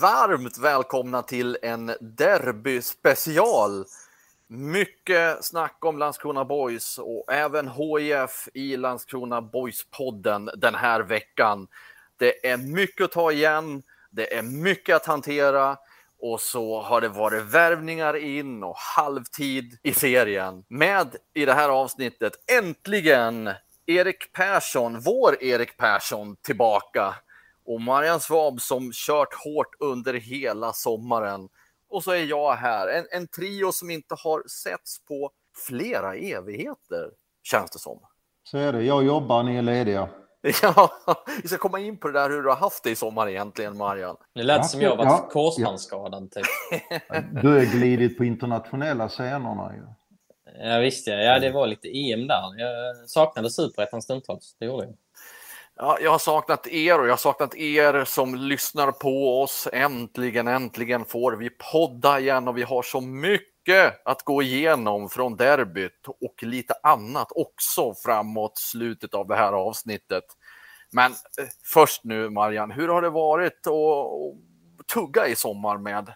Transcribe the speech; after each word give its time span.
Varmt 0.00 0.58
välkomna 0.58 1.22
till 1.22 1.58
en 1.62 1.92
derbyspecial. 2.00 3.84
Mycket 4.46 5.44
snack 5.44 5.76
om 5.80 5.98
Landskrona 5.98 6.44
Boys 6.44 6.98
och 6.98 7.32
även 7.32 7.68
HIF 7.68 8.48
i 8.54 8.76
Landskrona 8.76 9.40
Boys-podden 9.40 10.50
den 10.56 10.74
här 10.74 11.00
veckan. 11.00 11.68
Det 12.16 12.46
är 12.46 12.56
mycket 12.56 13.04
att 13.04 13.12
ta 13.12 13.32
igen, 13.32 13.82
det 14.10 14.34
är 14.34 14.42
mycket 14.42 14.96
att 14.96 15.06
hantera 15.06 15.76
och 16.20 16.40
så 16.40 16.82
har 16.82 17.00
det 17.00 17.08
varit 17.08 17.42
värvningar 17.42 18.16
in 18.16 18.62
och 18.62 18.76
halvtid 18.76 19.78
i 19.82 19.94
serien. 19.94 20.64
Med 20.68 21.16
i 21.34 21.44
det 21.44 21.54
här 21.54 21.68
avsnittet 21.68 22.32
äntligen 22.58 23.50
Erik 23.86 24.32
Persson, 24.32 25.00
vår 25.00 25.42
Erik 25.42 25.76
Persson, 25.76 26.36
tillbaka 26.36 27.14
och 27.70 27.80
Marian 27.80 28.20
Svab 28.20 28.60
som 28.60 28.90
kört 28.92 29.34
hårt 29.44 29.74
under 29.78 30.14
hela 30.14 30.72
sommaren. 30.72 31.48
Och 31.90 32.04
så 32.04 32.10
är 32.10 32.24
jag 32.24 32.54
här, 32.54 32.88
en, 32.88 33.06
en 33.10 33.28
trio 33.28 33.72
som 33.72 33.90
inte 33.90 34.14
har 34.18 34.42
setts 34.48 35.04
på 35.04 35.30
flera 35.66 36.14
evigheter, 36.14 37.10
känns 37.42 37.70
det 37.70 37.78
som. 37.78 38.00
Så 38.44 38.58
är 38.58 38.72
det, 38.72 38.82
jag 38.82 39.04
jobbar, 39.04 39.42
ni 39.42 39.56
är 39.56 39.62
lediga. 39.62 40.08
Ja, 40.62 40.90
vi 41.42 41.48
ska 41.48 41.58
komma 41.58 41.80
in 41.80 41.96
på 41.96 42.08
det 42.08 42.14
där 42.14 42.30
hur 42.30 42.42
du 42.42 42.48
har 42.48 42.56
haft 42.56 42.84
det 42.84 42.90
i 42.90 42.96
sommar 42.96 43.28
egentligen, 43.28 43.76
Marian. 43.76 44.16
Det 44.34 44.42
lät 44.42 44.70
som 44.70 44.80
jag 44.80 44.96
var 44.96 45.04
ja, 45.04 45.28
korsbandsskadad. 45.32 46.30
Typ. 46.30 46.44
Du 47.42 47.48
har 47.48 47.72
glidit 47.72 48.18
på 48.18 48.24
internationella 48.24 49.08
scenerna 49.08 49.72
ju. 49.74 49.82
Ja, 50.62 50.78
visst 50.78 51.06
ja. 51.06 51.14
ja, 51.14 51.38
det 51.38 51.50
var 51.50 51.66
lite 51.66 51.88
EM 51.88 52.26
där. 52.26 52.60
Jag 52.60 53.08
saknade 53.08 53.50
superettan 53.50 54.02
stundtals, 54.02 54.56
det 54.58 54.66
gjorde 54.66 54.84
jag. 54.84 54.94
Ja, 55.82 55.98
jag 56.00 56.10
har 56.10 56.18
saknat 56.18 56.66
er 56.66 56.98
och 56.98 57.06
jag 57.06 57.12
har 57.12 57.16
saknat 57.16 57.54
er 57.54 58.04
som 58.04 58.34
lyssnar 58.34 58.92
på 58.92 59.42
oss. 59.42 59.68
Äntligen, 59.72 60.48
äntligen 60.48 61.04
får 61.04 61.32
vi 61.32 61.50
podda 61.50 62.20
igen 62.20 62.48
och 62.48 62.58
vi 62.58 62.62
har 62.62 62.82
så 62.82 63.00
mycket 63.00 64.06
att 64.06 64.22
gå 64.22 64.42
igenom 64.42 65.08
från 65.08 65.36
derbyt 65.36 66.08
och 66.20 66.42
lite 66.42 66.74
annat 66.82 67.28
också 67.30 67.94
framåt 67.94 68.58
slutet 68.58 69.14
av 69.14 69.28
det 69.28 69.36
här 69.36 69.52
avsnittet. 69.52 70.24
Men 70.92 71.12
eh, 71.12 71.18
först 71.64 72.04
nu 72.04 72.30
Marian, 72.30 72.70
hur 72.70 72.88
har 72.88 73.02
det 73.02 73.10
varit 73.10 73.66
att 73.66 74.86
tugga 74.94 75.26
i 75.26 75.36
sommar 75.36 75.78
med 75.78 76.12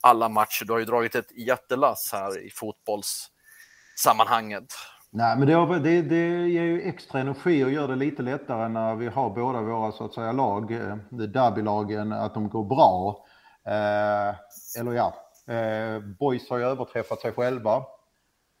alla 0.00 0.28
matcher? 0.28 0.64
Du 0.64 0.72
har 0.72 0.80
ju 0.80 0.84
dragit 0.84 1.14
ett 1.14 1.38
jättelass 1.38 2.12
här 2.12 2.46
i 2.46 2.50
fotbollssammanhanget. 2.50 4.74
Nej, 5.10 5.38
men 5.38 5.48
det, 5.48 5.78
det, 5.78 6.02
det 6.02 6.48
ger 6.48 6.62
ju 6.62 6.82
extra 6.82 7.20
energi 7.20 7.64
och 7.64 7.70
gör 7.70 7.88
det 7.88 7.96
lite 7.96 8.22
lättare 8.22 8.68
när 8.68 8.94
vi 8.94 9.06
har 9.06 9.30
båda 9.30 9.62
våra 9.62 9.92
så 9.92 10.04
att 10.04 10.14
säga 10.14 10.32
lag, 10.32 10.72
eh, 10.72 10.96
derbylagen, 11.10 12.12
att 12.12 12.34
de 12.34 12.48
går 12.48 12.64
bra. 12.64 13.24
Eh, 13.64 14.34
eller 14.80 14.92
ja, 14.92 15.14
eh, 15.54 16.00
Boys 16.18 16.50
har 16.50 16.58
ju 16.58 16.64
överträffat 16.64 17.20
sig 17.20 17.32
själva. 17.32 17.76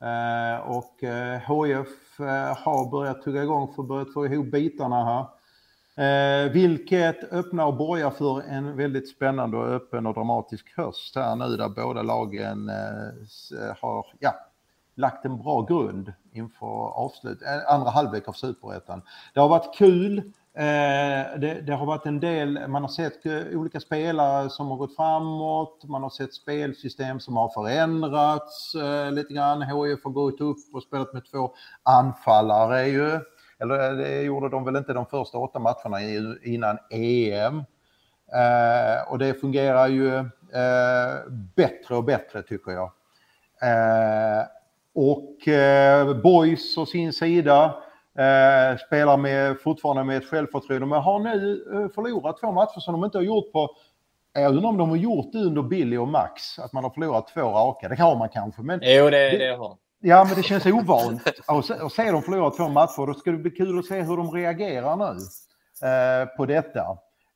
Eh, 0.02 0.60
och 0.70 1.04
eh, 1.04 1.40
HF 1.40 2.20
eh, 2.20 2.56
har 2.56 2.90
börjat 2.90 3.22
tugga 3.22 3.42
igång 3.42 3.72
för 3.74 3.82
att 3.82 3.88
börja 3.88 4.04
få 4.14 4.26
ihop 4.26 4.46
bitarna 4.46 5.04
här. 5.04 5.26
Eh, 5.98 6.52
vilket 6.52 7.32
öppnar 7.32 7.66
och 7.66 7.76
borgar 7.76 8.10
för 8.10 8.40
en 8.40 8.76
väldigt 8.76 9.08
spännande 9.08 9.56
och 9.56 9.68
öppen 9.68 10.06
och 10.06 10.14
dramatisk 10.14 10.76
höst 10.76 11.16
här 11.16 11.36
nu 11.36 11.56
där 11.56 11.68
båda 11.68 12.02
lagen 12.02 12.68
eh, 12.68 13.76
har, 13.80 14.06
ja, 14.18 14.34
lagt 14.94 15.24
en 15.24 15.38
bra 15.42 15.62
grund 15.62 16.12
inför 16.38 16.90
avslut, 16.90 17.42
eh, 17.42 17.74
andra 17.74 17.90
halvlek 17.90 18.28
av 18.28 18.32
superettan. 18.32 19.02
Det 19.34 19.40
har 19.40 19.48
varit 19.48 19.74
kul. 19.74 20.18
Eh, 20.54 21.38
det, 21.40 21.62
det, 21.66 21.72
har 21.72 21.86
varit 21.86 22.06
en 22.06 22.20
del, 22.20 22.68
man 22.68 22.82
har 22.82 22.88
sett 22.88 23.26
eh, 23.26 23.58
olika 23.58 23.80
spelare 23.80 24.50
som 24.50 24.68
har 24.68 24.76
gått 24.76 24.96
framåt, 24.96 25.84
man 25.84 26.02
har 26.02 26.10
sett 26.10 26.34
spelsystem 26.34 27.20
som 27.20 27.36
har 27.36 27.48
förändrats 27.48 28.74
lite 29.10 29.34
grann. 29.34 29.62
HIF 29.62 30.04
har 30.04 30.10
gått 30.10 30.40
upp 30.40 30.56
och 30.72 30.82
spelat 30.82 31.12
med 31.12 31.30
två 31.30 31.50
anfallare 31.82 32.88
ju. 32.88 33.20
Eller 33.60 33.92
det 33.92 34.22
gjorde 34.22 34.48
de 34.48 34.64
väl 34.64 34.76
inte 34.76 34.92
de 34.92 35.06
första 35.06 35.38
åtta 35.38 35.58
matcherna 35.58 36.00
innan 36.42 36.78
EM. 36.90 37.64
och 39.08 39.18
det 39.18 39.40
fungerar 39.40 39.86
ju 39.86 40.24
bättre 41.56 41.96
och 41.96 42.04
bättre 42.04 42.42
tycker 42.42 42.70
jag. 42.70 42.90
Och 44.98 45.48
eh, 45.48 46.16
Boys 46.22 46.76
å 46.78 46.86
sin 46.86 47.12
sida 47.12 47.64
eh, 48.18 48.78
spelar 48.86 49.16
med, 49.16 49.60
fortfarande 49.60 50.04
med 50.04 50.16
ett 50.16 50.26
självförtroende 50.30 50.86
men 50.86 51.00
har 51.00 51.18
nu 51.18 51.64
eh, 51.72 51.94
förlorat 51.94 52.40
två 52.40 52.52
matcher 52.52 52.80
som 52.80 52.92
de 52.92 53.04
inte 53.04 53.18
har 53.18 53.22
gjort 53.22 53.52
på 53.52 53.76
jag 54.32 54.56
undrar 54.56 54.68
om 54.68 54.76
de 54.76 54.88
har 54.88 54.96
gjort 54.96 55.32
det 55.32 55.38
under 55.38 55.62
Billy 55.62 55.96
och 55.96 56.08
Max, 56.08 56.58
att 56.58 56.72
man 56.72 56.84
har 56.84 56.90
förlorat 56.90 57.28
två 57.28 57.40
raka. 57.40 57.88
Det 57.88 58.00
har 58.00 58.16
man 58.16 58.28
kanske. 58.28 58.62
Men 58.62 58.80
jo, 58.82 59.04
det, 59.04 59.30
det, 59.30 59.38
det 59.38 59.56
har 59.56 59.76
Ja, 60.00 60.24
men 60.24 60.34
det 60.36 60.42
känns 60.42 60.66
ovant 60.66 61.22
att 61.46 61.64
se, 61.64 61.74
att 61.74 61.92
se 61.92 62.10
dem 62.10 62.22
förlora 62.22 62.50
två 62.50 62.68
matcher. 62.68 63.06
Då 63.06 63.14
ska 63.14 63.30
det 63.30 63.38
bli 63.38 63.50
kul 63.50 63.78
att 63.78 63.84
se 63.84 64.02
hur 64.02 64.16
de 64.16 64.30
reagerar 64.30 64.96
nu 64.96 65.20
eh, 65.88 66.36
på 66.36 66.46
detta. 66.46 66.80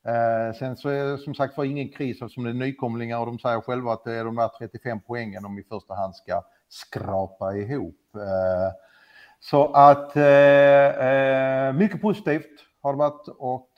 Eh, 0.06 0.58
sen 0.58 0.76
så 0.76 0.88
är 0.88 1.04
det 1.04 1.18
som 1.18 1.34
sagt 1.34 1.56
var 1.56 1.64
ingen 1.64 1.88
kris 1.88 2.22
eftersom 2.22 2.44
det 2.44 2.50
är 2.50 2.54
nykomlingar 2.54 3.18
och 3.20 3.26
de 3.26 3.38
säger 3.38 3.60
själva 3.60 3.92
att 3.92 4.04
det 4.04 4.12
är 4.12 4.24
de 4.24 4.36
där 4.36 4.50
35 4.58 5.00
poängen 5.06 5.42
de 5.42 5.58
i 5.58 5.62
första 5.62 5.94
hand 5.94 6.16
ska 6.16 6.42
skrapa 6.72 7.54
ihop. 7.56 8.16
Eh, 8.16 8.72
så 9.40 9.72
att 9.72 10.16
eh, 10.16 11.06
eh, 11.06 11.72
mycket 11.72 12.02
positivt 12.02 12.50
har 12.82 12.92
det 12.92 12.98
varit 12.98 13.28
och 13.38 13.68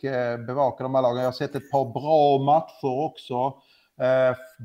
bevaka 0.46 0.82
de 0.82 0.94
här 0.94 1.02
lagen. 1.02 1.18
Jag 1.18 1.24
har 1.24 1.32
sett 1.32 1.54
ett 1.54 1.70
par 1.70 1.84
bra 1.84 2.44
matcher 2.44 3.04
också, 3.04 3.54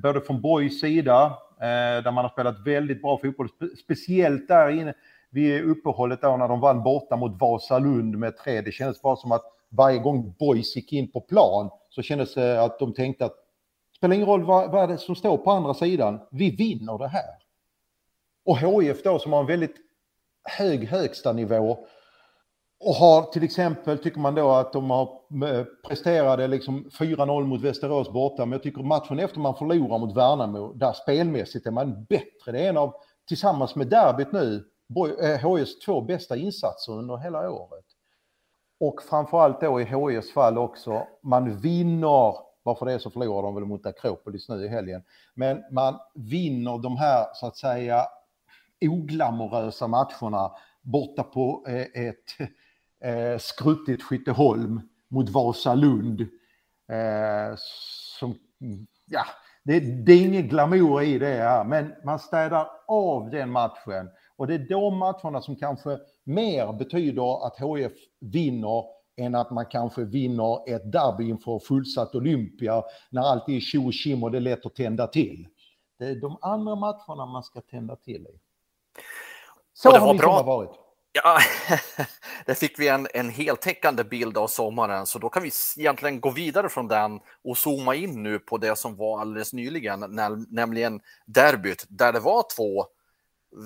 både 0.03 0.21
från 0.21 0.41
Borgs 0.41 0.79
sida, 0.81 1.37
där 2.03 2.11
man 2.11 2.25
har 2.25 2.29
spelat 2.29 2.67
väldigt 2.67 3.01
bra 3.01 3.17
fotboll, 3.17 3.49
speciellt 3.83 4.47
där 4.47 4.69
inne 4.69 4.93
vid 5.29 5.63
uppehållet 5.63 6.21
då 6.21 6.37
när 6.37 6.47
de 6.47 6.59
vann 6.59 6.83
borta 6.83 7.15
mot 7.15 7.41
Vasalund 7.41 8.17
med 8.17 8.37
tre. 8.37 8.61
Det 8.61 8.71
kändes 8.71 9.01
bara 9.01 9.15
som 9.15 9.31
att 9.31 9.43
varje 9.69 9.99
gång 9.99 10.35
Boys 10.39 10.75
gick 10.75 10.93
in 10.93 11.11
på 11.11 11.21
plan 11.21 11.69
så 11.89 12.01
kändes 12.01 12.33
det 12.33 12.63
att 12.63 12.79
de 12.79 12.93
tänkte 12.93 13.25
att 13.25 13.35
det 13.91 13.97
spelar 13.97 14.15
ingen 14.15 14.27
roll 14.27 14.43
vad, 14.43 14.71
vad 14.71 14.83
är 14.83 14.87
det 14.87 14.97
som 14.97 15.15
står 15.15 15.37
på 15.37 15.51
andra 15.51 15.73
sidan, 15.73 16.19
vi 16.31 16.55
vinner 16.55 16.97
det 16.97 17.07
här. 17.07 17.48
Och 18.49 18.57
HIF 18.57 19.03
då 19.03 19.19
som 19.19 19.33
har 19.33 19.39
en 19.39 19.45
väldigt 19.45 19.75
hög 20.43 20.87
högsta 20.87 21.33
nivå 21.33 21.77
och 22.79 22.93
har 22.93 23.21
till 23.21 23.43
exempel, 23.43 23.97
tycker 23.97 24.19
man 24.19 24.35
då 24.35 24.51
att 24.51 24.73
de 24.73 24.89
har 24.89 25.03
eh, 25.45 25.65
presterade 25.87 26.47
liksom 26.47 26.89
4-0 26.99 27.45
mot 27.45 27.61
Västerås 27.61 28.09
borta, 28.09 28.45
men 28.45 28.51
jag 28.51 28.63
tycker 28.63 28.83
matchen 28.83 29.19
efter 29.19 29.39
man 29.39 29.55
förlorar 29.55 29.97
mot 29.97 30.17
Värnamo, 30.17 30.73
där 30.73 30.93
spelmässigt 30.93 31.67
är 31.67 31.71
man 31.71 32.03
bättre. 32.03 32.51
Det 32.51 32.59
är 32.59 32.69
en 32.69 32.77
av, 32.77 32.93
tillsammans 33.27 33.75
med 33.75 33.87
derbyt 33.87 34.31
nu, 34.31 34.63
HIFs 35.41 35.75
eh, 35.75 35.79
två 35.85 36.01
bästa 36.01 36.37
insatser 36.37 36.93
under 36.93 37.17
hela 37.17 37.51
året. 37.51 37.85
Och 38.79 39.01
framförallt 39.09 39.61
då 39.61 39.81
i 39.81 39.83
HIFs 39.83 40.33
fall 40.33 40.57
också, 40.57 41.07
man 41.23 41.57
vinner, 41.57 42.35
varför 42.63 42.85
det 42.85 42.93
är 42.93 42.99
så 42.99 43.09
förlorar 43.09 43.43
de 43.43 43.55
väl 43.55 43.65
mot 43.65 43.85
Akropolis 43.85 44.49
nu 44.49 44.65
i 44.65 44.67
helgen, 44.67 45.03
men 45.33 45.63
man 45.71 45.99
vinner 46.15 46.77
de 46.77 46.97
här 46.97 47.27
så 47.33 47.47
att 47.47 47.57
säga 47.57 48.05
oglamorösa 48.81 49.87
matcherna 49.87 50.51
borta 50.81 51.23
på 51.23 51.65
eh, 51.67 52.05
ett 52.05 52.51
eh, 53.03 53.37
skruttigt 53.39 54.03
Skytteholm 54.03 54.81
mot 55.07 55.29
Vasalund. 55.29 56.21
Eh, 56.91 57.55
som, 58.19 58.35
ja, 59.05 59.23
det, 59.63 59.79
det 59.79 60.13
är 60.13 60.25
ingen 60.25 60.47
glamour 60.47 61.01
i 61.01 61.19
det 61.19 61.35
här, 61.35 61.63
men 61.63 61.93
man 62.05 62.19
städar 62.19 62.67
av 62.87 63.29
den 63.29 63.51
matchen. 63.51 64.09
Och 64.37 64.47
det 64.47 64.53
är 64.53 64.69
de 64.69 64.97
matcherna 64.97 65.41
som 65.41 65.55
kanske 65.55 65.97
mer 66.23 66.73
betyder 66.73 67.47
att 67.47 67.59
HF 67.59 67.91
vinner 68.19 68.83
än 69.17 69.35
att 69.35 69.51
man 69.51 69.65
kanske 69.65 70.03
vinner 70.03 70.75
ett 70.75 70.91
derby 70.91 71.29
inför 71.29 71.59
fullsatt 71.59 72.15
Olympia 72.15 72.83
när 73.09 73.21
allt 73.21 73.49
är 73.49 73.59
tjo 73.59 73.87
och 73.87 74.23
och 74.23 74.31
det 74.31 74.37
är 74.37 74.41
lätt 74.41 74.65
att 74.65 74.75
tända 74.75 75.07
till. 75.07 75.47
Det 75.99 76.05
är 76.05 76.15
de 76.15 76.37
andra 76.41 76.75
matcherna 76.75 77.25
man 77.25 77.43
ska 77.43 77.61
tända 77.61 77.95
till 77.95 78.27
i. 78.27 78.39
Så 79.73 79.89
och 79.89 79.93
det 79.93 79.99
har 79.99 80.07
var 80.07 80.13
bra. 80.13 80.43
varit. 80.43 80.71
Ja, 81.11 81.39
där 82.45 82.53
fick 82.53 82.79
vi 82.79 82.87
en, 82.87 83.07
en 83.13 83.29
heltäckande 83.29 84.03
bild 84.03 84.37
av 84.37 84.47
sommaren, 84.47 85.05
så 85.05 85.19
då 85.19 85.29
kan 85.29 85.43
vi 85.43 85.51
egentligen 85.77 86.21
gå 86.21 86.29
vidare 86.29 86.69
från 86.69 86.87
den 86.87 87.19
och 87.43 87.57
zooma 87.57 87.95
in 87.95 88.23
nu 88.23 88.39
på 88.39 88.57
det 88.57 88.75
som 88.75 88.95
var 88.95 89.21
alldeles 89.21 89.53
nyligen, 89.53 89.99
nämligen 90.49 91.01
derbyt, 91.25 91.85
där 91.89 92.13
det 92.13 92.19
var 92.19 92.45
två 92.55 92.85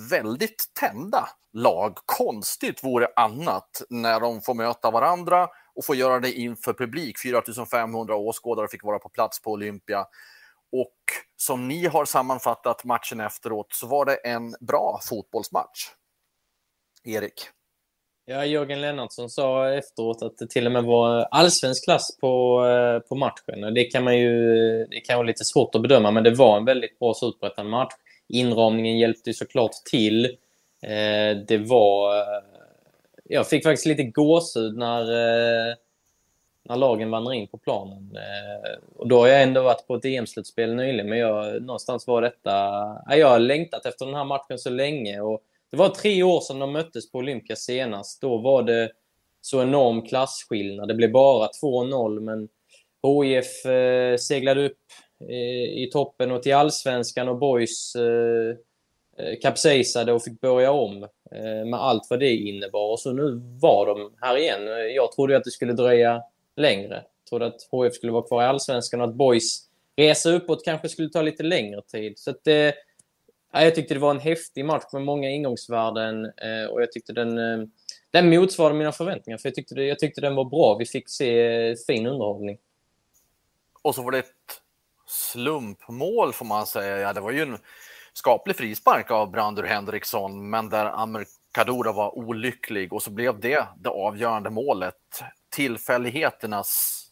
väldigt 0.09 0.73
tända 0.79 1.29
lag. 1.53 1.97
Konstigt 2.05 2.83
vore 2.83 3.07
annat 3.15 3.81
när 3.89 4.19
de 4.19 4.41
får 4.41 4.53
möta 4.53 4.91
varandra 4.91 5.47
och 5.75 5.85
får 5.85 5.95
göra 5.95 6.19
det 6.19 6.31
inför 6.31 6.73
publik. 6.73 7.19
4500 7.19 8.15
åskådare 8.15 8.67
fick 8.67 8.83
vara 8.83 8.99
på 8.99 9.09
plats 9.09 9.41
på 9.41 9.51
Olympia. 9.51 10.05
Och 10.73 10.95
som 11.37 11.67
ni 11.67 11.85
har 11.85 12.05
sammanfattat 12.05 12.83
matchen 12.83 13.19
efteråt 13.19 13.73
så 13.73 13.87
var 13.87 14.05
det 14.05 14.15
en 14.15 14.55
bra 14.59 14.99
fotbollsmatch. 15.09 15.79
Erik? 17.03 17.33
Ja, 18.25 18.45
Jörgen 18.45 18.81
Lennartsson 18.81 19.29
sa 19.29 19.73
efteråt 19.73 20.21
att 20.21 20.37
det 20.37 20.49
till 20.49 20.65
och 20.65 20.71
med 20.71 20.83
var 20.83 21.27
allsvensk 21.31 21.83
klass 21.83 22.17
på, 22.21 22.65
eh, 22.65 22.99
på 22.99 23.15
matchen. 23.15 23.73
Det 23.73 23.83
kan 23.83 24.03
man 24.03 24.17
ju 24.17 24.37
det 24.85 24.99
kan 24.99 25.17
vara 25.17 25.27
lite 25.27 25.45
svårt 25.45 25.75
att 25.75 25.81
bedöma, 25.81 26.11
men 26.11 26.23
det 26.23 26.35
var 26.35 26.57
en 26.57 26.65
väldigt 26.65 26.99
bra 26.99 27.13
superettan 27.13 27.69
match. 27.69 27.93
Inramningen 28.29 28.97
hjälpte 28.97 29.33
såklart 29.33 29.71
till. 29.91 30.25
Eh, 30.83 31.37
det 31.47 31.57
var... 31.57 32.17
Eh, 32.17 32.43
jag 33.23 33.47
fick 33.47 33.63
faktiskt 33.63 33.85
lite 33.85 34.03
gåshud 34.03 34.77
när, 34.77 35.01
eh, 35.01 35.75
när 36.63 36.75
lagen 36.75 37.12
vandrar 37.12 37.33
in 37.33 37.48
på 37.48 37.57
planen. 37.57 38.15
Eh, 38.15 38.80
och 38.95 39.07
då 39.07 39.19
har 39.19 39.27
jag 39.27 39.44
ändå 39.44 39.63
varit 39.63 39.88
på 39.88 39.95
ett 39.95 40.06
EM-slutspel 40.06 40.75
nyligen, 40.75 41.10
men 41.10 41.18
jag, 41.18 41.62
någonstans 41.62 42.07
var 42.07 42.21
detta... 42.21 42.51
Jag 43.18 43.27
har 43.27 43.39
längtat 43.39 43.86
efter 43.86 44.06
den 44.06 44.15
här 44.15 44.25
matchen 44.25 44.60
så 44.60 44.69
länge. 44.69 45.21
Och 45.21 45.42
det 45.71 45.77
var 45.77 45.89
tre 45.89 46.24
år 46.24 46.42
sedan 46.42 46.60
de 46.60 46.71
möttes 46.71 47.12
på 47.12 47.18
Olympia 47.18 47.56
senast. 47.56 48.21
Då 48.21 48.38
var 48.38 48.63
det 48.63 48.92
så 49.42 49.62
enorm 49.62 50.01
klasskillnad. 50.01 50.88
Det 50.88 50.94
blev 50.94 51.12
bara 51.12 51.50
2-0, 51.63 52.19
men 52.19 52.50
HIF 53.04 53.66
eh, 53.66 54.18
seglade 54.18 54.66
upp 54.66 54.80
eh, 55.30 55.83
i 55.83 55.89
toppen 55.94 56.31
och 56.31 56.44
till 56.44 56.56
allsvenskan 56.56 57.30
och 57.30 57.38
Boys 57.38 57.95
eh, 57.95 58.56
eh, 59.18 59.39
kapsejsade 59.42 60.13
och 60.13 60.24
fick 60.24 60.42
börja 60.42 60.71
om 60.71 61.04
eh, 61.31 61.66
med 61.66 61.80
allt 61.80 62.07
vad 62.09 62.19
det 62.19 62.36
innebar. 62.36 62.92
Och 62.92 63.00
så 63.00 63.13
nu 63.13 63.42
var 63.62 63.86
de 63.86 64.13
här 64.21 64.38
igen. 64.38 64.68
Jag 64.95 65.12
trodde 65.12 65.38
att 65.38 65.44
det 65.44 65.51
skulle 65.51 65.74
dröja 65.74 66.24
längre. 66.55 67.03
Tror 67.29 67.39
trodde 67.39 67.45
att 67.45 67.85
HIF 67.85 67.94
skulle 67.94 68.11
vara 68.11 68.27
kvar 68.27 68.44
i 68.44 68.45
allsvenskan 68.45 69.01
och 69.01 69.07
att 69.07 69.15
Boys 69.15 69.67
resa 69.95 70.29
uppåt 70.29 70.65
kanske 70.65 70.89
skulle 70.89 71.09
ta 71.09 71.21
lite 71.21 71.44
längre 71.44 71.81
tid. 71.81 72.19
Så 72.19 72.31
att, 72.31 72.47
eh, 72.47 72.71
jag 73.51 73.75
tyckte 73.75 73.94
det 73.94 74.00
var 74.00 74.11
en 74.11 74.19
häftig 74.19 74.65
match 74.65 74.94
med 74.94 75.01
många 75.01 75.29
ingångsvärden 75.29 76.25
eh, 76.25 76.65
och 76.71 76.81
jag 76.81 76.91
tyckte 76.91 77.13
den, 77.13 77.38
eh, 77.38 77.67
den 78.11 78.29
motsvarade 78.29 78.75
mina 78.75 78.91
förväntningar. 78.91 79.38
För 79.38 79.50
jag 79.50 79.55
tyckte, 79.55 79.75
det, 79.75 79.85
jag 79.85 80.00
tyckte 80.00 80.21
den 80.21 80.35
var 80.35 80.45
bra. 80.45 80.75
Vi 80.79 80.85
fick 80.85 81.09
se 81.09 81.41
eh, 81.69 81.75
fin 81.88 82.07
underhållning. 82.07 82.57
Och 83.81 83.95
så 83.95 84.03
var 84.03 84.11
det 84.11 84.19
ett 84.19 84.61
slumpmål 85.07 86.33
får 86.33 86.45
man 86.45 86.65
säga. 86.65 86.99
Ja, 86.99 87.13
det 87.13 87.21
var 87.21 87.31
ju 87.31 87.41
en 87.41 87.57
skaplig 88.13 88.56
frispark 88.56 89.11
av 89.11 89.31
Brandur 89.31 89.63
Henriksson, 89.63 90.49
men 90.49 90.69
där 90.69 90.85
Amer 90.85 91.25
Kadura 91.51 91.91
var 91.91 92.17
olycklig 92.17 92.94
och 92.94 93.03
så 93.03 93.11
blev 93.11 93.39
det 93.39 93.67
det 93.77 93.89
avgörande 93.89 94.49
målet. 94.49 94.95
Tillfälligheternas 95.53 97.03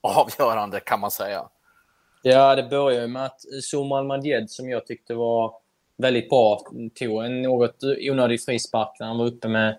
avgörande 0.00 0.80
kan 0.80 1.00
man 1.00 1.10
säga. 1.10 1.48
Ja, 2.22 2.56
det 2.56 2.62
börjar 2.62 3.06
med 3.06 3.24
att 3.24 3.40
Somal 3.62 4.06
Madjed 4.06 4.50
som 4.50 4.70
jag 4.70 4.86
tyckte 4.86 5.14
var 5.14 5.54
väldigt 5.96 6.28
bra. 6.28 6.60
Tog 6.94 7.24
en 7.24 7.42
något 7.42 7.76
onödig 7.82 8.42
frispark 8.42 8.96
när 9.00 9.06
han 9.06 9.18
var 9.18 9.26
uppe 9.26 9.48
med, 9.48 9.76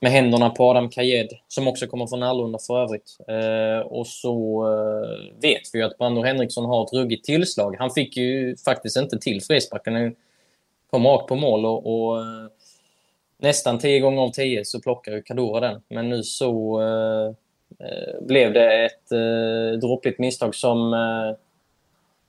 med 0.00 0.12
händerna 0.12 0.50
på 0.50 0.70
Adam 0.70 0.90
Kajed, 0.90 1.28
som 1.48 1.68
också 1.68 1.86
kommer 1.86 2.06
från 2.06 2.22
Allunda 2.22 2.58
för 2.66 2.82
övrigt. 2.82 3.16
Eh, 3.28 3.86
och 3.86 4.06
så 4.06 4.64
eh, 4.72 5.40
vet 5.40 5.62
vi 5.72 5.78
ju 5.78 5.84
att 5.84 5.98
Brando 5.98 6.22
Henriksson 6.22 6.64
har 6.64 6.84
ett 6.84 6.92
ruggigt 6.92 7.24
tillslag. 7.24 7.76
Han 7.78 7.90
fick 7.90 8.16
ju 8.16 8.56
faktiskt 8.56 8.96
inte 8.96 9.18
till 9.18 9.42
frisparken. 9.42 9.94
Han 9.94 10.14
kom 10.90 11.06
rakt 11.06 11.28
på 11.28 11.36
mål 11.36 11.66
och, 11.66 11.86
och 11.86 12.20
eh, 12.20 12.46
nästan 13.38 13.78
tio 13.78 14.00
gånger 14.00 14.22
av 14.22 14.30
tio 14.30 14.64
så 14.64 14.80
plockar 14.80 15.12
ju 15.12 15.22
Kadura 15.22 15.60
den. 15.60 15.82
Men 15.88 16.08
nu 16.08 16.22
så 16.22 16.80
eh, 16.80 17.34
Eh, 17.82 18.26
blev 18.26 18.52
det 18.52 18.84
ett 18.84 19.12
eh, 19.12 19.78
dråpligt 19.78 20.18
misstag 20.18 20.54
som 20.54 20.92
eh, 20.92 21.36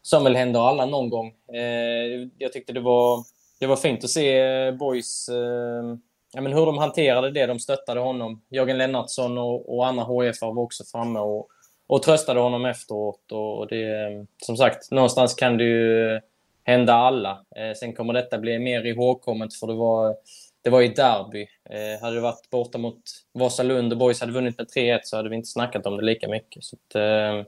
som 0.03 0.23
väl 0.23 0.35
händer 0.35 0.59
alla 0.59 0.85
någon 0.85 1.09
gång. 1.09 1.33
Eh, 1.53 2.27
jag 2.37 2.53
tyckte 2.53 2.73
det 2.73 2.79
var, 2.79 3.23
det 3.59 3.67
var 3.67 3.75
fint 3.75 4.03
att 4.03 4.09
se 4.09 4.39
eh, 4.39 4.75
Boys 4.75 5.29
eh, 5.29 5.97
ja, 6.33 6.41
men 6.41 6.53
hur 6.53 6.65
de 6.65 6.77
hanterade 6.77 7.31
det. 7.31 7.45
De 7.45 7.59
stöttade 7.59 7.99
honom. 7.99 8.41
Jörgen 8.49 8.77
Lennartsson 8.77 9.37
och, 9.37 9.75
och 9.75 9.87
Anna 9.87 10.03
HF 10.03 10.41
var 10.41 10.59
också 10.59 10.83
framme 10.83 11.19
och, 11.19 11.47
och 11.87 12.03
tröstade 12.03 12.39
honom 12.39 12.65
efteråt. 12.65 13.31
Och 13.31 13.67
det, 13.67 14.01
eh, 14.01 14.23
som 14.37 14.57
sagt, 14.57 14.91
någonstans 14.91 15.33
kan 15.33 15.57
det 15.57 15.63
ju 15.63 16.19
hända 16.63 16.93
alla. 16.93 17.45
sen 17.79 17.93
kommer 17.93 18.13
detta 18.13 18.37
bli 18.37 18.59
mer 18.59 18.85
ihågkommet 18.85 19.53
för 19.53 19.67
det 19.67 19.73
var, 19.73 20.15
det 20.63 20.69
var 20.69 20.81
ju 20.81 20.87
derby. 20.87 21.47
Eh, 21.69 22.01
hade 22.01 22.15
det 22.15 22.21
varit 22.21 22.49
borta 22.49 22.77
mot 22.77 23.01
Vasalund 23.33 23.93
och 23.93 23.99
Boys 23.99 24.21
hade 24.21 24.33
vunnit 24.33 24.57
med 24.57 24.67
3-1 24.67 24.99
så 25.03 25.17
hade 25.17 25.29
vi 25.29 25.35
inte 25.35 25.49
snackat 25.49 25.85
om 25.85 25.97
det 25.97 26.03
lika 26.03 26.27
mycket. 26.27 26.63
Så 26.63 26.75
att, 26.75 26.95
eh, 26.95 27.45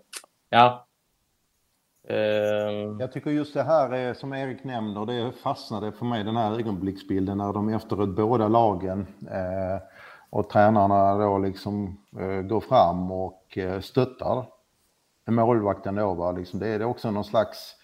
ja, 0.49 0.87
Eh. 2.07 2.95
Jag 2.99 3.11
tycker 3.11 3.31
just 3.31 3.53
det 3.53 3.63
här 3.63 3.93
är, 3.93 4.13
som 4.13 4.33
Erik 4.33 4.63
nämner, 4.63 5.05
det 5.05 5.31
fastnade 5.31 5.91
för 5.91 6.05
mig 6.05 6.23
den 6.23 6.35
här 6.35 6.59
ögonblicksbilden 6.59 7.37
när 7.37 7.53
de 7.53 7.69
efteråt 7.69 8.15
båda 8.15 8.47
lagen 8.47 9.07
eh, 9.31 9.81
och 10.29 10.49
tränarna 10.49 11.17
då 11.17 11.37
liksom 11.37 11.97
eh, 12.19 12.41
går 12.41 12.61
fram 12.61 13.11
och 13.11 13.57
eh, 13.57 13.79
stöttar 13.79 14.45
målvakten 15.27 15.95
då. 15.95 16.13
Va? 16.13 16.31
Liksom 16.31 16.59
det 16.59 16.67
är 16.67 16.83
också 16.83 17.11
någon 17.11 17.23
slags 17.23 17.74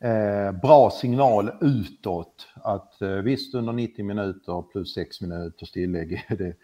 eh, 0.00 0.52
bra 0.52 0.90
signal 0.90 1.50
utåt 1.60 2.48
att 2.54 3.02
eh, 3.02 3.08
visst 3.08 3.54
under 3.54 3.72
90 3.72 4.04
minuter 4.04 4.62
plus 4.72 4.94
6 4.94 5.20
minuters 5.20 5.70
tillägg 5.70 6.24
är 6.28 6.36
det 6.36 6.56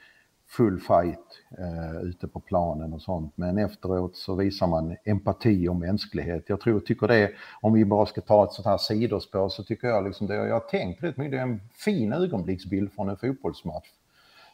full 0.57 0.81
fight 0.81 1.43
eh, 1.59 2.03
ute 2.03 2.29
på 2.29 2.41
planen 2.41 2.93
och 2.93 3.03
sånt. 3.03 3.33
Men 3.37 3.59
efteråt 3.59 4.17
så 4.17 4.35
visar 4.35 4.67
man 4.67 4.97
empati 5.05 5.69
och 5.69 5.77
mänsklighet. 5.77 6.45
Jag 6.47 6.61
tror, 6.61 6.81
tycker 6.81 7.09
det, 7.09 7.31
om 7.61 7.73
vi 7.73 7.85
bara 7.85 8.07
ska 8.07 8.21
ta 8.21 8.45
ett 8.45 8.53
sånt 8.53 8.67
här 8.67 8.79
sidospår, 8.79 9.49
så 9.49 9.65
tycker 9.65 9.89
jag 9.89 10.05
liksom 10.05 10.27
det, 10.27 10.35
jag 10.35 10.55
har 10.55 10.61
tänkt 10.61 11.03
rätt 11.03 11.17
mycket, 11.17 11.33
det 11.33 11.39
är 11.39 11.43
en 11.43 11.61
fin 11.75 12.13
ögonblicksbild 12.13 12.93
från 12.93 13.09
en 13.09 13.17
fotbollsmatch. 13.17 13.89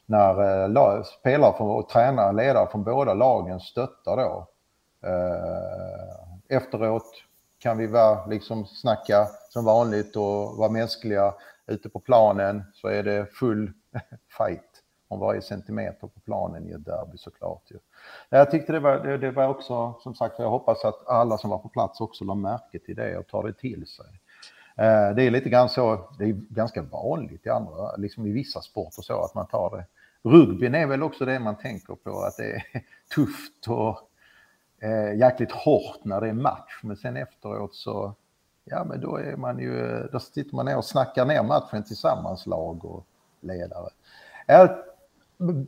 När 0.07 0.65
eh, 0.65 1.03
spelare 1.03 1.53
och 1.59 1.89
tränare, 1.89 2.33
ledare 2.33 2.69
från 2.71 2.85
båda 2.85 3.15
lagen 3.15 3.61
stöttar 3.61 4.17
då. 4.17 4.47
Eh, 5.09 6.57
efteråt 6.57 7.25
kan 7.59 7.79
vi 7.79 7.87
vara, 7.87 8.27
liksom 8.27 8.67
snacka 8.67 9.27
som 9.49 9.65
vanligt 9.65 10.17
och 10.17 10.57
vara 10.57 10.71
mänskliga. 10.71 11.35
Ute 11.67 11.89
på 11.89 12.01
planen 12.01 12.65
så 12.75 12.89
är 12.89 13.03
det 13.03 13.27
full 13.27 13.73
fight 14.39 14.83
om 15.09 15.21
varje 15.21 15.43
centimeter 15.43 16.07
på 16.07 16.21
planen 16.21 16.69
i 16.69 16.73
ett 16.73 16.85
derby 16.85 17.19
såklart. 17.19 17.63
Ju. 17.71 17.79
Jag 18.29 18.51
tyckte 18.51 18.73
det 18.73 18.81
var, 18.81 18.99
det, 18.99 19.19
det, 19.19 19.31
var 19.31 19.49
också, 19.49 19.95
som 20.01 20.15
sagt, 20.15 20.39
jag 20.39 20.51
hoppas 20.51 20.85
att 20.85 21.07
alla 21.07 21.39
som 21.39 21.51
var 21.51 21.59
på 21.59 21.69
plats 21.69 22.01
också 22.01 22.25
la 22.25 22.35
märke 22.35 22.79
till 22.79 22.97
det 22.97 23.19
och 23.19 23.27
tar 23.27 23.43
det 23.43 23.53
till 23.53 23.87
sig. 23.87 24.07
Eh, 24.77 25.15
det 25.15 25.23
är 25.23 25.31
lite 25.31 25.49
grann 25.49 25.69
så, 25.69 26.11
det 26.19 26.25
är 26.25 26.33
ganska 26.33 26.83
vanligt 26.83 27.47
i 27.47 27.49
andra, 27.49 27.97
liksom 27.97 28.27
i 28.27 28.33
vissa 28.33 28.61
sporter 28.61 29.03
så 29.03 29.25
att 29.25 29.35
man 29.35 29.47
tar 29.47 29.77
det. 29.77 29.85
Rugbyn 30.31 30.75
är 30.75 30.87
väl 30.87 31.03
också 31.03 31.25
det 31.25 31.39
man 31.39 31.57
tänker 31.57 31.95
på, 31.95 32.21
att 32.21 32.37
det 32.37 32.53
är 32.53 32.63
tufft 33.15 33.69
och 33.69 34.08
eh, 34.81 35.19
jäkligt 35.19 35.53
hårt 35.53 36.05
när 36.05 36.21
det 36.21 36.29
är 36.29 36.33
match, 36.33 36.81
men 36.83 36.97
sen 36.97 37.17
efteråt 37.17 37.75
så, 37.75 38.15
ja 38.65 38.85
men 38.85 39.01
då 39.01 39.17
är 39.17 39.37
man 39.37 39.59
ju, 39.59 40.09
då 40.13 40.21
sitter 40.21 40.57
man 40.57 40.67
ner 40.67 40.77
och 40.77 40.85
snackar 40.85 41.25
ner 41.27 41.43
matchen 41.43 41.85
tillsammans, 41.85 42.47
lag 42.47 42.85
och 42.85 43.07
ledare. 43.41 43.89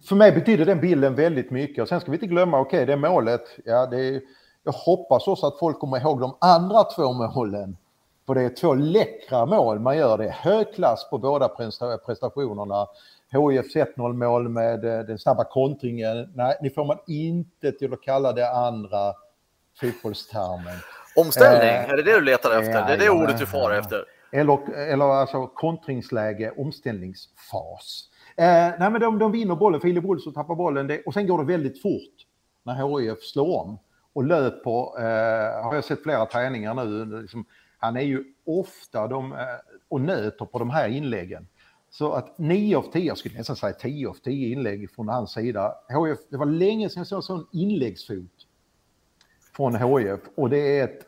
För 0.02 0.14
mig 0.14 0.33
betyder 0.33 0.67
den 0.67 0.81
bilden 0.81 1.14
väldigt 1.14 1.50
mycket. 1.50 1.83
Och 1.83 1.88
sen 1.88 2.00
ska 2.00 2.11
vi 2.11 2.17
inte 2.17 2.26
glömma, 2.26 2.61
okej, 2.61 2.83
okay, 2.83 2.87
det 2.87 2.97
målet. 2.97 3.43
Ja, 3.64 3.87
det 3.87 4.00
är, 4.09 4.21
jag 4.64 4.73
hoppas 4.73 5.29
också 5.29 5.47
att 5.47 5.59
folk 5.59 5.79
kommer 5.79 6.00
ihåg 6.00 6.21
de 6.21 6.37
andra 6.40 6.85
två 6.85 7.12
målen. 7.12 7.76
För 8.26 8.35
det 8.35 8.43
är 8.43 8.49
två 8.49 8.75
läckra 8.75 9.47
mål 9.47 9.81
man 9.81 9.97
gör. 9.97 10.19
Det 10.19 10.25
är 10.25 10.33
hög 10.33 10.75
klass 10.75 11.11
på 11.11 11.19
båda 11.19 11.49
prestationerna. 12.07 12.87
HIFs 13.31 13.77
1-0 13.77 14.13
mål 14.13 14.49
med 14.49 14.85
eh, 14.85 15.07
den 15.07 15.19
snabba 15.19 15.45
kontringen. 15.45 16.33
Nej, 16.35 16.57
ni 16.63 16.71
får 16.71 16.85
man 16.85 16.99
inte 17.07 17.73
till 17.73 17.93
att 17.93 18.03
kalla 18.03 18.33
det 18.33 18.51
andra 18.51 19.15
fotbollstermen. 19.81 20.79
Omställning, 21.17 21.69
eh, 21.69 21.91
är 21.91 21.97
det 21.97 22.03
det 22.03 22.15
du 22.15 22.25
letar 22.25 22.59
efter? 22.59 22.73
Ja, 22.73 22.87
det 22.87 22.93
är 22.93 22.99
det 22.99 23.05
ja, 23.05 23.23
ordet 23.23 23.39
du 23.39 23.47
far 23.47 23.71
efter? 23.71 24.05
Eller, 24.33 24.75
eller 24.75 25.05
alltså 25.05 25.47
kontringsläge, 25.47 26.53
omställningsfas. 26.57 28.09
Eh, 28.37 28.45
nej, 28.79 28.91
men 28.91 29.01
de, 29.01 29.19
de 29.19 29.33
vinner 29.33 29.55
bollen, 29.55 29.81
Filip 29.81 30.05
Olsson 30.05 30.33
tappar 30.33 30.55
bollen 30.55 30.87
det, 30.87 31.03
och 31.03 31.15
sen 31.15 31.27
går 31.27 31.39
det 31.39 31.45
väldigt 31.45 31.83
fort 31.83 32.27
när 32.63 32.99
HIF 33.01 33.23
slår 33.23 33.61
om 33.61 33.79
och 34.13 34.25
löper, 34.25 35.01
eh, 35.01 35.65
har 35.65 35.75
jag 35.75 35.85
sett 35.85 36.03
flera 36.03 36.27
träningar 36.27 36.75
nu, 36.75 37.21
liksom, 37.23 37.45
han 37.79 37.97
är 37.97 38.01
ju 38.01 38.25
ofta 38.47 39.07
de, 39.07 39.33
eh, 39.33 39.39
och 39.89 40.01
nöter 40.01 40.45
på 40.45 40.59
de 40.59 40.71
här 40.71 40.89
inläggen. 40.89 41.49
Så 41.91 42.13
att 42.13 42.39
9 42.39 42.77
av 42.77 42.83
10, 42.83 43.07
jag 43.07 43.19
skulle 43.19 43.39
nästan 43.39 43.57
säga 43.57 43.73
10 43.73 44.09
av 44.09 44.15
10 44.15 44.53
inlägg 44.53 44.91
från 44.91 45.09
hans 45.09 45.33
sida. 45.33 45.75
HF, 45.89 46.19
det 46.31 46.37
var 46.37 46.47
länge 46.47 46.89
sedan 46.89 47.01
jag 47.01 47.07
såg 47.07 47.19
en 47.19 47.23
sån 47.23 47.47
inläggsfot 47.53 48.47
från 49.57 49.75
HF 49.75 50.21
och 50.35 50.51
det 50.51 50.79
är 50.79 50.85
ett 50.85 51.07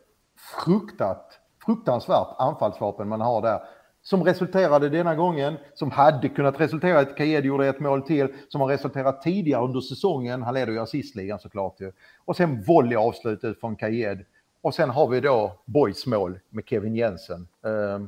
fruktat, 0.64 1.38
fruktansvärt 1.66 2.36
anfallsvapen 2.38 3.08
man 3.08 3.20
har 3.20 3.42
där. 3.42 3.60
Som 4.04 4.24
resulterade 4.24 4.88
denna 4.88 5.14
gången, 5.14 5.56
som 5.74 5.90
hade 5.90 6.28
kunnat 6.28 6.60
resultera 6.60 7.00
i 7.00 7.02
att 7.02 7.16
Kajed 7.16 7.44
gjorde 7.44 7.68
ett 7.68 7.80
mål 7.80 8.02
till, 8.02 8.34
som 8.48 8.60
har 8.60 8.68
resulterat 8.68 9.22
tidigare 9.22 9.64
under 9.64 9.80
säsongen. 9.80 10.42
Han 10.42 10.54
leder 10.54 10.72
ju 10.72 10.78
assistligan 10.78 11.38
såklart 11.38 11.80
ju. 11.80 11.92
Och 12.24 12.36
sen 12.36 12.62
volley 12.62 12.96
avslutet 12.96 13.60
från 13.60 13.76
Kajed. 13.76 14.24
Och 14.60 14.74
sen 14.74 14.90
har 14.90 15.08
vi 15.08 15.20
då 15.20 15.62
Boys 15.64 16.06
mål 16.06 16.38
med 16.50 16.64
Kevin 16.66 16.96
Jensen. 16.96 17.48
Uh, 17.66 18.06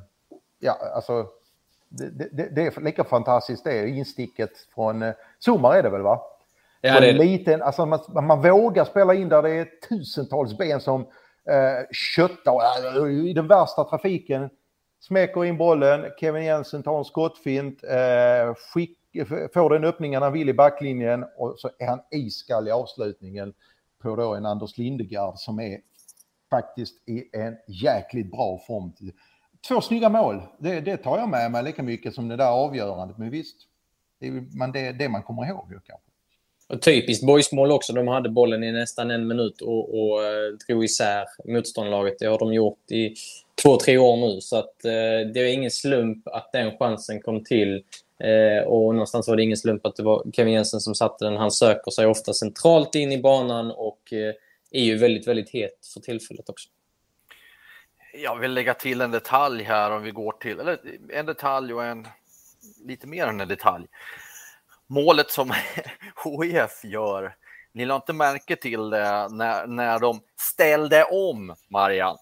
ja, 0.59 0.79
alltså 0.95 1.27
det, 1.99 2.29
det, 2.33 2.49
det, 2.55 2.63
är 2.63 2.81
lika 2.81 3.05
fantastiskt 3.05 3.65
det, 3.65 3.89
insticket 3.89 4.51
från 4.75 5.03
uh, 5.03 5.13
Zumar 5.45 5.75
är 5.75 5.83
det 5.83 5.91
väl 5.91 6.03
va? 6.03 6.23
Ja, 6.81 7.01
det 7.01 7.09
är 7.09 7.13
det. 7.13 7.25
Liten, 7.25 7.63
alltså 7.63 7.87
man, 7.87 8.01
man 8.09 8.43
vågar 8.43 8.85
spela 8.85 9.15
in 9.15 9.29
där 9.29 9.43
det 9.43 9.51
är 9.51 9.69
tusentals 9.89 10.59
ben 10.59 10.81
som 10.81 11.01
uh, 11.01 11.07
köttar 11.93 12.55
uh, 12.99 13.29
i 13.29 13.33
den 13.33 13.49
värsta 13.49 13.85
trafiken. 13.85 14.51
Smäcker 15.01 15.45
in 15.45 15.57
bollen, 15.57 16.05
Kevin 16.21 16.45
Jensen 16.45 16.83
tar 16.83 16.99
en 16.99 17.05
skottfint, 17.05 17.85
uh, 17.85 18.55
skick, 18.55 18.99
får 19.55 19.71
den 19.71 19.85
öppningen 19.85 20.23
han 20.23 20.33
vill 20.33 20.49
i 20.49 20.55
backlinjen 20.55 21.25
och 21.37 21.55
så 21.59 21.71
är 21.79 21.87
han 21.87 22.01
iskall 22.11 22.69
i 22.69 22.71
avslutningen 22.71 23.55
på 24.03 24.17
då 24.17 24.35
en 24.35 24.47
Anders 24.47 24.79
Lindegard 24.79 25.35
som 25.37 25.61
är 25.61 25.81
faktiskt 26.51 27.09
i 27.09 27.37
en 27.37 27.57
jäkligt 27.69 28.31
bra 28.31 28.59
form. 28.67 28.93
Två 29.69 29.81
snygga 29.81 30.09
mål, 30.09 30.43
det, 30.59 30.81
det 30.81 30.97
tar 30.97 31.19
jag 31.19 31.29
med 31.29 31.51
mig 31.51 31.65
lika 31.65 31.83
mycket 31.83 32.15
som 32.15 32.29
det 32.29 32.37
där 32.37 32.51
avgörandet. 32.51 33.19
Men 33.19 33.31
visst, 33.31 33.57
det 34.21 34.27
är 34.27 34.57
man, 34.57 34.73
det, 34.73 34.93
det 34.93 35.09
man 35.09 35.23
kommer 35.23 35.47
ihåg 35.49 35.73
ju 35.73 35.81
kanske. 35.81 36.11
Och 36.69 36.83
typiskt 36.83 37.27
boysmål 37.27 37.73
också. 37.73 37.93
De 37.93 38.09
hade 38.09 38.29
bollen 38.29 38.65
i 38.65 38.73
nästan 38.73 39.11
en 39.11 39.27
minut 39.27 39.61
och, 39.61 39.95
och 39.95 40.25
eh, 40.25 40.53
drog 40.69 40.85
isär 40.85 41.25
motståndarlaget. 41.45 42.19
Det 42.19 42.27
har 42.27 42.39
de 42.39 42.55
gjort 42.55 42.91
i 42.91 43.15
två, 43.63 43.77
tre 43.77 43.99
år 43.99 44.17
nu. 44.17 44.41
Så 44.41 44.57
att, 44.57 44.85
eh, 44.85 45.33
det 45.35 45.41
är 45.41 45.55
ingen 45.55 45.71
slump 45.71 46.29
att 46.29 46.53
den 46.53 46.79
chansen 46.79 47.21
kom 47.21 47.45
till. 47.45 47.83
Eh, 48.21 48.67
och 48.67 48.95
någonstans 48.95 49.29
var 49.29 49.37
det 49.37 49.43
ingen 49.43 49.57
slump 49.57 49.87
att 49.87 49.97
det 49.97 50.03
var 50.03 50.25
Kevin 50.33 50.55
Jensen 50.55 50.81
som 50.81 50.95
satte 50.95 51.25
den. 51.25 51.37
Han 51.37 51.51
söker 51.51 51.91
sig 51.91 52.07
ofta 52.07 52.33
centralt 52.33 52.95
in 52.95 53.13
i 53.13 53.19
banan 53.19 53.71
och 53.71 54.13
eh, 54.13 54.35
är 54.71 54.85
ju 54.85 54.97
väldigt, 54.97 55.29
väldigt 55.29 55.51
het 55.51 55.87
för 55.95 56.01
tillfället 56.01 56.49
också. 56.49 56.69
Jag 58.17 58.37
vill 58.37 58.53
lägga 58.53 58.75
till 58.75 59.01
en 59.01 59.11
detalj 59.11 59.63
här 59.63 59.91
om 59.91 60.03
vi 60.03 60.11
går 60.11 60.33
till, 60.33 60.61
eller 60.61 60.79
en 61.11 61.27
detalj 61.27 61.75
och 61.75 61.85
en 61.85 62.09
lite 62.85 63.07
mer 63.07 63.27
än 63.27 63.41
en 63.41 63.49
detalj. 63.49 63.87
Målet 64.87 65.31
som 65.31 65.53
HIF 66.25 66.85
gör, 66.85 67.37
ni 67.73 67.85
la 67.85 67.97
inte 67.97 68.13
märke 68.13 68.57
till 68.57 68.91
det 68.91 69.29
när, 69.29 69.67
när 69.67 69.99
de 69.99 70.21
ställde 70.37 71.05
om, 71.05 71.55
Marian. 71.69 72.17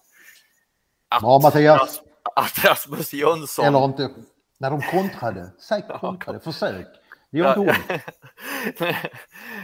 Att, 1.09 1.21
ja, 1.21 1.39
Mattias. 1.43 2.01
Att 2.35 2.65
Rasmus 2.65 3.13
Jönsson... 3.13 3.65
Eller 3.65 3.85
inte, 3.85 4.09
när 4.57 4.69
de 4.69 4.81
kontrade. 4.81 5.51
Säg 5.59 5.81
kontrade, 5.99 6.39
försök. 6.39 6.87
Det 7.29 7.39
gör 7.39 7.59
inte 7.59 7.71
ont. 7.71 8.01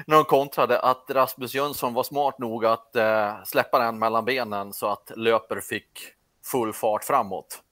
När 0.05 0.15
de 0.15 0.23
kontrade 0.23 0.79
att 0.79 1.05
Rasmus 1.09 1.53
Jönsson 1.53 1.93
var 1.93 2.03
smart 2.03 2.39
nog 2.39 2.65
att 2.65 2.95
eh, 2.95 3.43
släppa 3.43 3.79
den 3.79 3.99
mellan 3.99 4.25
benen 4.25 4.73
så 4.73 4.87
att 4.87 5.11
Löper 5.15 5.59
fick 5.59 6.13
full 6.51 6.73
fart 6.73 7.03
framåt. 7.03 7.63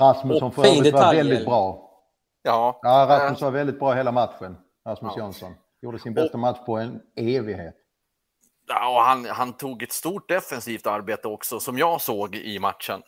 Rasmusson 0.00 0.52
för 0.52 0.66
övrigt 0.66 0.94
var 0.94 1.14
väldigt 1.14 1.44
bra. 1.44 1.90
Ja, 2.42 2.80
ja 2.82 3.06
Rasmus 3.08 3.42
var 3.42 3.50
väldigt 3.50 3.78
bra 3.78 3.92
hela 3.92 4.12
matchen. 4.12 4.56
Rasmus 4.86 5.12
ja. 5.16 5.22
Jönsson. 5.22 5.54
Gjorde 5.82 5.98
sin 5.98 6.14
bästa 6.14 6.32
och, 6.32 6.38
match 6.38 6.58
på 6.66 6.76
en 6.76 7.00
evighet. 7.16 7.74
Ja, 8.68 8.88
och 8.88 9.02
han, 9.02 9.24
han 9.24 9.52
tog 9.52 9.82
ett 9.82 9.92
stort 9.92 10.28
defensivt 10.28 10.86
arbete 10.86 11.28
också, 11.28 11.60
som 11.60 11.78
jag 11.78 12.00
såg 12.00 12.34
i 12.34 12.58
matchen. 12.58 13.02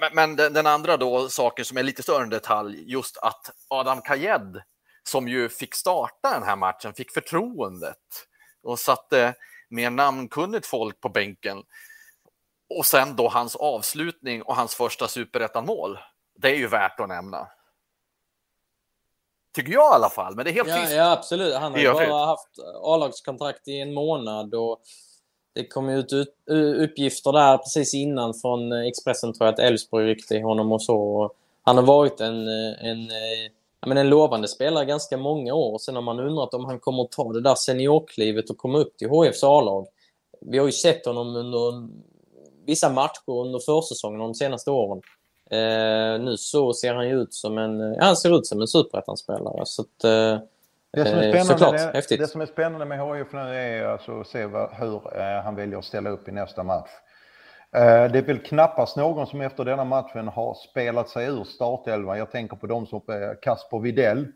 Men, 0.00 0.14
men 0.14 0.36
den, 0.36 0.52
den, 0.52 0.66
andra 0.66 0.96
då, 0.96 1.28
saken 1.28 1.64
som 1.64 1.76
är 1.76 1.82
lite 1.82 2.02
större 2.02 2.26
detalj, 2.26 2.92
just 2.92 3.16
att 3.16 3.50
Adam 3.68 4.00
Kajed 4.00 4.62
som 5.02 5.28
ju 5.28 5.48
fick 5.48 5.74
starta 5.74 6.30
den 6.30 6.42
här 6.42 6.56
matchen, 6.56 6.94
fick 6.94 7.12
förtroendet 7.12 8.26
och 8.62 8.78
satte 8.78 9.34
mer 9.68 9.90
namnkunnigt 9.90 10.66
folk 10.66 11.00
på 11.00 11.08
bänken. 11.08 11.62
Och 12.68 12.86
sen 12.86 13.16
då 13.16 13.28
hans 13.28 13.56
avslutning 13.56 14.42
och 14.42 14.56
hans 14.56 14.74
första 14.74 15.08
superettan-mål. 15.08 15.98
Det 16.38 16.48
är 16.48 16.56
ju 16.56 16.66
värt 16.66 17.00
att 17.00 17.08
nämna. 17.08 17.48
Tycker 19.54 19.72
jag 19.72 19.92
i 19.92 19.94
alla 19.94 20.10
fall, 20.10 20.36
men 20.36 20.44
det 20.44 20.50
är 20.50 20.54
helt 20.54 20.68
ja, 20.68 20.90
Ja, 20.90 21.12
absolut. 21.12 21.54
Han 21.54 21.72
har 21.72 21.78
ju 21.78 21.92
bara 21.92 22.26
haft 22.26 22.58
A-lagskontrakt 22.82 23.68
i 23.68 23.80
en 23.80 23.94
månad 23.94 24.54
och 24.54 24.80
det 25.52 25.66
kom 25.66 25.88
ut 25.88 26.12
uppgifter 26.78 27.32
där 27.32 27.58
precis 27.58 27.94
innan 27.94 28.34
från 28.34 28.72
Expressen 28.72 29.32
tror 29.32 29.46
jag 29.46 29.52
att 29.52 29.58
Elfsborg 29.58 30.06
ryckte 30.06 30.34
i 30.34 30.40
honom 30.40 30.72
och 30.72 30.82
så. 30.82 31.30
Han 31.62 31.76
har 31.76 31.84
varit 31.84 32.20
en, 32.20 32.48
en 32.48 33.10
men 33.86 33.96
en 33.96 34.08
lovande 34.08 34.48
spelare 34.48 34.84
ganska 34.84 35.16
många 35.16 35.54
år. 35.54 35.78
Sen 35.78 35.94
har 35.94 36.02
man 36.02 36.20
undrat 36.20 36.54
om 36.54 36.64
han 36.64 36.80
kommer 36.80 37.02
att 37.02 37.12
ta 37.12 37.32
det 37.32 37.40
där 37.40 37.54
seniorklivet 37.54 38.50
och 38.50 38.58
komma 38.58 38.78
upp 38.78 38.96
till 38.96 39.08
HFs 39.08 39.44
A-lag. 39.44 39.86
Vi 40.40 40.58
har 40.58 40.66
ju 40.66 40.72
sett 40.72 41.06
honom 41.06 41.36
under 41.36 41.88
vissa 42.66 42.90
matcher 42.90 43.30
under 43.30 43.58
försäsongen 43.58 44.20
de 44.20 44.34
senaste 44.34 44.70
åren. 44.70 45.02
Eh, 45.50 46.20
nu 46.20 46.36
så 46.36 46.72
ser 46.72 46.94
han 46.94 47.08
ju 47.08 47.22
ut 47.22 47.34
som 47.34 47.58
en, 47.58 47.80
ja, 47.80 48.04
han 48.04 48.16
ser 48.16 48.38
ut 48.38 48.46
som 48.46 48.60
en 48.60 48.68
superettan-spelare. 48.68 49.66
Så 49.66 49.82
att, 49.82 50.04
eh, 50.04 50.38
det 50.92 51.04
som, 51.04 51.18
är 51.18 51.40
såklart, 51.40 51.72
det, 51.72 51.90
häftigt. 51.94 52.20
det 52.20 52.28
som 52.28 52.40
är 52.40 52.46
spännande 52.46 52.86
med 52.86 52.98
HIF 52.98 53.32
nu 53.32 53.38
är 53.40 53.84
alltså 53.84 54.20
att 54.20 54.26
se 54.26 54.46
vad, 54.46 54.70
hur 54.72 55.18
eh, 55.18 55.42
han 55.44 55.54
väljer 55.54 55.78
att 55.78 55.84
ställa 55.84 56.10
upp 56.10 56.28
i 56.28 56.32
nästa 56.32 56.62
match. 56.62 56.90
Eh, 57.76 58.12
det 58.12 58.18
är 58.18 58.22
väl 58.22 58.38
knappast 58.38 58.96
någon 58.96 59.26
som 59.26 59.40
efter 59.40 59.64
denna 59.64 59.84
matchen 59.84 60.28
har 60.28 60.54
spelat 60.70 61.08
sig 61.08 61.26
ur 61.26 61.44
startelvan. 61.44 62.18
Jag 62.18 62.32
tänker 62.32 62.56
på 62.56 62.66
de 62.66 62.86
som 62.86 63.02
är 63.06 63.42
Kasper 63.42 63.78
Videll. 63.78 64.26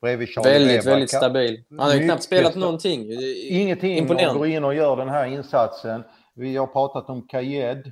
Bredvid 0.00 0.28
Charlie 0.28 0.50
väldigt, 0.50 0.80
Weber. 0.80 0.90
väldigt 0.90 1.10
stabil. 1.10 1.64
Han 1.70 1.88
har 1.88 1.94
ju 1.94 2.04
knappt 2.04 2.22
spelat 2.22 2.54
någonting. 2.54 3.06
Ingenting. 3.48 3.96
Imponerande. 3.96 4.38
går 4.38 4.46
in 4.46 4.64
och 4.64 4.74
gör 4.74 4.96
den 4.96 5.08
här 5.08 5.26
insatsen. 5.26 6.04
Vi 6.34 6.56
har 6.56 6.66
pratat 6.66 7.10
om 7.10 7.28
Kajed. 7.28 7.86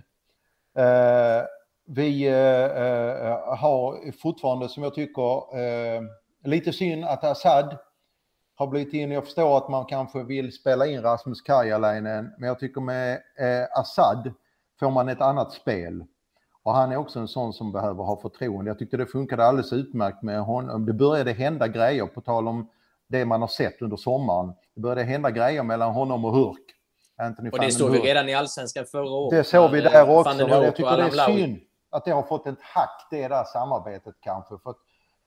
Eh, 0.79 1.45
vi 1.87 2.27
eh, 2.29 2.65
eh, 2.65 3.57
har 3.57 4.13
fortfarande, 4.13 4.69
som 4.69 4.83
jag 4.83 4.95
tycker, 4.95 5.59
eh, 5.59 6.03
lite 6.45 6.73
synd 6.73 7.05
att 7.05 7.25
Assad 7.25 7.79
har 8.55 8.67
blivit 8.67 8.95
in. 8.95 9.11
Jag 9.11 9.25
förstår 9.25 9.57
att 9.57 9.69
man 9.69 9.85
kanske 9.85 10.23
vill 10.23 10.53
spela 10.53 10.87
in 10.87 11.03
Rasmus 11.03 11.43
Karjalainen, 11.43 12.35
men 12.39 12.49
jag 12.49 12.59
tycker 12.59 12.81
med 12.81 13.13
eh, 13.15 13.79
Assad 13.81 14.33
får 14.81 14.91
man 14.91 15.09
ett 15.09 15.21
annat 15.21 15.53
spel. 15.53 16.05
Och 16.63 16.75
han 16.75 16.93
är 16.93 16.97
också 16.97 17.19
en 17.19 17.29
sån 17.29 17.53
som 17.53 17.73
behöver 17.73 18.05
ha 18.05 18.21
förtroende. 18.21 18.71
Jag 18.71 18.79
tyckte 18.79 18.97
det 18.97 19.07
funkade 19.07 19.45
alldeles 19.45 19.73
utmärkt 19.73 20.23
med 20.23 20.41
honom. 20.41 20.87
Det 20.87 20.93
började 20.93 21.33
hända 21.33 21.69
grejer, 21.69 22.07
på 22.07 22.21
tal 22.21 22.49
om 22.49 22.71
det 23.09 23.25
man 23.25 23.41
har 23.41 23.49
sett 23.49 23.83
under 23.83 23.97
sommaren. 23.97 24.53
Det 24.75 24.81
började 24.81 25.03
hända 25.03 25.31
grejer 25.31 25.63
mellan 25.63 25.93
honom 25.93 26.25
och 26.25 26.33
Hurk. 26.33 26.78
Anthony 27.19 27.51
och 27.51 27.59
det 27.59 27.71
såg 27.71 27.91
vi 27.91 27.99
redan 27.99 28.29
i 28.29 28.35
allsvenskan 28.35 28.85
förra 28.85 29.11
året. 29.11 29.39
Det 29.39 29.45
såg 29.45 29.71
vi 29.71 29.81
där 29.81 30.11
också. 30.11 30.35
Men 30.37 30.63
jag 30.63 30.77
tycker 30.77 30.97
det 30.97 31.03
är 31.03 31.27
synd 31.27 31.61
att 31.91 32.05
det 32.05 32.11
har 32.11 32.23
fått 32.23 32.47
ett 32.47 32.63
hack, 32.63 33.07
det 33.11 33.29
där 33.29 33.45
samarbetet 33.45 34.15
kanske. 34.21 34.59
För, 34.59 34.75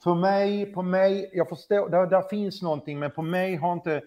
för 0.04 0.16
mig, 0.16 0.74
på 0.74 0.82
mig, 0.82 1.30
jag 1.34 1.50
förstår, 1.50 1.90
där, 1.90 2.08
där 2.08 2.22
finns 2.22 2.62
någonting, 2.62 3.00
men 3.00 3.12
på 3.12 3.22
mig 3.22 3.56
har 3.56 3.74
inte 3.74 4.02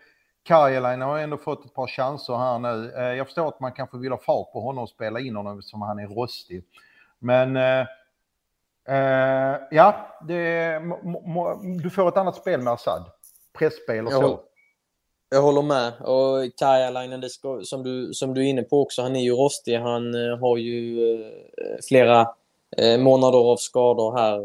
Karjalainen 0.45 1.09
har 1.09 1.19
ändå 1.19 1.37
fått 1.37 1.65
ett 1.65 1.75
par 1.75 1.87
chanser 1.87 2.37
här 2.37 2.59
nu. 2.59 2.93
Eh, 2.97 3.03
jag 3.03 3.27
förstår 3.27 3.49
att 3.49 3.61
man 3.61 3.73
kanske 3.73 3.99
vill 3.99 4.13
ha 4.13 4.19
fart 4.19 4.53
på 4.53 4.61
honom 4.61 4.83
och 4.83 4.89
spela 4.89 5.21
in 5.21 5.37
honom 5.37 5.63
som 5.63 5.83
han 5.83 5.99
är 5.99 6.07
rostig. 6.07 6.65
Men 7.19 7.57
eh, 7.57 7.87
eh, 8.89 9.57
ja, 9.71 10.19
det, 10.23 10.79
du 11.83 11.91
får 11.91 12.09
ett 12.09 12.17
annat 12.17 12.37
spel 12.37 12.61
med 12.61 12.73
Assad. 12.73 13.05
Pressspel 13.59 14.07
och 14.07 14.13
så. 14.13 14.23
Jag, 14.23 14.39
jag 15.35 15.43
håller 15.43 15.63
med. 15.63 15.93
Och 16.01 16.59
Karjalainen, 16.59 17.25
som 17.63 17.83
du, 17.83 18.15
som 18.15 18.35
du 18.35 18.41
är 18.41 18.45
inne 18.45 18.63
på 18.63 18.83
också, 18.83 19.03
han 19.03 19.17
är 19.17 19.21
ju 19.21 19.33
rostig. 19.33 19.79
Han 19.79 20.15
eh, 20.15 20.39
har 20.39 20.57
ju 20.57 21.13
eh, 21.13 21.77
flera 21.89 22.27
eh, 22.77 22.99
månader 22.99 23.39
av 23.39 23.57
skador 23.57 24.17
här. 24.17 24.41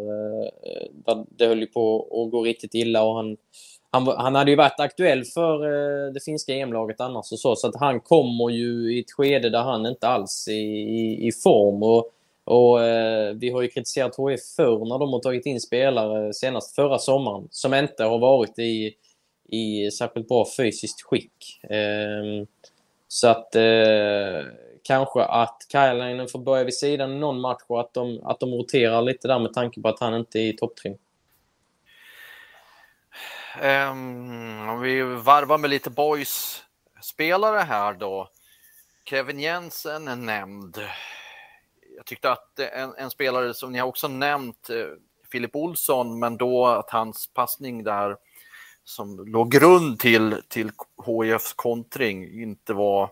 det 1.37 1.45
höll 1.45 1.59
ju 1.59 1.67
på 1.67 2.07
att 2.23 2.31
gå 2.31 2.43
riktigt 2.43 2.73
illa 2.73 3.03
och 3.03 3.15
han 3.15 3.37
han, 3.91 4.07
han 4.07 4.35
hade 4.35 4.51
ju 4.51 4.57
varit 4.57 4.79
aktuell 4.79 5.23
för 5.25 5.59
det 6.11 6.19
finska 6.19 6.53
EM-laget 6.53 7.01
annars 7.01 7.31
och 7.31 7.39
så, 7.39 7.55
så 7.55 7.67
att 7.67 7.75
han 7.79 7.99
kommer 7.99 8.49
ju 8.49 8.95
i 8.95 8.99
ett 8.99 9.11
skede 9.11 9.49
där 9.49 9.61
han 9.61 9.85
inte 9.85 10.07
alls 10.07 10.47
är 10.47 10.53
i, 10.53 11.27
i 11.27 11.31
form. 11.31 11.83
Och, 11.83 12.11
och 12.43 12.83
eh, 12.83 13.33
vi 13.33 13.49
har 13.49 13.61
ju 13.61 13.67
kritiserat 13.67 14.15
HIF 14.17 14.41
förr 14.55 14.85
när 14.85 14.99
de 14.99 15.13
har 15.13 15.19
tagit 15.19 15.45
in 15.45 15.61
spelare, 15.61 16.33
senast 16.33 16.75
förra 16.75 16.99
sommaren, 16.99 17.47
som 17.51 17.73
inte 17.73 18.03
har 18.03 18.19
varit 18.19 18.59
i, 18.59 18.93
i 19.51 19.91
särskilt 19.91 20.27
bra 20.27 20.45
fysiskt 20.57 21.01
skick. 21.01 21.59
Ehm, 21.69 22.47
så 23.07 23.27
att 23.27 23.55
eh, 23.55 24.43
kanske 24.83 25.23
att 25.23 25.65
Kajalainen 25.69 26.27
får 26.27 26.39
börja 26.39 26.63
vid 26.63 26.73
sidan 26.73 27.19
någon 27.19 27.41
match 27.41 27.63
och 27.67 27.79
att 27.79 27.93
de, 27.93 28.21
att 28.23 28.39
de 28.39 28.53
roterar 28.53 29.01
lite 29.01 29.27
där 29.27 29.39
med 29.39 29.53
tanke 29.53 29.81
på 29.81 29.87
att 29.89 29.99
han 29.99 30.13
inte 30.13 30.39
är 30.39 30.47
i 30.47 30.57
topptrim. 30.57 30.97
Um, 33.63 34.69
om 34.69 34.81
vi 34.81 35.01
varvar 35.01 35.57
med 35.57 35.69
lite 35.69 35.89
boys 35.89 36.63
spelare 37.01 37.59
här 37.59 37.93
då. 37.93 38.29
Kevin 39.05 39.39
Jensen 39.39 40.07
är 40.07 40.15
nämnd. 40.15 40.77
Jag 41.97 42.05
tyckte 42.05 42.31
att 42.31 42.59
eh, 42.59 42.81
en, 42.81 42.93
en 42.97 43.11
spelare 43.11 43.53
som 43.53 43.71
ni 43.71 43.79
har 43.79 43.87
också 43.87 44.07
nämnt, 44.07 44.69
eh, 44.69 44.85
Filip 45.31 45.55
Olsson, 45.55 46.19
men 46.19 46.37
då 46.37 46.67
att 46.67 46.89
hans 46.89 47.33
passning 47.33 47.83
där 47.83 48.17
som 48.83 49.27
låg 49.27 49.51
grund 49.51 49.99
till, 49.99 50.35
till 50.47 50.71
HIFs 51.05 51.53
kontring 51.53 52.41
inte 52.41 52.73
var 52.73 53.09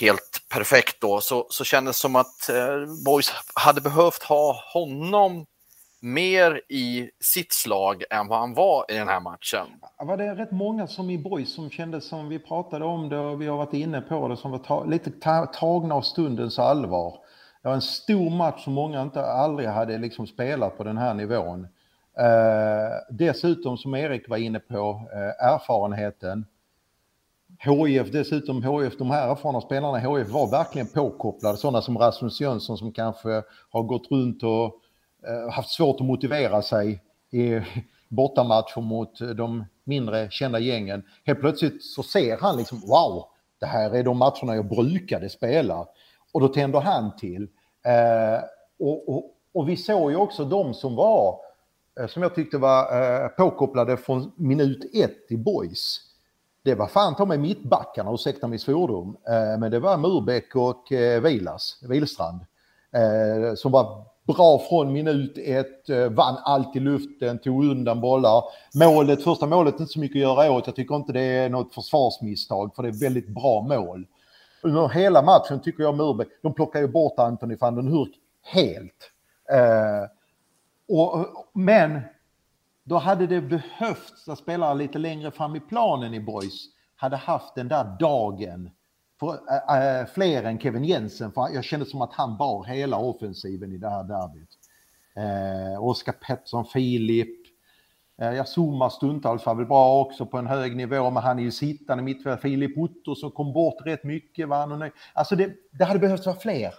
helt 0.00 0.42
perfekt 0.48 1.00
då, 1.00 1.20
så, 1.20 1.46
så 1.50 1.64
kändes 1.64 1.96
det 1.96 2.00
som 2.00 2.16
att 2.16 2.48
eh, 2.48 3.04
Boys 3.04 3.32
hade 3.54 3.80
behövt 3.80 4.22
ha 4.22 4.62
honom 4.74 5.46
mer 6.00 6.60
i 6.68 7.10
sitt 7.20 7.52
slag 7.52 8.02
än 8.10 8.28
vad 8.28 8.38
han 8.38 8.54
var 8.54 8.84
i 8.88 8.94
den 8.94 9.08
här 9.08 9.20
matchen. 9.20 9.66
Ja, 9.98 10.04
var 10.04 10.16
det 10.16 10.34
rätt 10.34 10.50
många 10.50 10.86
som 10.86 11.10
i 11.10 11.18
Boys 11.18 11.54
som 11.54 11.70
kändes 11.70 12.08
som 12.08 12.28
vi 12.28 12.38
pratade 12.38 12.84
om 12.84 13.08
det 13.08 13.18
och 13.18 13.42
vi 13.42 13.46
har 13.46 13.56
varit 13.56 13.74
inne 13.74 14.00
på 14.00 14.28
det 14.28 14.36
som 14.36 14.50
var 14.50 14.58
ta 14.58 14.84
lite 14.84 15.10
ta 15.10 15.46
tagna 15.46 15.94
av 15.94 16.02
stundens 16.02 16.58
allvar. 16.58 17.14
Det 17.62 17.68
var 17.68 17.74
en 17.74 17.82
stor 17.82 18.30
match 18.30 18.64
som 18.64 18.72
många 18.72 19.02
inte 19.02 19.24
aldrig 19.24 19.68
hade 19.68 19.98
liksom 19.98 20.26
spelat 20.26 20.76
på 20.76 20.84
den 20.84 20.98
här 20.98 21.14
nivån. 21.14 21.68
Eh, 22.18 22.92
dessutom 23.10 23.78
som 23.78 23.94
Erik 23.94 24.28
var 24.28 24.36
inne 24.36 24.58
på, 24.60 25.08
eh, 25.12 25.46
erfarenheten. 25.46 26.46
HIF 27.58 28.12
dessutom, 28.12 28.62
HIF, 28.62 28.98
de 28.98 29.10
här 29.10 29.30
erfarna 29.30 29.60
spelarna 29.60 29.98
i 29.98 30.00
HIF 30.00 30.28
var 30.28 30.50
verkligen 30.50 30.86
påkopplade, 30.86 31.56
sådana 31.56 31.82
som 31.82 31.98
Rasmus 31.98 32.40
Jönsson 32.40 32.78
som 32.78 32.92
kanske 32.92 33.42
har 33.70 33.82
gått 33.82 34.10
runt 34.10 34.42
och 34.42 34.64
eh, 35.28 35.50
haft 35.50 35.70
svårt 35.70 36.00
att 36.00 36.06
motivera 36.06 36.62
sig 36.62 37.02
i 37.30 37.60
bortamatcher 38.08 38.80
mot 38.80 39.18
de 39.36 39.64
mindre 39.84 40.30
kända 40.30 40.58
gängen. 40.58 41.02
Helt 41.24 41.40
plötsligt 41.40 41.84
så 41.84 42.02
ser 42.02 42.36
han 42.36 42.56
liksom, 42.56 42.80
wow, 42.80 43.24
det 43.60 43.66
här 43.66 43.90
är 43.90 44.02
de 44.02 44.18
matcherna 44.18 44.56
jag 44.56 44.68
brukade 44.68 45.28
spela. 45.28 45.86
Och 46.32 46.40
då 46.40 46.48
tänder 46.48 46.80
han 46.80 47.16
till. 47.16 47.42
Eh, 47.86 48.44
och, 48.78 49.08
och, 49.08 49.34
och, 49.54 49.68
vi 49.68 49.76
såg 49.76 50.10
ju 50.10 50.16
också 50.16 50.44
de 50.44 50.74
som 50.74 50.96
var, 50.96 51.28
eh, 51.28 51.34
Eh, 51.98 52.06
som 52.06 52.22
jag 52.22 52.34
tyckte 52.34 52.58
var 52.58 52.82
eh, 53.22 53.28
påkopplade 53.28 53.96
från 53.96 54.32
minut 54.36 54.90
ett 54.94 55.32
i 55.32 55.36
boys. 55.36 56.00
Det 56.62 56.74
var 56.74 56.86
fan 56.86 57.14
ta 57.14 57.24
mig 57.24 57.38
mittbackarna, 57.38 58.12
ursäkta 58.12 58.46
min 58.46 58.58
svordom, 58.58 59.16
eh, 59.28 59.58
men 59.60 59.70
det 59.70 59.80
var 59.80 59.96
Murbeck 59.96 60.56
och 60.56 60.92
eh, 60.92 61.22
Vilas, 61.22 61.78
Vilstrand. 61.88 62.40
Eh, 62.92 63.54
som 63.54 63.72
var 63.72 64.04
bra 64.26 64.58
från 64.68 64.92
minut 64.92 65.38
ett, 65.38 65.88
eh, 65.88 66.08
vann 66.08 66.36
allt 66.44 66.76
i 66.76 66.80
luften, 66.80 67.38
tog 67.38 67.64
undan 67.64 68.00
bollar. 68.00 68.44
Målet, 68.74 69.24
första 69.24 69.46
målet, 69.46 69.80
inte 69.80 69.92
så 69.92 70.00
mycket 70.00 70.16
att 70.16 70.20
göra 70.20 70.52
åt. 70.52 70.66
Jag 70.66 70.76
tycker 70.76 70.94
inte 70.94 71.12
det 71.12 71.20
är 71.20 71.48
något 71.48 71.74
försvarsmisstag, 71.74 72.74
för 72.74 72.82
det 72.82 72.88
är 72.88 73.00
väldigt 73.00 73.28
bra 73.28 73.62
mål. 73.62 74.06
Under 74.62 74.88
hela 74.88 75.22
matchen 75.22 75.60
tycker 75.60 75.82
jag 75.82 75.96
Murbeck, 75.96 76.28
de 76.42 76.54
plockar 76.54 76.80
ju 76.80 76.88
bort 76.88 77.18
Anthony 77.18 77.56
van 77.60 77.74
den 77.74 77.88
Hurk 77.88 78.14
helt. 78.42 79.10
Eh, 79.52 80.17
och, 80.88 81.50
men 81.54 82.00
då 82.84 82.96
hade 82.96 83.26
det 83.26 83.40
behövts 83.40 84.28
att 84.28 84.38
spelare 84.38 84.74
lite 84.74 84.98
längre 84.98 85.30
fram 85.30 85.56
i 85.56 85.60
planen 85.60 86.14
i 86.14 86.20
Boys 86.20 86.66
hade 86.96 87.16
haft 87.16 87.54
den 87.54 87.68
där 87.68 87.96
dagen 88.00 88.70
för, 89.20 89.40
äh, 89.70 90.00
äh, 90.00 90.06
fler 90.06 90.42
än 90.42 90.60
Kevin 90.60 90.84
Jensen, 90.84 91.32
för 91.32 91.48
jag 91.54 91.64
kände 91.64 91.86
som 91.86 92.02
att 92.02 92.12
han 92.12 92.36
bar 92.36 92.64
hela 92.64 92.98
offensiven 92.98 93.72
i 93.72 93.78
det 93.78 93.88
här 93.88 94.04
derbyt. 94.04 94.48
Eh, 95.16 95.84
Oskar 95.84 96.12
Pettersson, 96.12 96.64
Filip, 96.64 97.46
eh, 98.20 98.32
jag 98.32 98.48
zoomar 98.48 98.88
stundtals 98.88 99.46
var 99.46 99.54
väl 99.54 99.66
bra 99.66 100.00
också 100.00 100.26
på 100.26 100.38
en 100.38 100.46
hög 100.46 100.76
nivå, 100.76 101.10
men 101.10 101.22
han 101.22 101.38
är 101.38 101.42
ju 101.42 101.50
sittande 101.50 102.04
mittfältare. 102.04 102.40
Filip 102.40 102.78
Otto 102.78 103.14
som 103.14 103.30
kom 103.30 103.52
bort 103.52 103.86
rätt 103.86 104.04
mycket. 104.04 104.48
Var 104.48 104.56
han 104.56 104.90
alltså 105.12 105.36
det, 105.36 105.52
det 105.70 105.84
hade 105.84 105.98
behövts 105.98 106.26
vara 106.26 106.36
fler 106.36 106.74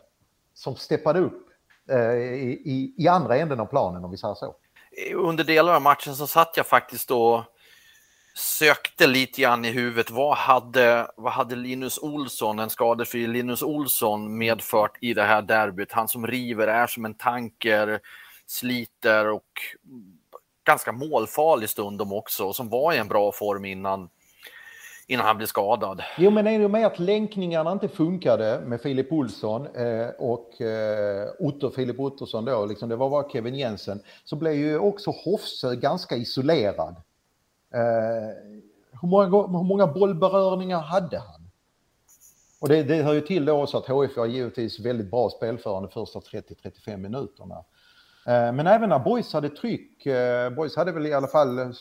som 0.53 0.75
steppade 0.75 1.19
upp 1.19 1.48
Eh, 1.89 2.13
i, 2.13 2.93
i, 2.97 3.07
andra 3.07 3.37
änden 3.37 3.59
av 3.59 3.65
planen 3.65 4.03
om 4.03 4.11
vi 4.11 4.17
säger 4.17 4.35
så. 4.35 4.55
Under 5.15 5.43
delar 5.43 5.73
av 5.73 5.81
matchen 5.81 6.15
så 6.15 6.27
satt 6.27 6.57
jag 6.57 6.67
faktiskt 6.67 7.11
och 7.11 7.43
sökte 8.35 9.07
lite 9.07 9.41
grann 9.41 9.65
i 9.65 9.71
huvudet. 9.71 10.11
Vad 10.11 10.37
hade, 10.37 11.11
vad 11.17 11.33
hade 11.33 11.55
Linus 11.55 11.97
Olsson, 11.97 12.59
en 12.59 12.69
skadefri 12.69 13.27
Linus 13.27 13.61
Olsson 13.61 14.37
medfört 14.37 14.97
i 15.01 15.13
det 15.13 15.23
här 15.23 15.41
derbyt? 15.41 15.91
Han 15.91 16.07
som 16.07 16.27
river, 16.27 16.67
är 16.67 16.87
som 16.87 17.05
en 17.05 17.13
tanker, 17.13 17.99
sliter 18.45 19.27
och 19.27 19.51
ganska 20.65 20.91
målfarlig 20.91 21.69
stundom 21.69 22.13
också 22.13 22.45
och 22.45 22.55
som 22.55 22.69
var 22.69 22.93
i 22.93 22.97
en 22.97 23.07
bra 23.07 23.31
form 23.31 23.65
innan 23.65 24.09
innan 25.09 25.25
han 25.25 25.37
blev 25.37 25.47
skadad. 25.47 26.01
Jo, 26.17 26.31
men 26.31 26.47
är 26.47 26.59
det 26.59 26.67
med 26.67 26.85
att 26.85 26.99
länkningarna 26.99 27.71
inte 27.71 27.87
funkade 27.87 28.61
med 28.65 28.81
Filip 28.81 29.11
Olsson 29.11 29.67
eh, 29.75 30.07
och 30.17 30.61
eh, 30.61 31.29
Otto, 31.39 31.71
Filip 31.71 31.99
Ottosson 31.99 32.45
då, 32.45 32.65
liksom, 32.65 32.89
det 32.89 32.95
var 32.95 33.09
bara 33.09 33.29
Kevin 33.29 33.55
Jensen, 33.55 34.01
så 34.23 34.35
blev 34.35 34.53
ju 34.53 34.79
också 34.79 35.11
Hofsö 35.11 35.75
ganska 35.75 36.15
isolerad. 36.15 36.95
Eh, 37.73 38.59
hur, 39.01 39.07
många, 39.07 39.25
hur 39.25 39.63
många 39.63 39.87
bollberörningar 39.87 40.79
hade 40.79 41.19
han? 41.19 41.49
Och 42.59 42.69
det, 42.69 42.83
det 42.83 43.03
hör 43.03 43.13
ju 43.13 43.21
till 43.21 43.45
då 43.45 43.63
också 43.63 43.77
att 43.77 43.87
HIF 43.87 44.17
har 44.17 44.25
givetvis 44.25 44.79
väldigt 44.79 45.11
bra 45.11 45.29
spelförande 45.29 45.89
första 45.89 46.19
30-35 46.19 46.97
minuterna. 46.97 47.55
Eh, 48.27 48.53
men 48.53 48.67
även 48.67 48.89
när 48.89 48.99
Boys 48.99 49.33
hade 49.33 49.49
tryck, 49.49 50.05
eh, 50.05 50.49
Boys 50.49 50.75
hade 50.75 50.91
väl 50.91 51.05
i 51.05 51.13
alla 51.13 51.27
fall 51.27 51.73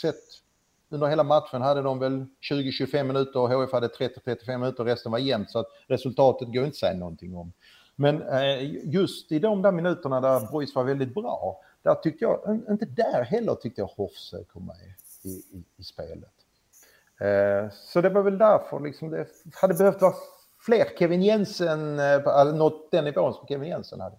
sett 0.00 0.43
under 0.88 1.06
hela 1.06 1.24
matchen 1.24 1.62
hade 1.62 1.82
de 1.82 1.98
väl 1.98 2.26
20-25 2.50 3.04
minuter 3.04 3.40
och 3.40 3.62
HIF 3.62 3.72
hade 3.72 3.88
30-35 3.88 4.58
minuter 4.58 4.80
och 4.80 4.86
resten 4.86 5.12
var 5.12 5.18
jämnt 5.18 5.50
så 5.50 5.58
att 5.58 5.66
resultatet 5.86 6.48
går 6.48 6.56
inte 6.56 6.68
att 6.68 6.76
säga 6.76 6.94
någonting 6.94 7.36
om. 7.36 7.52
Men 7.96 8.22
eh, 8.22 8.84
just 8.84 9.32
i 9.32 9.38
de 9.38 9.62
där 9.62 9.72
minuterna 9.72 10.20
där 10.20 10.52
Boys 10.52 10.74
var 10.74 10.84
väldigt 10.84 11.14
bra, 11.14 11.60
där 11.82 11.94
tyckte 11.94 12.24
jag, 12.24 12.60
inte 12.70 12.86
där 12.86 13.22
heller 13.22 13.54
tyckte 13.54 13.80
jag 13.80 13.86
Hofse 13.86 14.36
eh, 14.36 14.44
kom 14.44 14.66
med 14.66 14.76
i, 15.24 15.28
i, 15.28 15.64
i 15.76 15.82
spelet. 15.84 16.34
Eh, 17.20 17.70
så 17.72 18.00
det 18.00 18.08
var 18.08 18.22
väl 18.22 18.38
därför 18.38 18.80
liksom 18.80 19.10
det 19.10 19.26
hade 19.54 19.74
behövt 19.74 20.02
vara 20.02 20.14
fler 20.66 20.86
Kevin 20.98 21.22
Jensen, 21.22 21.98
eh, 21.98 22.26
alltså 22.26 22.56
nått 22.56 22.90
den 22.90 23.04
nivån 23.04 23.34
som 23.34 23.46
Kevin 23.46 23.68
Jensen 23.68 24.00
hade. 24.00 24.16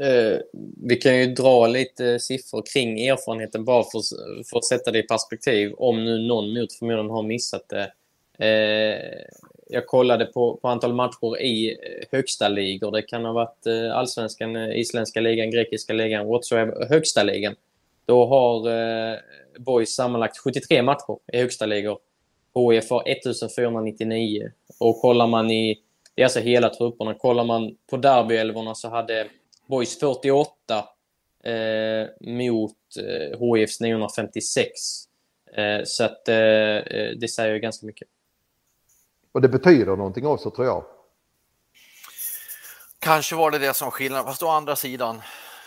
Eh, 0.00 0.38
vi 0.82 0.96
kan 0.96 1.18
ju 1.18 1.26
dra 1.26 1.66
lite 1.66 2.18
siffror 2.20 2.62
kring 2.72 3.06
erfarenheten 3.06 3.64
bara 3.64 3.84
för, 3.84 4.00
för 4.50 4.58
att 4.58 4.64
sätta 4.64 4.90
det 4.90 4.98
i 4.98 5.02
perspektiv. 5.02 5.72
Om 5.76 6.04
nu 6.04 6.18
någon 6.18 6.54
mot 6.54 6.72
förmodan 6.72 7.10
har 7.10 7.22
missat 7.22 7.68
det. 7.68 7.92
Eh, 8.46 8.98
jag 9.68 9.86
kollade 9.86 10.24
på, 10.24 10.56
på 10.56 10.68
antal 10.68 10.94
matcher 10.94 11.40
i 11.40 11.70
eh, 11.70 12.06
högsta 12.10 12.48
ligor. 12.48 12.90
Det 12.90 13.02
kan 13.02 13.24
ha 13.24 13.32
varit 13.32 13.66
eh, 13.66 13.96
allsvenskan, 13.96 14.56
eh, 14.56 14.78
isländska 14.78 15.20
ligan, 15.20 15.50
grekiska 15.50 15.92
ligan, 15.92 16.26
whatsoever. 16.26 16.86
Högsta 16.88 17.22
ligan. 17.22 17.54
Då 18.06 18.26
har 18.26 18.70
eh, 18.70 19.18
Boys 19.58 19.94
sammanlagt 19.94 20.38
73 20.38 20.82
matcher 20.82 21.18
i 21.32 21.38
högsta 21.38 21.66
ligor. 21.66 21.98
HIF 22.54 22.90
har 22.90 23.08
1499. 23.08 24.50
Och 24.80 25.00
kollar 25.00 25.26
man 25.26 25.50
i, 25.50 25.78
det 26.14 26.22
är 26.22 26.26
alltså 26.26 26.40
hela 26.40 26.68
trupperna, 26.68 27.14
kollar 27.14 27.44
man 27.44 27.76
på 27.90 27.96
derbyelvorna 27.96 28.74
så 28.74 28.88
hade 28.88 29.26
Boys 29.72 29.98
48 29.98 30.84
eh, 31.44 32.06
mot 32.20 32.76
eh, 32.98 33.38
HIFs 33.40 33.80
956. 33.80 34.70
Eh, 35.56 35.84
så 35.84 36.04
att 36.04 36.28
eh, 36.28 36.36
eh, 36.36 37.10
det 37.16 37.28
säger 37.28 37.54
ju 37.54 37.60
ganska 37.60 37.86
mycket. 37.86 38.08
Och 39.32 39.40
det 39.40 39.48
betyder 39.48 39.96
någonting 39.96 40.26
också 40.26 40.50
tror 40.50 40.66
jag. 40.66 40.84
Kanske 42.98 43.36
var 43.36 43.50
det 43.50 43.58
det 43.58 43.74
som 43.74 43.90
skillnade, 43.90 44.24
fast 44.24 44.42
å 44.42 44.48
andra 44.48 44.76
sidan, 44.76 45.22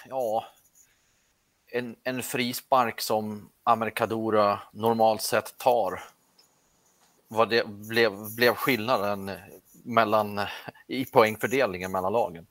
ja, 0.10 0.46
en, 1.72 1.96
en 2.04 2.24
frispark 2.24 3.02
som 3.02 3.50
Amerikadora 3.64 4.60
normalt 4.72 5.22
sett 5.22 5.58
tar. 5.58 6.04
Vad 7.28 7.50
det 7.50 7.68
blev, 7.68 8.36
blev 8.36 8.54
skillnaden 8.54 9.32
mellan, 9.84 10.42
i 10.88 11.06
poängfördelningen 11.06 11.92
mellan 11.92 12.14
lagen? 12.14 12.48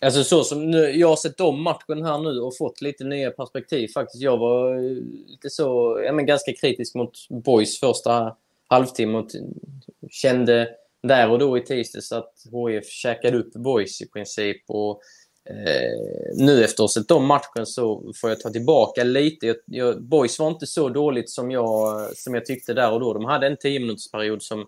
Alltså 0.00 0.24
så 0.24 0.44
som 0.44 0.70
nu, 0.70 0.78
jag 0.78 1.08
har 1.08 1.16
sett 1.16 1.40
om 1.40 1.62
matchen 1.62 2.04
här 2.04 2.18
nu 2.18 2.40
och 2.40 2.56
fått 2.56 2.80
lite 2.80 3.04
nya 3.04 3.30
perspektiv 3.30 3.88
faktiskt. 3.88 4.22
Jag 4.22 4.38
var 4.38 4.74
eh, 4.74 4.80
lite 5.26 5.50
så, 5.50 6.00
ja 6.04 6.12
men 6.12 6.26
ganska 6.26 6.52
kritisk 6.52 6.94
mot 6.94 7.28
Boys 7.28 7.80
första 7.80 8.36
halvtimme 8.68 9.18
och 9.18 9.30
kände 10.10 10.68
där 11.02 11.30
och 11.30 11.38
då 11.38 11.58
i 11.58 11.60
tisdags 11.60 12.12
att 12.12 12.34
HIF 12.52 12.88
käkade 12.88 13.38
upp 13.38 13.52
Boys 13.52 14.02
i 14.02 14.08
princip 14.08 14.62
och 14.66 15.02
Eh, 15.50 16.34
nu 16.34 16.64
efter 16.64 16.84
att 16.84 16.94
ha 16.94 17.02
sett 17.02 17.10
om 17.10 17.26
matchen 17.26 17.66
så 17.66 18.12
får 18.16 18.30
jag 18.30 18.40
ta 18.40 18.50
tillbaka 18.50 19.04
lite. 19.04 19.46
Jag, 19.46 19.56
jag, 19.64 20.02
Boys 20.02 20.38
var 20.38 20.48
inte 20.48 20.66
så 20.66 20.88
dåligt 20.88 21.30
som 21.30 21.50
jag, 21.50 22.10
som 22.16 22.34
jag 22.34 22.46
tyckte 22.46 22.74
där 22.74 22.92
och 22.92 23.00
då. 23.00 23.14
De 23.14 23.24
hade 23.24 23.46
en 23.46 23.56
10 23.56 23.96
som, 24.38 24.66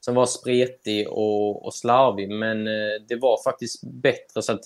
som 0.00 0.14
var 0.14 0.26
spretig 0.26 1.08
och, 1.08 1.66
och 1.66 1.74
slarvig, 1.74 2.30
men 2.30 2.66
eh, 2.66 3.02
det 3.08 3.16
var 3.16 3.42
faktiskt 3.44 3.82
bättre. 3.82 4.42
så 4.42 4.52
att 4.52 4.64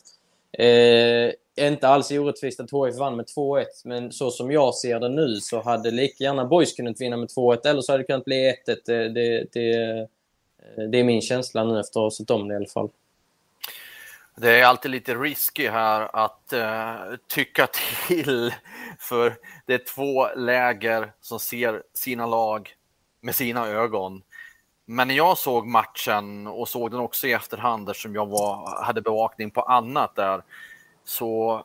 Eh, 0.59 1.33
inte 1.57 1.89
alls 1.89 2.11
orättvist 2.11 2.61
att 2.61 2.71
HF 2.71 2.97
vann 2.97 3.17
med 3.17 3.27
2-1, 3.37 3.65
men 3.85 4.13
så 4.13 4.31
som 4.31 4.51
jag 4.51 4.75
ser 4.75 5.01
det 5.01 5.09
nu 5.09 5.41
så 5.41 5.63
hade 5.63 5.91
lika 5.91 6.25
gärna 6.25 6.45
Boys 6.45 6.73
kunnat 6.73 7.01
vinna 7.01 7.17
med 7.17 7.29
2-1 7.29 7.67
eller 7.67 7.81
så 7.81 7.93
hade 7.93 8.03
det 8.03 8.07
kunnat 8.07 8.25
bli 8.25 8.55
1-1. 8.67 8.69
Eh, 8.69 8.77
det, 8.87 9.09
det, 9.09 9.47
det, 9.53 10.09
det 10.91 11.01
är 11.01 11.05
min 11.05 11.23
känsla 11.23 11.65
nu 11.65 11.81
efter 11.81 12.01
att 12.01 12.05
ha 12.05 12.11
sett 12.11 12.31
om 12.31 12.49
det 12.49 12.55
i 12.55 12.57
alla 12.57 12.67
fall. 12.67 12.89
Det 14.37 14.61
är 14.61 14.65
alltid 14.65 14.91
lite 14.91 15.15
risky 15.15 15.69
här 15.69 16.17
att 16.17 16.53
uh, 16.53 17.17
tycka 17.29 17.69
till, 18.07 18.55
för 18.99 19.37
det 19.67 19.75
är 19.75 19.95
två 19.95 20.35
läger 20.37 21.13
som 21.21 21.41
ser 21.41 21.83
sina 21.95 22.27
lag 22.27 22.75
med 23.21 23.35
sina 23.35 23.67
ögon. 23.69 24.23
Men 24.85 25.09
när 25.09 25.15
jag 25.15 25.39
såg 25.39 25.67
matchen 25.67 26.47
och 26.47 26.69
såg 26.69 26.91
den 26.91 27.01
också 27.01 27.27
i 27.27 27.33
efterhand 27.33 27.89
eftersom 27.89 28.15
jag 28.15 28.27
var, 28.27 28.85
hade 28.85 29.03
bevakning 29.03 29.51
på 29.51 29.63
annat 29.63 30.17
där 30.17 30.43
så 31.05 31.65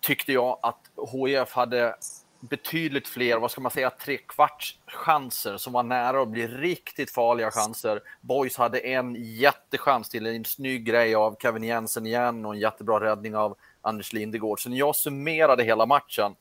tyckte 0.00 0.32
jag 0.32 0.58
att 0.62 0.80
HIF 1.12 1.52
hade 1.52 1.96
betydligt 2.40 3.08
fler, 3.08 3.38
vad 3.38 3.50
ska 3.50 3.60
man 3.60 3.70
säga, 3.70 3.90
tre 3.90 4.16
kvarts 4.16 4.78
chanser 4.86 5.56
som 5.56 5.72
var 5.72 5.82
nära 5.82 6.22
att 6.22 6.28
bli 6.28 6.46
riktigt 6.46 7.10
farliga 7.10 7.50
chanser. 7.50 8.00
Boys 8.20 8.56
hade 8.56 8.78
en 8.78 9.16
jättechans 9.18 10.08
till 10.08 10.26
en 10.26 10.44
snygg 10.44 10.84
grej 10.84 11.14
av 11.14 11.36
Kevin 11.42 11.62
Jensen 11.62 12.06
igen 12.06 12.46
och 12.46 12.54
en 12.54 12.60
jättebra 12.60 13.00
räddning 13.00 13.36
av 13.36 13.56
Anders 13.82 14.12
Lindegård. 14.12 14.62
Så 14.62 14.70
när 14.70 14.76
jag 14.76 14.96
summerade 14.96 15.64
hela 15.64 15.86
matchen 15.86 16.34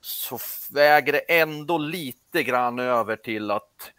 så 0.00 0.38
väger 0.70 1.12
det 1.12 1.40
ändå 1.40 1.78
lite 1.78 2.42
grann 2.42 2.78
över 2.78 3.16
till 3.16 3.50
att 3.50 3.92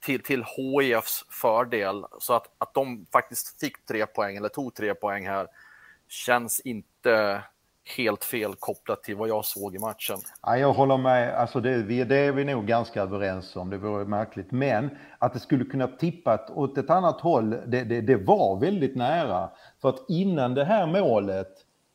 till, 0.00 0.22
till 0.22 0.44
HIFs 0.56 1.24
fördel. 1.30 2.04
Så 2.18 2.32
att, 2.32 2.50
att 2.58 2.74
de 2.74 3.06
faktiskt 3.12 3.60
fick 3.60 3.86
tre 3.86 4.06
poäng 4.06 4.36
eller 4.36 4.48
tog 4.48 4.74
tre 4.74 4.94
poäng 4.94 5.26
här 5.26 5.46
känns 6.08 6.60
inte 6.60 7.42
helt 7.96 8.24
fel 8.24 8.54
kopplat 8.54 9.02
till 9.02 9.16
vad 9.16 9.28
jag 9.28 9.44
såg 9.44 9.74
i 9.74 9.78
matchen. 9.78 10.16
Ja, 10.42 10.56
jag 10.56 10.72
håller 10.72 10.96
med, 10.96 11.34
alltså 11.34 11.60
det, 11.60 12.04
det 12.04 12.16
är 12.16 12.32
vi 12.32 12.44
nog 12.44 12.66
ganska 12.66 13.02
överens 13.02 13.56
om, 13.56 13.70
det 13.70 13.78
vore 13.78 14.04
märkligt. 14.04 14.50
Men 14.50 14.90
att 15.18 15.32
det 15.32 15.40
skulle 15.40 15.64
kunna 15.64 15.86
tippat 15.86 16.50
åt 16.50 16.78
ett 16.78 16.90
annat 16.90 17.20
håll, 17.20 17.50
det, 17.50 17.84
det, 17.84 18.00
det 18.00 18.16
var 18.16 18.60
väldigt 18.60 18.96
nära. 18.96 19.50
För 19.80 19.88
att 19.88 20.04
innan 20.08 20.54
det 20.54 20.64
här 20.64 20.86
målet 20.86 21.48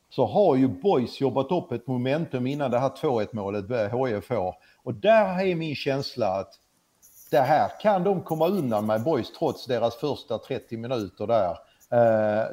så 0.08 0.26
har 0.26 0.56
ju 0.56 0.68
Boys 0.68 1.20
jobbat 1.20 1.52
upp 1.52 1.72
ett 1.72 1.86
momentum 1.86 2.46
innan 2.46 2.70
det 2.70 2.78
här 2.78 2.88
2-1 2.88 3.28
målet 3.32 3.64
HIF 3.92 4.24
får. 4.24 4.54
Och 4.82 4.94
där 4.94 5.46
är 5.46 5.54
min 5.54 5.74
känsla 5.74 6.26
att 6.26 6.54
det 7.34 7.40
här 7.40 7.70
kan 7.80 8.04
de 8.04 8.22
komma 8.22 8.48
undan 8.48 8.86
med 8.86 9.02
Boys 9.02 9.32
trots 9.32 9.66
deras 9.66 9.96
första 9.96 10.38
30 10.38 10.76
minuter 10.76 11.26
där. 11.26 11.58
Eh, 11.90 12.46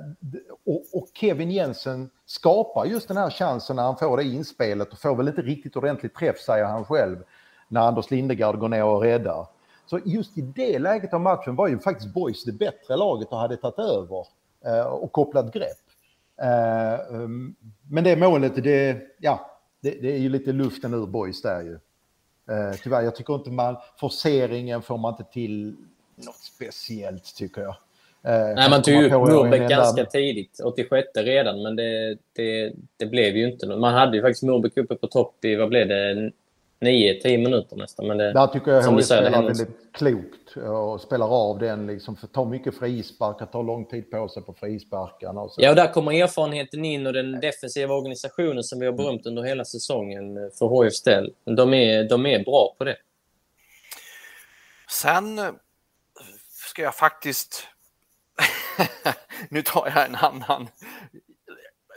och, 0.94 1.08
Kevin 1.13 1.52
Jensen 1.52 2.10
skapar 2.26 2.86
just 2.86 3.08
den 3.08 3.17
här 3.17 3.30
chansen 3.30 3.76
när 3.76 3.84
han 3.84 3.98
får 3.98 4.17
det 4.17 4.24
inspelet 4.24 4.94
och 4.94 5.00
får 5.00 5.15
väl 5.15 5.28
inte 5.28 5.41
riktigt 5.41 5.76
ordentligt 5.76 6.15
träff 6.15 6.39
säger 6.39 6.65
han 6.65 6.86
själv 6.86 7.17
när 7.67 7.82
Anders 7.82 8.12
Lindegard 8.12 8.60
går 8.60 8.70
ner 8.70 8.84
och 8.84 9.02
räddar. 9.02 9.48
Så 9.86 10.00
just 10.06 10.38
i 10.38 10.41
det 10.41 10.80
läget 10.80 11.13
av 11.13 11.22
matchen 11.22 11.56
var 11.56 11.67
ju 11.67 11.80
faktiskt 11.80 12.13
Boys 12.13 12.44
det 12.44 12.52
bättre 12.52 12.98
laget 12.98 13.28
och 13.28 13.38
hade 13.38 13.58
tagit 13.58 13.80
över 13.80 14.26
eh, 14.65 14.86
och 14.86 15.12
kopplat 15.12 15.54
grepp. 15.54 15.86
Eh, 16.41 17.15
um, 17.15 17.56
men 17.89 18.04
det 18.04 18.15
målet, 18.15 18.63
det, 18.63 19.02
ja, 19.20 19.52
det, 19.82 20.02
det 20.02 20.13
är 20.13 20.20
ju 20.20 20.30
lite 20.30 20.52
luften 20.52 20.94
ur 20.94 21.06
Boys 21.06 21.41
där 21.41 21.62
ju. 21.62 21.80
Tyvärr, 22.84 23.01
jag 23.01 23.15
tycker 23.15 23.36
inte 23.36 23.51
man, 23.51 23.77
forceringen 23.99 24.82
får 24.82 24.97
man 24.97 25.13
inte 25.13 25.34
till 25.34 25.75
något 26.15 26.36
speciellt 26.36 27.36
tycker 27.36 27.62
jag. 27.62 27.75
Eh, 28.23 28.56
Nej, 28.56 28.69
man 28.69 28.82
tog 28.82 28.93
ju 28.93 29.06
upp 29.06 29.12
Murbeck 29.12 29.69
ganska 29.69 30.06
tidigt, 30.06 30.60
86 30.60 31.08
redan, 31.15 31.63
men 31.63 31.75
det, 31.75 32.17
det, 32.36 32.73
det 32.97 33.06
blev 33.06 33.38
ju 33.38 33.51
inte 33.51 33.65
något. 33.65 33.80
Man 33.80 33.93
hade 33.93 34.17
ju 34.17 34.23
faktiskt 34.23 34.43
Murbeck 34.43 34.77
uppe 34.77 34.95
på 34.95 35.08
topp 35.08 35.45
i, 35.45 35.56
vad 35.56 35.69
blev 35.69 35.88
det, 35.88 36.32
9-10 36.82 37.38
minuter 37.38 37.76
nästan. 37.76 38.08
Men 38.08 38.17
det, 38.17 38.34
Där 38.34 38.48
tycker 38.48 38.72
jag 38.72 38.96
HIF 38.96 39.06
spelar 39.06 39.44
väldigt 39.44 39.94
klokt 39.94 40.58
och 40.58 41.02
spelar 41.02 41.28
av 41.28 41.60
den. 41.60 41.88
Liksom, 41.88 42.15
för 42.15 42.28
tar 42.28 42.46
mycket 42.46 42.80
frisparkar, 42.80 43.46
tar 43.46 43.63
lång 43.63 43.86
tid 43.86 44.12
på 44.12 44.28
sig 44.28 44.44
på 44.44 44.54
frisparkarna. 44.54 45.41
Och 45.41 45.52
så. 45.52 45.62
Ja, 45.62 45.70
och 45.70 45.76
där 45.76 45.94
kommer 45.94 46.12
erfarenheten 46.12 46.86
in 46.86 47.08
och 47.08 47.13
den 47.13 47.39
defensiva 47.39 47.94
organisationen 47.94 48.63
som 48.63 48.80
vi 48.80 48.86
har 48.86 48.94
berömt 48.94 49.26
under 49.26 49.44
hela 49.44 49.65
säsongen 49.65 50.52
för 50.60 50.84
HIFs 50.84 51.04
del. 51.04 51.34
De 51.46 51.74
är, 51.74 52.10
de 52.10 52.26
är 52.26 52.44
bra 52.44 52.76
på 52.78 52.84
det. 52.84 52.98
Sen 54.91 55.41
ska 56.72 56.82
jag 56.82 56.96
faktiskt 56.96 57.67
nu 59.50 59.62
tar 59.62 59.91
jag 59.96 60.06
en 60.06 60.15
annan 60.15 60.67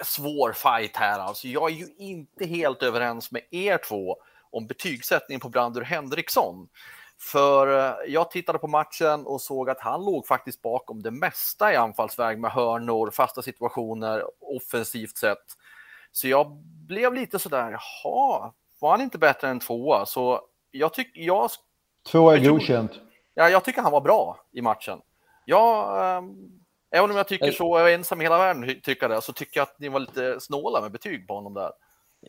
svår 0.04 0.52
fight 0.52 0.96
här. 0.96 1.18
Alltså, 1.18 1.48
jag 1.48 1.70
är 1.70 1.74
ju 1.74 1.86
inte 1.98 2.46
helt 2.46 2.82
överens 2.82 3.30
med 3.30 3.42
er 3.50 3.78
två 3.88 4.16
om 4.56 4.66
betygssättningen 4.66 5.40
på 5.40 5.48
Brandur 5.48 5.82
Henriksson. 5.82 6.68
För 7.18 7.78
eh, 7.78 8.12
jag 8.12 8.30
tittade 8.30 8.58
på 8.58 8.66
matchen 8.66 9.26
och 9.26 9.40
såg 9.40 9.70
att 9.70 9.80
han 9.80 10.04
låg 10.04 10.26
faktiskt 10.26 10.62
bakom 10.62 11.02
det 11.02 11.10
mesta 11.10 11.72
i 11.72 11.76
anfallsväg 11.76 12.38
med 12.38 12.50
hörnor, 12.50 13.10
fasta 13.10 13.42
situationer, 13.42 14.24
offensivt 14.40 15.16
sett. 15.16 15.44
Så 16.12 16.28
jag 16.28 16.50
blev 16.86 17.14
lite 17.14 17.38
sådär, 17.38 17.70
jaha, 17.70 18.52
var 18.78 18.90
han 18.90 19.00
inte 19.00 19.18
bättre 19.18 19.48
än 19.48 19.60
tvåa? 19.60 20.06
Så 20.06 20.40
jag 20.70 20.94
tycker, 20.94 21.20
jag... 21.20 21.50
Två 22.10 22.30
är 22.30 22.38
godkänt. 22.38 22.92
Ja, 23.34 23.48
jag 23.48 23.64
tycker 23.64 23.82
han 23.82 23.92
var 23.92 24.00
bra 24.00 24.40
i 24.52 24.62
matchen. 24.62 25.00
Jag 25.44 26.16
ehm, 26.16 26.50
Även 26.94 27.10
om 27.10 27.16
jag 27.16 27.28
tycker 27.28 27.52
så, 27.52 27.78
jag 27.78 27.90
är 27.90 27.94
ensam 27.94 28.20
i 28.20 28.24
hela 28.24 28.38
världen 28.38 28.80
tycker 28.82 29.08
det, 29.08 29.20
så 29.20 29.32
tycker 29.32 29.60
jag 29.60 29.62
att 29.62 29.78
ni 29.78 29.88
var 29.88 30.00
lite 30.00 30.40
snåla 30.40 30.80
med 30.80 30.92
betyg 30.92 31.26
på 31.26 31.34
honom 31.34 31.54
där. 31.54 31.72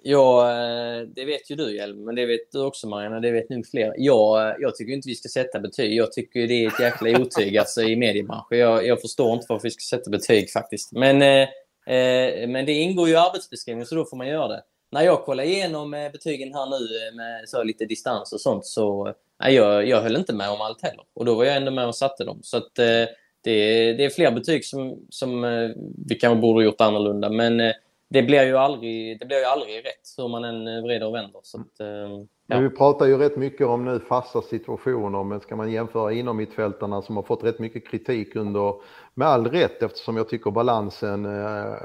Ja, 0.03 0.51
eh, 0.51 1.01
det 1.01 1.25
vet 1.25 1.51
ju 1.51 1.55
du 1.55 1.75
Hjelm, 1.75 2.05
men 2.05 2.15
det 2.15 2.25
vet 2.25 2.51
du 2.51 2.62
också 2.62 2.88
Mariana, 2.88 3.19
det 3.19 3.31
vet 3.31 3.49
nog 3.49 3.67
fler. 3.67 3.93
Jag, 3.97 4.49
eh, 4.49 4.55
jag 4.60 4.75
tycker 4.75 4.93
inte 4.93 5.10
vi 5.10 5.15
ska 5.15 5.29
sätta 5.29 5.60
betyg. 5.60 5.95
Jag 5.95 6.12
tycker 6.12 6.47
det 6.47 6.63
är 6.63 6.67
ett 6.67 6.79
jäkla 6.79 7.21
otyg 7.21 7.58
alltså, 7.58 7.81
i 7.81 7.95
mediebranschen. 7.95 8.58
Jag, 8.58 8.88
jag 8.88 9.01
förstår 9.01 9.34
inte 9.34 9.45
varför 9.49 9.63
vi 9.63 9.71
ska 9.71 9.97
sätta 9.97 10.10
betyg 10.10 10.51
faktiskt. 10.51 10.91
Men, 10.91 11.21
eh, 11.21 11.47
eh 11.95 12.47
men 12.47 12.65
det 12.65 12.73
ingår 12.73 13.08
ju 13.08 13.13
i 13.13 13.17
arbetsbeskrivningen, 13.17 13.88
så 13.88 13.95
då 13.95 14.05
får 14.05 14.17
man 14.17 14.27
göra 14.27 14.47
det. 14.47 14.63
När 14.91 15.01
jag 15.01 15.25
kollar 15.25 15.43
igenom 15.43 15.91
betygen 15.91 16.53
här 16.53 16.65
nu 16.69 17.15
med 17.15 17.49
så 17.49 17.63
lite 17.63 17.86
distans 17.86 18.34
och 18.34 18.41
sånt 18.41 18.65
så 18.65 19.13
nej, 19.39 19.53
jag, 19.53 19.88
jag 19.88 20.01
höll 20.01 20.15
inte 20.15 20.34
med 20.34 20.49
om 20.49 20.62
allt 20.62 20.81
heller. 20.81 21.03
Och 21.13 21.25
då 21.25 21.36
var 21.36 21.45
jag 21.45 21.55
ändå 21.55 21.71
med 21.71 21.88
och 21.88 21.95
satte 21.95 22.23
dem. 22.23 22.39
Så 22.43 22.58
att, 22.58 22.79
eh, 22.79 23.05
det, 23.43 23.51
är, 23.51 23.93
det 23.93 24.05
är 24.05 24.10
fler 24.10 24.31
betyg 24.31 24.65
som, 24.65 25.05
som 25.10 25.43
eh, 25.43 25.69
vi 26.08 26.15
kanske 26.15 26.41
borde 26.41 26.60
ha 26.60 26.63
gjort 26.63 26.81
annorlunda. 26.81 27.29
Men 27.29 27.60
eh, 27.60 27.73
det 28.08 28.24
blir 28.24 28.44
ju 28.44 28.58
aldrig, 28.58 29.20
det 29.20 29.26
blir 29.26 29.38
ju 29.38 29.46
aldrig 29.46 29.78
rätt 29.78 30.13
hur 30.18 30.28
man 30.28 30.44
än 30.44 30.68
eh, 30.68 30.84
vrider 30.84 31.08
och 31.08 31.15
vänder. 31.15 31.39
Så 31.44 31.60
att, 31.62 31.80
eh, 31.80 32.26
ja. 32.48 32.60
Vi 32.60 32.70
pratar 32.70 33.06
ju 33.06 33.18
rätt 33.18 33.38
mycket 33.38 33.68
om 33.68 33.86
nu 33.86 34.00
fasta 34.00 34.41
situationer, 34.41 35.24
men 35.24 35.39
ska 35.39 35.56
man 35.56 35.72
jämföra 35.72 36.12
inom 36.12 36.38
mittfältarna 36.38 37.02
som 37.02 37.15
har 37.15 37.24
fått 37.24 37.44
rätt 37.44 37.60
mycket 37.60 37.88
kritik 37.88 38.36
under, 38.36 38.76
med 39.13 39.28
all 39.28 39.48
rätt 39.48 39.84
eftersom 39.84 40.18
jag 40.18 40.30
tycker 40.30 40.52
balansen 40.52 41.26
eh, 41.26 41.76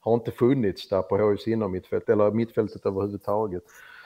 har 0.00 0.14
inte 0.14 0.30
funnits 0.30 0.88
där 0.88 1.02
på 1.02 1.30
HIs 1.30 1.46
mittfält 1.46 2.08
eller 2.08 2.30
mittfältet 2.30 2.86
överhuvudtaget. 2.86 3.62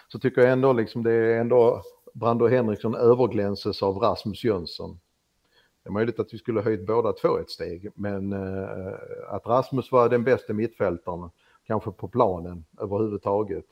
Så 0.09 0.19
tycker 0.19 0.43
jag 0.43 0.53
ändå 0.53 0.73
liksom 0.73 1.03
det 1.03 1.13
är 1.13 1.41
ändå 1.41 1.83
Brando 2.15 2.49
Henriksson 2.49 2.95
överglänses 2.95 3.83
av 3.83 3.99
Rasmus 3.99 4.45
Jönsson. 4.45 5.01
Det 5.83 5.89
är 5.89 5.93
möjligt 5.93 6.19
att 6.19 6.35
vi 6.35 6.39
skulle 6.39 6.61
höjt 6.61 6.87
båda 6.87 7.13
två 7.13 7.39
ett 7.39 7.51
steg, 7.51 7.91
men 7.95 8.33
eh, 8.33 8.95
att 9.29 9.47
Rasmus 9.47 9.93
var 9.93 10.09
den 10.09 10.25
bästa 10.25 10.53
mittfältaren, 10.53 11.31
kanske 11.67 11.91
på 11.91 12.09
planen 12.09 12.65
överhuvudtaget, 12.81 13.65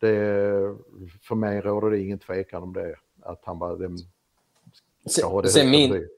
det, 0.00 0.76
för 1.22 1.34
mig 1.34 1.60
råder 1.60 1.90
det 1.90 2.00
ingen 2.00 2.18
tvekan 2.18 2.62
om 2.62 2.72
det, 2.72 2.94
att 3.22 3.40
han 3.44 3.58
var 3.58 3.76
den... 3.76 3.98
Sen, 5.06 5.48
sen, 5.48 5.70
min, 5.70 6.08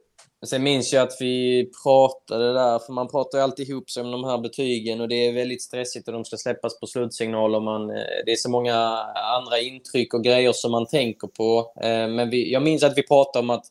sen 0.47 0.63
minns 0.63 0.93
jag 0.93 1.03
att 1.03 1.17
vi 1.21 1.71
pratade 1.83 2.53
där, 2.53 2.79
för 2.79 2.93
man 2.93 3.09
pratar 3.09 3.39
ju 3.39 3.45
alltid 3.45 3.69
ihop 3.69 3.91
sig 3.91 4.03
om 4.03 4.11
de 4.11 4.25
här 4.25 4.39
betygen 4.39 5.01
och 5.01 5.09
det 5.09 5.27
är 5.27 5.33
väldigt 5.33 5.63
stressigt 5.63 6.09
och 6.09 6.15
de 6.15 6.25
ska 6.25 6.37
släppas 6.37 6.81
på 6.81 6.87
slutsignal 6.87 7.55
och 7.55 7.63
man, 7.63 7.91
eh, 7.91 7.97
det 8.27 8.33
är 8.33 8.37
så 8.37 8.51
många 8.51 8.75
andra 9.15 9.59
intryck 9.59 10.15
och 10.15 10.25
grejer 10.25 10.53
som 10.53 10.73
man 10.73 10.87
tänker 10.87 11.29
på. 11.29 11.73
Eh, 11.83 12.09
men 12.09 12.31
vi, 12.31 12.53
jag 12.53 12.63
minns 12.63 12.83
att 12.83 12.99
vi 12.99 13.07
pratade 13.07 13.43
om 13.43 13.51
att 13.51 13.65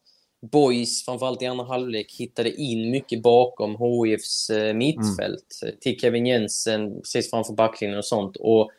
Boys, 0.51 1.05
framförallt 1.05 1.41
i 1.41 1.45
andra 1.45 1.65
halvlek, 1.65 2.15
hittade 2.19 2.51
in 2.51 2.91
mycket 2.91 3.23
bakom 3.23 3.75
HIFs 3.75 4.49
eh, 4.49 4.73
mittfält. 4.73 5.60
Mm. 5.63 5.75
Till 5.81 5.99
Kevin 5.99 6.25
Jensen 6.25 6.95
precis 6.95 7.29
framför 7.29 7.53
backlinjen 7.53 7.97
och 7.97 8.05
sånt. 8.05 8.38
Och 8.38 8.71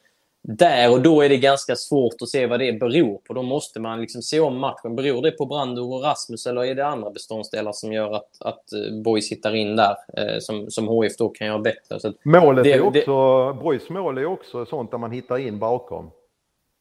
där 0.48 0.92
och 0.92 1.02
då 1.02 1.22
är 1.22 1.28
det 1.28 1.36
ganska 1.36 1.76
svårt 1.76 2.22
att 2.22 2.28
se 2.28 2.46
vad 2.46 2.60
det 2.60 2.72
beror 2.72 3.18
på. 3.18 3.34
Då 3.34 3.42
måste 3.42 3.80
man 3.80 4.00
liksom 4.00 4.22
se 4.22 4.40
om 4.40 4.58
matchen. 4.58 4.96
Beror 4.96 5.22
det 5.22 5.30
på 5.30 5.46
Brandur 5.46 5.92
och 5.94 6.02
Rasmus 6.02 6.46
eller 6.46 6.64
är 6.64 6.74
det 6.74 6.86
andra 6.86 7.10
beståndsdelar 7.10 7.72
som 7.72 7.92
gör 7.92 8.12
att, 8.12 8.30
att 8.40 8.72
eh, 8.72 9.02
Boys 9.02 9.32
hittar 9.32 9.54
in 9.54 9.76
där 9.76 9.96
eh, 10.16 10.38
som, 10.38 10.70
som 10.70 11.02
HIF 11.02 11.16
då 11.16 11.28
kan 11.28 11.46
göra 11.46 11.58
bättre? 11.58 12.00
Så 12.00 12.12
Målet 12.22 12.64
det, 12.64 12.72
är 12.72 12.80
också, 12.80 13.52
det... 13.52 13.62
Boys 13.62 13.88
mål 13.88 14.18
är 14.18 14.26
också 14.26 14.66
sånt 14.66 14.90
där 14.90 14.98
man 14.98 15.12
hittar 15.12 15.38
in 15.38 15.58
bakom. 15.58 16.10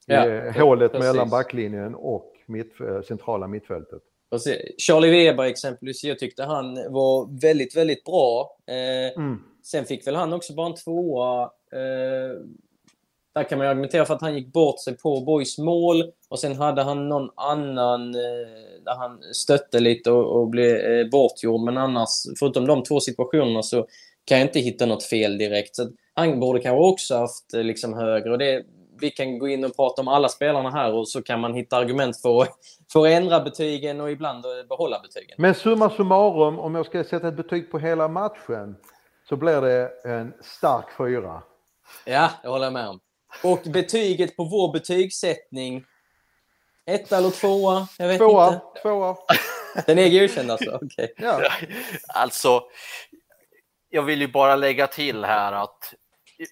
Ja, 0.06 0.52
hålet 0.52 0.92
precis. 0.92 1.08
mellan 1.08 1.30
backlinjen 1.30 1.96
och 1.96 2.34
mitt, 2.46 2.74
centrala 3.08 3.48
mittfältet. 3.48 4.02
Charlie 4.78 5.10
Weber 5.10 5.44
exempelvis, 5.44 6.04
jag 6.04 6.20
tyckte 6.20 6.44
han 6.44 6.94
var 6.94 7.42
väldigt, 7.42 7.76
väldigt 7.76 8.04
bra. 8.04 8.58
Eh, 8.68 9.22
mm. 9.24 9.40
Sen 9.64 9.86
fick 9.86 10.08
väl 10.08 10.16
han 10.16 10.34
också 10.34 10.54
bara 10.54 10.68
en 10.68 10.76
tvåa. 10.76 11.44
Eh, 11.72 12.42
där 13.36 13.44
kan 13.44 13.58
man 13.58 13.68
argumentera 13.68 14.06
för 14.06 14.14
att 14.14 14.22
han 14.22 14.36
gick 14.36 14.54
bort 14.54 14.84
sig 14.84 14.98
på 14.98 15.22
Boys 15.22 15.58
mål 15.58 16.04
och 16.30 16.40
sen 16.40 16.56
hade 16.56 16.82
han 16.84 17.10
någon 17.10 17.30
annan 17.36 18.16
eh, 18.16 18.82
där 18.86 18.96
han 18.98 19.20
stötte 19.34 19.80
lite 19.80 20.12
och, 20.12 20.42
och 20.42 20.50
blev 20.50 20.76
eh, 20.76 21.10
bortgjord. 21.10 21.62
Men 21.62 21.78
annars, 21.78 22.10
förutom 22.40 22.68
de 22.68 22.84
två 22.84 23.00
situationerna 23.00 23.64
så 23.64 23.88
kan 24.26 24.38
jag 24.38 24.48
inte 24.48 24.60
hitta 24.60 24.86
något 24.86 25.04
fel 25.04 25.38
direkt. 25.38 25.76
Så 25.76 25.90
han 26.14 26.40
borde 26.40 26.60
kanske 26.60 26.86
också 26.86 27.16
haft 27.16 27.54
eh, 27.54 27.64
liksom 27.64 27.94
högre. 27.94 28.32
Och 28.32 28.38
det, 28.38 28.64
vi 29.00 29.10
kan 29.12 29.40
gå 29.40 29.48
in 29.48 29.64
och 29.66 29.76
prata 29.76 30.02
om 30.02 30.08
alla 30.08 30.30
spelarna 30.30 30.72
här 30.72 30.94
och 30.94 31.08
så 31.08 31.22
kan 31.22 31.40
man 31.40 31.54
hitta 31.54 31.78
argument 31.78 32.22
för, 32.22 32.48
för 32.92 33.06
att 33.06 33.12
ändra 33.12 33.40
betygen 33.40 34.02
och 34.02 34.12
ibland 34.12 34.46
behålla 34.70 35.00
betygen. 35.00 35.36
Men 35.38 35.56
summa 35.56 35.90
summarum, 35.90 36.60
om 36.60 36.76
jag 36.76 36.86
ska 36.86 37.04
sätta 37.04 37.28
ett 37.28 37.38
betyg 37.38 37.72
på 37.72 37.80
hela 37.80 38.08
matchen 38.08 38.76
så 39.30 39.36
blir 39.36 39.62
det 39.62 39.92
en 40.04 40.34
stark 40.42 40.86
fyra. 40.98 41.44
Ja, 42.06 42.30
det 42.42 42.50
håller 42.50 42.66
jag 42.66 42.74
med 42.74 42.88
om. 42.88 43.00
Och 43.44 43.60
betyget 43.66 44.38
på 44.38 44.44
vår 44.44 44.74
betygssättning? 44.74 45.86
Ett 46.86 47.12
eller 47.12 47.30
tvåa? 47.30 47.88
Jag 47.98 48.08
vet 48.08 48.18
tvåa, 48.18 48.48
inte. 48.48 48.82
Tvåa. 48.82 49.16
Den 49.86 50.00
är 50.00 50.20
godkänd 50.20 50.52
alltså? 50.52 50.80
Okay. 50.82 51.08
Ja. 51.18 51.42
Alltså, 52.08 52.64
jag 53.90 54.04
vill 54.04 54.22
ju 54.22 54.28
bara 54.28 54.56
lägga 54.56 54.88
till 54.88 55.26
här 55.26 55.54
att 55.54 55.94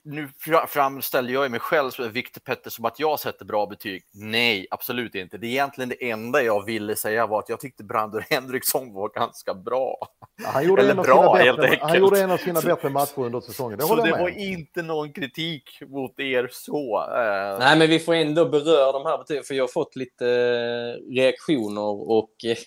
nu 0.03 0.29
framställer 0.67 1.33
jag 1.33 1.51
mig 1.51 1.59
själv 1.59 1.91
som 1.91 2.11
Victor 2.11 2.41
Petter 2.41 2.69
som 2.69 2.85
att 2.85 2.99
jag 2.99 3.19
sätter 3.19 3.45
bra 3.45 3.65
betyg. 3.65 4.03
Nej, 4.13 4.67
absolut 4.71 5.15
inte. 5.15 5.37
Det 5.37 5.47
är 5.47 5.49
egentligen 5.49 5.89
det 5.89 6.09
enda 6.09 6.43
jag 6.43 6.65
ville 6.65 6.95
säga 6.95 7.27
var 7.27 7.39
att 7.39 7.49
jag 7.49 7.59
tyckte 7.59 7.83
Brandur 7.83 8.25
Henriksson 8.29 8.93
var 8.93 9.09
ganska 9.09 9.53
bra. 9.53 9.97
Ja, 10.43 10.49
han, 10.53 10.67
gjorde 10.67 10.81
Eller 10.81 10.95
bra, 10.95 11.33
bättre, 11.33 11.77
han 11.81 11.99
gjorde 11.99 12.21
en 12.21 12.31
av 12.31 12.37
sina 12.37 12.61
bättre 12.61 12.89
matcher 12.89 13.19
under 13.19 13.39
säsongen. 13.39 13.77
Det 13.77 13.85
så 13.85 13.95
det 13.95 14.11
var 14.11 14.29
inte 14.29 14.81
någon 14.81 15.13
kritik 15.13 15.81
mot 15.87 16.19
er 16.19 16.49
så. 16.51 17.01
Eh. 17.01 17.59
Nej, 17.59 17.77
men 17.77 17.89
vi 17.89 17.99
får 17.99 18.13
ändå 18.13 18.49
beröra 18.49 18.91
de 18.91 19.05
här 19.05 19.17
betygen, 19.17 19.43
för 19.43 19.53
jag 19.53 19.63
har 19.63 19.67
fått 19.67 19.95
lite 19.95 20.27
eh, 20.27 21.13
reaktioner 21.13 22.09
och 22.11 22.33
eh, 22.45 22.57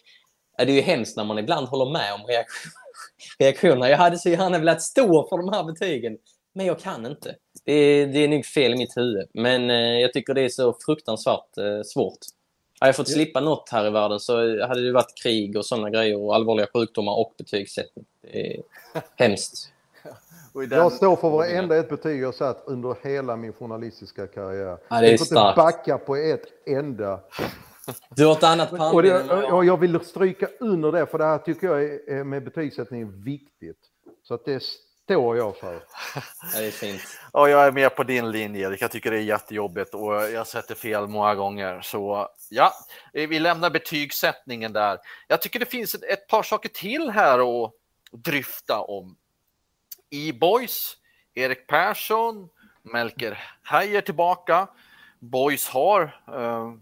det 0.66 0.72
är 0.72 0.76
ju 0.76 0.81
hemskt 0.81 1.16
när 1.16 1.24
man 1.24 1.38
ibland 1.38 1.68
håller 1.68 1.92
med 1.92 2.14
om 2.14 2.20
reaktioner. 3.38 3.88
Jag 3.88 3.98
hade 3.98 4.18
så 4.18 4.29
gärna 4.29 4.59
velat 4.59 4.83
stå 4.83 5.29
för 5.29 5.37
de 5.37 5.52
här 5.52 5.64
betygen 5.64 6.18
men 6.57 6.66
jag 6.66 6.79
kan 6.79 7.07
inte. 7.07 7.35
Det 7.64 7.73
är, 7.73 8.07
det 8.07 8.19
är 8.19 8.29
nog 8.29 8.45
fel 8.45 8.73
i 8.73 8.77
mitt 8.77 8.97
huvud. 8.97 9.29
Men 9.35 9.71
eh, 9.71 9.77
jag 9.77 10.12
tycker 10.12 10.35
det 10.35 10.40
är 10.40 10.49
så 10.49 10.77
fruktansvärt 10.87 11.59
eh, 11.59 11.83
svårt. 11.85 12.19
Hade 12.81 12.88
jag 12.88 12.97
fått 12.97 13.09
slippa 13.09 13.40
något 13.40 13.69
här 13.69 13.87
i 13.87 13.90
världen 13.90 14.21
så 14.21 14.37
hade 14.66 14.87
det 14.87 14.92
varit 14.92 15.14
krig 15.23 15.57
och 15.57 15.66
sådana 15.66 15.90
grejer 15.90 16.19
och 16.19 16.35
allvarliga 16.35 16.66
sjukdomar 16.73 17.12
och 17.12 17.35
betygssättning. 17.38 18.05
Det 18.23 18.57
är 18.57 18.62
hemskt. 19.16 19.73
Jag 20.71 20.92
står 20.92 21.16
för 21.16 21.31
varenda 21.31 21.77
ett 21.77 21.88
betyg 21.88 22.21
jag 22.21 22.35
satt 22.35 22.62
under 22.66 22.97
hela 23.03 23.37
min 23.37 23.53
journalistiska 23.53 24.27
karriär. 24.27 24.79
Ja, 24.88 25.01
det 25.01 25.07
är 25.07 25.11
jag 25.11 25.19
får 25.19 25.38
inte 25.38 25.53
backa 25.57 25.99
på 25.99 26.16
ett 26.16 26.45
enda. 26.66 27.21
Du 28.09 28.27
har 28.27 28.33
ett 28.33 28.42
annat 28.42 28.73
och, 28.73 29.55
och 29.55 29.64
jag 29.64 29.81
vill 29.81 30.01
stryka 30.01 30.49
under 30.61 30.92
det, 30.92 31.07
för 31.07 31.19
det 31.19 31.25
här 31.25 31.38
tycker 31.38 31.66
jag 31.66 31.85
är, 31.85 32.25
med 32.25 32.45
betygssättning 32.45 33.01
är 33.01 33.25
viktigt. 33.25 33.79
Så 34.23 34.35
att 34.35 34.45
det 34.45 34.62
står 35.07 35.37
jag 35.37 35.57
för. 35.57 35.75
Ja, 36.55 36.61
det 36.61 36.66
är 36.66 36.71
fint. 36.71 37.03
Ja, 37.33 37.49
jag 37.49 37.66
är 37.66 37.73
med 37.73 37.97
på 37.97 38.03
din 38.03 38.31
linje. 38.31 38.77
Jag 38.81 38.90
tycker 38.90 39.11
det 39.11 39.16
är 39.16 39.23
jättejobbigt 39.23 39.95
och 39.95 40.14
jag 40.14 40.47
sätter 40.47 40.75
fel 40.75 41.07
många 41.07 41.35
gånger. 41.35 41.81
Så 41.81 42.29
ja, 42.51 42.73
vi 43.12 43.38
lämnar 43.38 43.71
betygssättningen 43.71 44.73
där. 44.73 44.99
Jag 45.29 45.42
tycker 45.42 45.59
det 45.59 45.66
finns 45.66 45.95
ett 45.95 46.29
par 46.29 46.42
saker 46.42 46.69
till 46.69 47.11
här 47.11 47.64
att 47.64 47.73
dryfta 48.12 48.81
om. 48.81 49.16
E-boys, 50.11 50.97
Erik 51.35 51.66
Persson, 51.66 52.49
Melker 52.83 53.38
Heijer 53.62 54.01
tillbaka. 54.01 54.69
Boys 55.19 55.69
har 55.69 56.03
eh, 56.29 56.73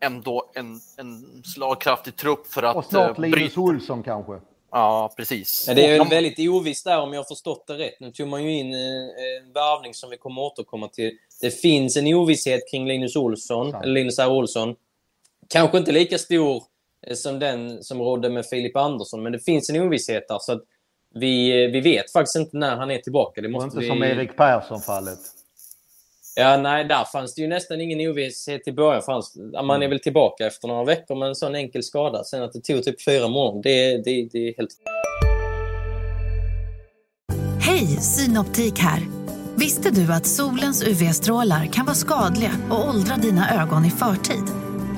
ändå 0.00 0.50
en, 0.54 0.80
en 0.96 1.42
slagkraftig 1.44 2.16
trupp 2.16 2.46
för 2.46 2.62
att... 2.62 2.76
Och 2.76 2.84
snart 2.84 3.18
eh, 3.18 3.24
Linus 3.24 3.56
Olsson 3.56 4.02
kanske. 4.02 4.40
Ja, 4.76 5.14
precis. 5.16 5.64
Ja, 5.68 5.74
det 5.74 5.86
är 5.86 6.04
ju 6.04 6.08
väldigt 6.10 6.38
ovisst 6.38 6.84
där 6.84 7.00
om 7.00 7.12
jag 7.12 7.20
har 7.20 7.24
förstått 7.24 7.66
det 7.66 7.74
rätt. 7.74 8.00
Nu 8.00 8.10
tog 8.10 8.28
man 8.28 8.44
ju 8.44 8.58
in 8.58 8.74
eh, 8.74 8.80
en 8.80 9.52
värvning 9.52 9.94
som 9.94 10.10
vi 10.10 10.16
kommer 10.16 10.42
återkomma 10.42 10.88
till. 10.88 11.12
Det 11.40 11.50
finns 11.50 11.96
en 11.96 12.06
ovisshet 12.06 12.70
kring 12.70 12.86
Linus 12.86 13.16
Olsson, 13.16 13.74
eller 13.74 13.92
Linus 13.92 14.18
R. 14.18 14.30
Olsson. 14.30 14.74
Kanske 15.48 15.78
inte 15.78 15.92
lika 15.92 16.18
stor 16.18 16.62
eh, 17.06 17.14
som 17.14 17.38
den 17.38 17.84
som 17.84 18.02
rådde 18.02 18.28
med 18.28 18.46
Filip 18.46 18.76
Andersson, 18.76 19.22
men 19.22 19.32
det 19.32 19.38
finns 19.38 19.70
en 19.70 19.76
ovisshet 19.76 20.28
där. 20.28 20.38
Så 20.40 20.52
att 20.52 20.62
vi, 21.14 21.64
eh, 21.64 21.70
vi 21.70 21.80
vet 21.80 22.12
faktiskt 22.12 22.36
inte 22.36 22.56
när 22.56 22.76
han 22.76 22.90
är 22.90 22.98
tillbaka. 22.98 23.40
Det 23.40 23.48
måste 23.48 23.64
inte 23.64 23.78
vi... 23.78 23.88
som 23.88 24.02
Erik 24.02 24.36
Persson-fallet. 24.36 25.18
Ja, 26.38 26.56
nej, 26.56 26.84
där 26.84 27.04
fanns 27.04 27.34
det 27.34 27.42
ju 27.42 27.48
nästan 27.48 27.80
ingen 27.80 28.10
ovisshet 28.10 28.68
i 28.68 28.72
början. 28.72 29.02
Fanns, 29.02 29.36
man 29.52 29.70
är 29.70 29.74
mm. 29.74 29.90
väl 29.90 30.00
tillbaka 30.00 30.46
efter 30.46 30.68
några 30.68 30.84
veckor 30.84 31.14
med 31.14 31.28
en 31.28 31.34
sån 31.34 31.54
enkel 31.54 31.82
skada. 31.82 32.24
Sen 32.24 32.42
att 32.42 32.52
det 32.52 32.60
tog 32.60 32.84
typ 32.84 33.04
fyra 33.04 33.28
månader, 33.28 33.62
det, 33.62 33.96
det, 34.04 34.28
det 34.32 34.48
är 34.48 34.54
helt... 34.56 34.70
Hej, 37.60 37.86
Synoptik 37.86 38.78
här! 38.78 39.00
Visste 39.56 39.90
du 39.90 40.12
att 40.12 40.26
solens 40.26 40.82
UV-strålar 40.82 41.66
kan 41.66 41.86
vara 41.86 41.94
skadliga 41.94 42.52
och 42.70 42.88
åldra 42.88 43.16
dina 43.16 43.62
ögon 43.62 43.84
i 43.84 43.90
förtid? 43.90 44.44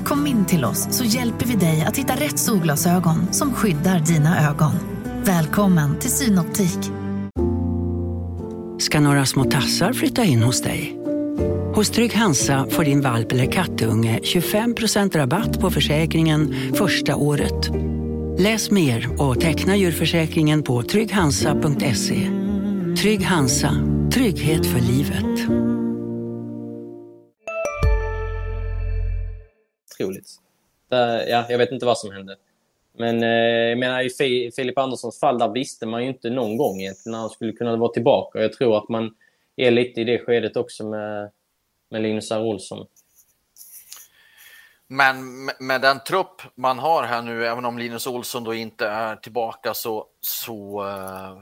Kom 0.04 0.26
in 0.26 0.46
till 0.46 0.64
oss 0.64 0.88
så 0.90 1.04
hjälper 1.04 1.46
vi 1.46 1.54
dig 1.54 1.84
att 1.88 1.96
hitta 1.96 2.12
rätt 2.12 2.38
solglasögon 2.38 3.32
som 3.32 3.54
skyddar 3.54 4.00
dina 4.00 4.50
ögon. 4.50 4.72
Välkommen 5.24 5.98
till 5.98 6.10
Synoptik. 6.10 6.78
Ska 8.78 9.00
några 9.00 9.26
små 9.26 9.44
tassar 9.44 9.92
flytta 9.92 10.24
in 10.24 10.42
hos 10.42 10.62
dig? 10.62 10.97
Hos 11.78 11.90
Trygg 11.90 12.14
Hansa 12.14 12.66
får 12.70 12.84
din 12.84 13.00
valp 13.00 13.32
eller 13.32 13.52
kattunge 13.52 14.20
25% 14.22 15.16
rabatt 15.16 15.60
på 15.60 15.70
försäkringen 15.70 16.54
första 16.74 17.16
året. 17.16 17.70
Läs 18.38 18.70
mer 18.70 19.22
och 19.22 19.40
teckna 19.40 19.76
djurförsäkringen 19.76 20.62
på 20.62 20.82
trygghansa.se. 20.82 22.30
Trygg 23.02 23.22
Hansa, 23.22 23.70
trygghet 24.14 24.66
för 24.66 24.80
livet. 24.80 25.50
Otroligt. 29.94 30.28
Ja, 30.88 31.46
jag 31.48 31.58
vet 31.58 31.72
inte 31.72 31.86
vad 31.86 31.98
som 31.98 32.12
hände. 32.12 32.36
Men 32.98 33.22
eh, 33.22 33.28
jag 33.68 33.78
menar, 33.78 34.22
i 34.24 34.50
Filip 34.56 34.78
Anderssons 34.78 35.20
fall 35.20 35.38
där 35.38 35.48
visste 35.48 35.86
man 35.86 36.02
ju 36.02 36.08
inte 36.08 36.30
någon 36.30 36.56
gång 36.56 36.80
egentligen 36.80 37.12
när 37.12 37.18
han 37.18 37.30
skulle 37.30 37.52
kunna 37.52 37.76
vara 37.76 37.92
tillbaka. 37.92 38.42
Jag 38.42 38.52
tror 38.52 38.78
att 38.78 38.88
man 38.88 39.14
är 39.56 39.70
lite 39.70 40.00
i 40.00 40.04
det 40.04 40.18
skedet 40.18 40.56
också 40.56 40.88
med 40.88 41.30
med 41.88 42.02
Linus 42.02 42.30
R. 42.30 42.42
Olsson. 42.42 42.86
Men 44.86 45.44
med 45.60 45.80
den 45.80 46.00
trupp 46.04 46.42
man 46.54 46.78
har 46.78 47.02
här 47.02 47.22
nu, 47.22 47.46
även 47.46 47.64
om 47.64 47.78
Linus 47.78 48.06
Olsson 48.06 48.44
då 48.44 48.54
inte 48.54 48.86
är 48.86 49.16
tillbaka, 49.16 49.74
så, 49.74 50.06
så 50.20 50.84
uh, 50.84 51.38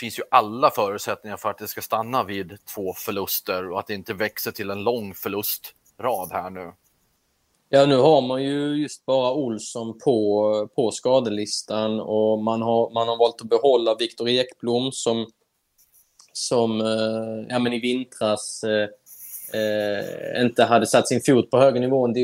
finns 0.00 0.18
ju 0.18 0.22
alla 0.30 0.70
förutsättningar 0.70 1.36
för 1.36 1.50
att 1.50 1.58
det 1.58 1.68
ska 1.68 1.82
stanna 1.82 2.24
vid 2.24 2.58
två 2.74 2.92
förluster 2.92 3.70
och 3.70 3.80
att 3.80 3.86
det 3.86 3.94
inte 3.94 4.14
växer 4.14 4.50
till 4.50 4.70
en 4.70 4.82
lång 4.82 5.14
förlustrad 5.14 6.32
här 6.32 6.50
nu. 6.50 6.72
Ja, 7.68 7.86
nu 7.86 7.96
har 7.96 8.20
man 8.20 8.42
ju 8.42 8.76
just 8.76 9.06
bara 9.06 9.32
Olsson 9.32 9.98
på, 9.98 10.68
på 10.74 10.90
skadelistan 10.90 12.00
och 12.00 12.38
man 12.38 12.62
har, 12.62 12.90
man 12.90 13.08
har 13.08 13.16
valt 13.16 13.40
att 13.40 13.48
behålla 13.48 13.94
Viktor 13.94 14.28
Ekblom 14.28 14.92
som, 14.92 15.26
som 16.32 16.80
uh, 16.80 17.46
ja, 17.48 17.58
men 17.58 17.72
i 17.72 17.78
vintras 17.78 18.64
uh, 18.64 18.86
eh, 19.54 20.42
inte 20.42 20.64
hade 20.64 20.86
satt 20.86 21.08
sin 21.08 21.20
fot 21.20 21.50
på 21.50 21.58
högre 21.58 21.80
nivå 21.80 22.04
än 22.04 22.16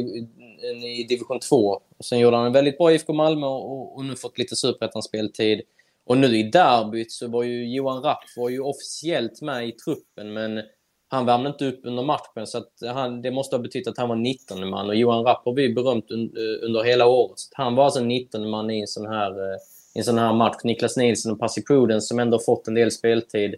i 0.85 1.07
division 1.09 1.41
2. 1.41 1.81
sen 2.01 2.19
gjorde 2.19 2.37
han 2.37 2.47
en 2.47 2.53
väldigt 2.53 2.79
bra 2.79 2.93
IFK 2.93 3.13
Malmö 3.13 3.47
och, 3.47 3.97
och 3.97 4.05
nu 4.05 4.17
fått 4.17 4.39
lite 4.39 4.57
superettan-speltid. 4.57 5.63
Och 6.07 6.19
nu 6.19 6.27
i 6.27 6.43
derbyt 6.43 7.13
så 7.13 7.29
var 7.29 7.43
ju 7.43 7.75
Johan 7.75 8.03
Rapp 8.03 8.25
var 8.37 8.49
ju 8.49 8.61
officiellt 8.61 9.43
med 9.43 9.69
i 9.69 9.73
truppen 9.73 10.33
men 10.33 10.63
han 11.09 11.27
värmde 11.27 11.49
inte 11.49 11.67
upp 11.67 11.81
under 11.83 12.03
matchen 12.03 12.47
så 12.47 12.59
att 12.59 12.73
han, 12.95 13.23
det 13.23 13.31
måste 13.31 13.57
ha 13.57 13.63
betytt 13.63 13.89
att 13.89 13.99
han 13.99 14.09
var 14.09 14.17
19 14.17 14.69
man 14.71 14.89
och 14.89 14.95
Johan 14.95 15.25
Rapp 15.25 15.43
har 15.45 15.53
vi 15.53 15.75
berömt 15.75 16.11
un, 16.11 16.23
eh, 16.37 16.67
under 16.67 16.83
hela 16.83 17.07
året. 17.07 17.39
Så 17.39 17.49
han 17.53 17.75
var 17.75 17.85
alltså 17.85 18.01
19 18.01 18.51
man 18.51 18.71
i 18.71 18.81
en 18.81 18.87
sån 18.87 19.07
här, 19.07 19.31
eh, 19.31 19.57
i 19.95 19.99
en 19.99 20.05
sån 20.05 20.19
här 20.19 20.33
match. 20.33 20.57
Niklas 20.65 20.97
Nilsson 20.97 21.33
och 21.33 21.41
Pasi 21.41 21.63
Pruden, 21.63 22.03
som 22.03 22.19
ändå 22.19 22.39
fått 22.39 22.69
en 22.69 22.75
del 22.75 22.91
speltid 22.91 23.55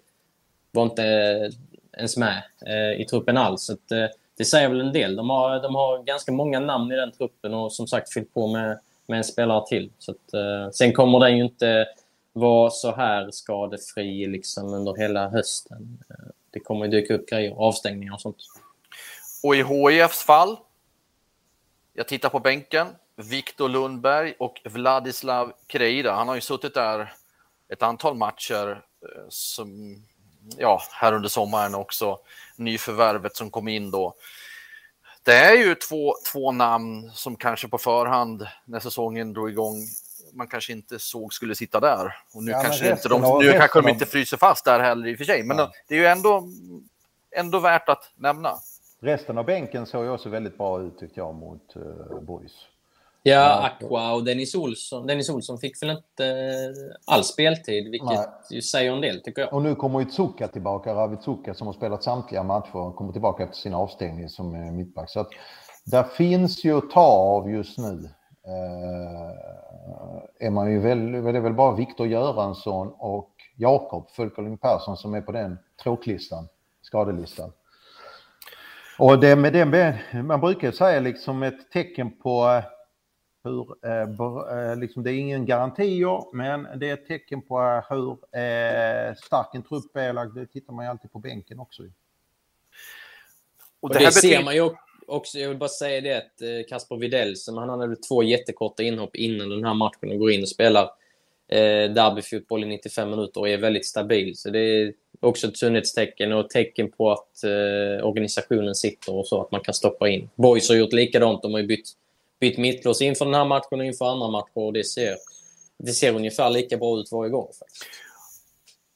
var 0.73 0.83
inte 0.83 1.51
ens 1.97 2.17
med 2.17 2.43
eh, 2.67 3.01
i 3.01 3.07
truppen 3.11 3.37
alls. 3.37 3.63
Så 3.63 3.73
att, 3.73 3.93
eh, 3.93 4.07
det 4.37 4.45
säger 4.45 4.69
väl 4.69 4.81
en 4.81 4.93
del. 4.93 5.17
De 5.17 5.31
har, 5.31 5.63
de 5.63 5.75
har 5.75 6.03
ganska 6.03 6.33
många 6.33 6.61
namn 6.61 6.93
i 6.93 6.97
den 6.97 7.13
truppen 7.13 7.55
och 7.55 7.73
som 7.73 7.87
sagt 7.87 8.13
fyllt 8.13 8.35
på 8.35 8.47
med, 8.47 8.79
med 9.07 9.19
en 9.19 9.25
spelare 9.25 9.67
till. 9.67 9.91
Så 9.99 10.11
att, 10.11 10.35
eh, 10.35 10.71
sen 10.71 10.93
kommer 10.93 11.21
den 11.21 11.37
ju 11.37 11.45
inte 11.45 11.87
vara 12.33 12.71
så 12.71 12.95
här 12.95 13.31
skadefri 13.31 14.27
liksom 14.27 14.75
under 14.75 14.95
hela 14.95 15.29
hösten. 15.29 15.99
Eh, 16.11 16.27
det 16.51 16.61
kommer 16.61 16.85
ju 16.85 16.91
dyka 16.91 17.15
upp 17.15 17.29
grejer, 17.29 17.55
avstängningar 17.57 18.15
och 18.15 18.21
sånt. 18.21 18.37
Och 19.43 19.57
i 19.57 19.63
HIFs 19.63 20.25
fall, 20.25 20.57
jag 21.93 22.09
tittar 22.09 22.29
på 22.29 22.41
bänken, 22.41 22.87
Viktor 23.17 23.69
Lundberg 23.69 24.35
och 24.39 24.61
Vladislav 24.65 25.53
Kreida. 25.67 26.13
Han 26.13 26.29
har 26.29 26.35
ju 26.35 26.41
suttit 26.41 26.75
där 26.75 27.13
ett 27.69 27.83
antal 27.83 28.15
matcher 28.15 28.71
eh, 29.03 29.25
som, 29.29 30.03
ja, 30.59 30.83
här 30.93 31.13
under 31.13 31.29
sommaren 31.29 31.75
också. 31.75 32.19
Nyförvärvet 32.57 33.37
som 33.37 33.51
kom 33.51 33.69
in 33.69 33.91
då. 33.91 34.15
Det 35.23 35.35
är 35.35 35.57
ju 35.57 35.75
två, 35.75 36.15
två 36.33 36.53
namn 36.53 37.11
som 37.15 37.37
kanske 37.37 37.69
på 37.69 37.79
förhand 37.79 38.47
när 38.65 38.81
säsongen 38.81 39.33
drog 39.33 39.51
igång 39.51 39.77
man 40.37 40.49
kanske 40.49 40.73
inte 40.73 40.99
såg 40.99 41.35
skulle 41.35 41.55
sitta 41.55 41.81
där. 41.81 42.15
Och 42.35 42.43
nu 42.43 42.51
ja, 42.51 42.63
kanske, 42.63 42.91
inte 42.91 43.09
de, 43.09 43.39
nu 43.43 43.53
kanske 43.53 43.83
de 43.83 43.89
inte 43.89 44.07
fryser 44.07 44.37
fast 44.37 44.65
där 44.65 44.81
heller 44.81 45.09
i 45.09 45.15
och 45.15 45.19
för 45.19 45.25
sig. 45.25 45.43
Men 45.43 45.59
ja. 45.59 45.73
det 45.89 45.95
är 45.95 45.99
ju 45.99 46.07
ändå, 46.07 46.49
ändå 47.37 47.59
värt 47.59 47.89
att 47.89 48.11
nämna. 48.17 48.55
Resten 49.01 49.39
av 49.39 49.45
bänken 49.45 49.87
såg 49.87 50.05
ju 50.05 50.11
också 50.11 50.29
väldigt 50.29 50.59
bra 50.59 50.83
ut 50.83 50.99
tyckte 50.99 51.21
jag 51.21 51.35
mot 51.35 51.77
uh, 51.77 52.21
Boys. 52.21 52.53
Ja, 53.29 53.71
Aqua 53.81 54.15
och 54.15 54.25
Dennis 54.25 54.55
Olsson. 54.55 55.07
Dennis 55.07 55.31
Olsson 55.31 55.59
fick 55.59 55.83
väl 55.83 55.91
inte 55.91 56.25
uh, 56.25 56.95
all 57.07 57.25
speltid, 57.25 57.91
vilket 57.91 58.09
Nej. 58.51 58.63
säger 58.63 58.93
en 58.93 59.01
del 59.01 59.21
tycker 59.21 59.43
jag. 59.43 59.55
Och 59.55 59.63
nu 59.63 59.75
kommer 59.75 60.01
ju 60.01 60.05
Tsuka 60.05 60.49
tillbaka, 60.49 60.95
Ravi 60.95 61.17
Tsuka 61.17 61.55
som 61.55 61.67
har 61.67 61.75
spelat 61.75 62.03
samtliga 62.03 62.43
matcher, 62.43 62.97
kommer 62.97 63.13
tillbaka 63.13 63.43
efter 63.43 63.57
sin 63.57 63.75
avstängning 63.75 64.29
som 64.29 64.77
mittback. 64.77 65.11
Så 65.11 65.21
att 65.21 65.29
där 65.85 66.03
finns 66.03 66.65
ju 66.65 66.79
att 66.79 66.91
ta 66.91 67.07
av 67.07 67.51
just 67.51 67.79
nu. 67.79 67.93
Uh, 68.49 69.33
är 70.41 70.51
man 70.51 70.73
ju 70.73 70.79
väl, 70.79 71.13
det 71.13 71.19
är 71.19 71.41
väl 71.41 71.55
bara 71.55 71.77
Viktor 71.77 72.07
Göransson 72.07 72.93
och 72.99 73.31
Jakob 73.57 74.11
Fulkerling 74.11 74.59
Persson 74.59 74.97
som 74.97 75.15
är 75.15 75.21
på 75.21 75.33
den 75.33 75.59
tråklistan, 75.83 76.49
skadelistan. 76.83 77.53
Och 78.99 79.21
det 79.21 79.37
med 79.37 79.53
den, 79.53 80.27
man 80.27 80.41
brukar 80.41 80.71
säga 80.71 81.01
liksom 81.01 81.43
ett 81.43 81.71
tecken 81.73 82.19
på 82.19 82.49
eh, 82.49 82.65
hur, 83.47 83.75
eh, 83.87 84.71
eh, 84.71 84.77
liksom 84.77 85.03
det 85.03 85.13
är 85.13 85.15
ingen 85.15 85.47
garantier, 85.47 86.35
men 86.37 86.69
det 86.79 86.89
är 86.91 86.95
ett 86.95 87.07
tecken 87.07 87.43
på 87.43 87.83
hur 87.89 88.11
eh, 88.11 89.15
stark 89.15 89.55
en 89.55 89.63
trupp 89.63 89.97
är. 89.97 90.35
Det 90.35 90.47
tittar 90.47 90.73
man 90.73 90.85
ju 90.85 90.91
alltid 90.91 91.13
på 91.13 91.19
bänken 91.19 91.59
också. 91.59 91.83
Och 91.83 91.89
det, 93.89 93.95
och 93.95 94.01
det 94.01 94.13
ser 94.13 94.45
man 94.45 94.55
ju 94.55 94.71
också. 95.07 95.39
Jag 95.39 95.49
vill 95.49 95.59
bara 95.59 95.69
säga 95.69 96.01
det 96.01 96.17
att 96.17 96.69
Kasper 96.69 96.97
Widell, 96.97 97.37
som 97.37 97.57
han 97.57 97.69
hade 97.69 97.97
två 97.97 98.23
jättekorta 98.23 98.83
inhopp 98.83 99.17
innan 99.17 99.49
den 99.49 99.65
här 99.65 99.75
matchen 99.75 100.11
och 100.11 100.19
går 100.19 100.31
in 100.31 100.43
och 100.43 100.49
spelar 100.49 100.91
eh, 101.49 101.91
derbyfotboll 101.93 102.65
i 102.65 102.67
95 102.67 103.11
minuter 103.11 103.41
och 103.41 103.49
är 103.49 103.59
väldigt 103.59 103.87
stabil. 103.87 104.37
Så 104.37 104.51
det 104.51 104.59
är 104.59 104.93
också 105.21 105.49
ett 105.49 105.57
sundhetstecken 105.57 106.33
och 106.33 106.41
ett 106.41 106.51
tecken 106.51 106.91
på 106.91 107.13
att 107.13 107.45
eh, 107.45 108.07
organisationen 108.07 108.75
sitter 108.75 109.15
och 109.15 109.27
så 109.27 109.43
att 109.43 109.51
man 109.51 109.61
kan 109.61 109.75
stoppa 109.75 110.09
in. 110.09 110.29
Boys 110.35 110.69
har 110.69 110.77
gjort 110.77 110.93
likadant. 110.93 111.43
De 111.43 111.53
har 111.53 111.61
ju 111.61 111.67
bytt, 111.67 111.91
bytt 112.41 112.59
mittlås 112.59 113.03
inför 113.03 113.25
den 113.25 113.35
här 113.35 113.45
matchen 113.45 113.81
och 113.81 113.85
inför 113.85 114.05
andra 114.05 114.29
matcher 114.29 114.59
och 114.59 114.73
det 114.73 114.85
ser, 114.85 115.17
det 115.79 115.93
ser 115.93 116.15
ungefär 116.15 116.51
lika 116.51 116.77
bra 116.77 116.99
ut 116.99 117.13
varje 117.13 117.31
gång. 117.31 117.49
Faktiskt. 117.59 117.87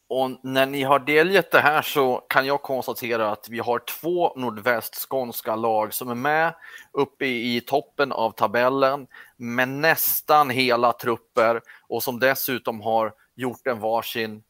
Och 0.08 0.30
när 0.42 0.66
ni 0.66 0.82
har 0.82 0.98
delgett 0.98 1.50
det 1.50 1.60
här 1.60 1.82
så 1.82 2.16
kan 2.28 2.46
jag 2.46 2.62
konstatera 2.62 3.30
att 3.30 3.48
vi 3.48 3.58
har 3.58 3.78
två 3.78 4.32
nordvästskånska 4.36 5.56
lag 5.56 5.94
som 5.94 6.10
är 6.10 6.14
med 6.14 6.54
uppe 6.92 7.26
i 7.26 7.60
toppen 7.66 8.12
av 8.12 8.30
tabellen 8.30 9.06
med 9.36 9.68
nästan 9.68 10.50
hela 10.50 10.92
trupper 10.92 11.60
och 11.88 12.02
som 12.02 12.20
dessutom 12.20 12.80
har 12.80 13.12
gjort 13.36 13.66
en 13.66 13.80
varsin 13.80 14.42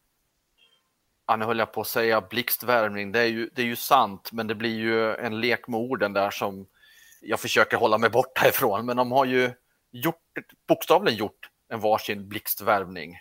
ja, 1.31 1.37
nu 1.37 1.45
höll 1.45 1.59
jag 1.59 1.73
på 1.73 1.81
att 1.81 1.87
säga 1.87 2.21
blixtvärmning, 2.21 3.13
det 3.13 3.21
är, 3.21 3.27
ju, 3.27 3.51
det 3.55 3.63
är 3.63 3.67
ju 3.67 3.77
sant, 3.77 4.33
men 4.33 4.47
det 4.47 4.55
blir 4.55 4.79
ju 4.79 5.15
en 5.15 5.41
lek 5.41 5.69
med 5.69 5.81
orden 5.81 6.13
där 6.13 6.31
som 6.31 6.67
jag 7.21 7.41
försöker 7.41 7.77
hålla 7.77 7.99
mig 7.99 8.11
borta 8.11 8.49
ifrån. 8.49 8.87
Men 8.87 8.97
de 8.97 9.13
har 9.13 9.25
ju 9.25 9.51
gjort, 9.93 10.17
bokstavligen 10.69 11.19
gjort 11.19 11.49
en 11.69 11.81
varsin 11.81 12.29
blixtvärvning. 12.29 13.19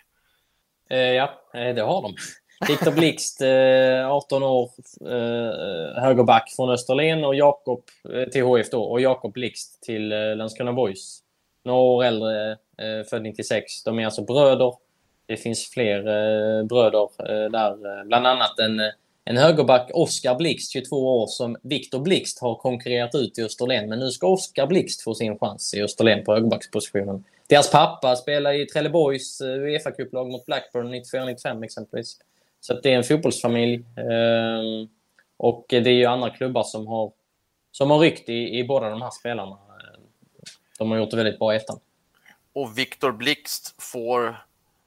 Eh, 0.90 0.98
ja, 0.98 1.40
eh, 1.54 1.74
det 1.74 1.82
har 1.82 2.02
de. 2.02 2.14
Viktor 2.68 2.90
Blixt, 2.90 3.40
eh, 3.40 4.10
18 4.10 4.42
år, 4.42 4.70
eh, 5.06 6.02
högerback 6.02 6.52
från 6.56 6.70
Österlen 6.70 7.24
och 7.24 7.34
Jakob 7.34 7.82
eh, 8.14 8.24
till 8.24 8.42
HF 8.42 8.70
då 8.70 8.82
och 8.82 9.00
Jakob 9.00 9.32
Blixt 9.32 9.82
till 9.82 10.12
eh, 10.12 10.36
Landskrona 10.36 10.72
Boys. 10.72 11.20
Några 11.64 11.80
år 11.80 12.04
äldre, 12.04 12.50
eh, 12.52 13.04
född 13.10 13.22
96. 13.22 13.84
De 13.84 13.98
är 13.98 14.04
alltså 14.04 14.22
bröder 14.22 14.74
det 15.30 15.36
finns 15.36 15.70
fler 15.70 15.98
eh, 15.98 16.64
bröder 16.64 17.08
eh, 17.18 17.50
där. 17.50 17.98
Eh, 17.98 18.04
bland 18.04 18.26
annat 18.26 18.58
en, 18.58 18.80
eh, 18.80 18.90
en 19.30 19.36
högerback, 19.36 19.90
Oskar 19.94 20.34
Blixt, 20.34 20.72
22 20.72 21.20
år, 21.20 21.26
som 21.26 21.56
Viktor 21.62 22.00
Blixt 22.00 22.40
har 22.40 22.54
konkurrerat 22.54 23.14
ut 23.14 23.38
i 23.38 23.42
Österlen. 23.42 23.88
Men 23.88 23.98
nu 23.98 24.10
ska 24.10 24.26
Oskar 24.26 24.66
Blixt 24.66 25.02
få 25.02 25.14
sin 25.14 25.38
chans 25.38 25.74
i 25.74 25.82
Österlen 25.82 26.24
på 26.24 26.34
högerbackspositionen. 26.34 27.24
Deras 27.48 27.70
pappa 27.70 28.16
spelar 28.16 28.52
i 28.52 28.66
Trelleborgs 28.66 29.40
eh, 29.40 29.46
Uefa-cuplag 29.46 30.30
mot 30.30 30.46
Blackburn 30.46 30.94
94-95 30.94 31.64
exempelvis. 31.64 32.16
Så 32.60 32.80
det 32.80 32.92
är 32.92 32.96
en 32.96 33.04
fotbollsfamilj. 33.04 33.74
Eh, 33.74 34.88
och 35.36 35.64
det 35.68 35.76
är 35.76 35.88
ju 35.88 36.04
andra 36.04 36.30
klubbar 36.30 36.62
som 36.62 36.86
har, 36.86 37.12
som 37.72 37.90
har 37.90 37.98
ryckt 37.98 38.28
i, 38.28 38.58
i 38.58 38.64
båda 38.64 38.90
de 38.90 39.02
här 39.02 39.10
spelarna. 39.10 39.52
Eh, 39.52 40.00
de 40.78 40.90
har 40.90 40.98
gjort 40.98 41.10
det 41.10 41.16
väldigt 41.16 41.38
bra 41.38 41.54
i 41.54 41.56
ettan. 41.56 41.80
Och 42.52 42.78
Viktor 42.78 43.12
Blixt 43.12 43.74
får 43.78 44.36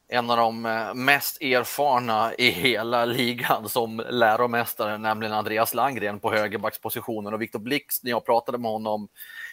en 0.08 0.30
av 0.30 0.36
de 0.36 0.66
eh, 0.66 0.94
mest 0.94 1.42
erfarna 1.42 2.34
i 2.34 2.50
hela 2.50 3.04
ligan 3.04 3.68
som 3.68 4.02
läromästare, 4.10 4.98
nämligen 4.98 5.34
Andreas 5.34 5.74
Landgren 5.74 6.20
på 6.20 6.32
högerbackspositionen. 6.32 7.34
Och 7.34 7.42
Viktor 7.42 7.58
Blix, 7.58 8.02
när 8.02 8.10
jag 8.10 8.26
pratade 8.26 8.58
med 8.58 8.70
honom 8.70 9.08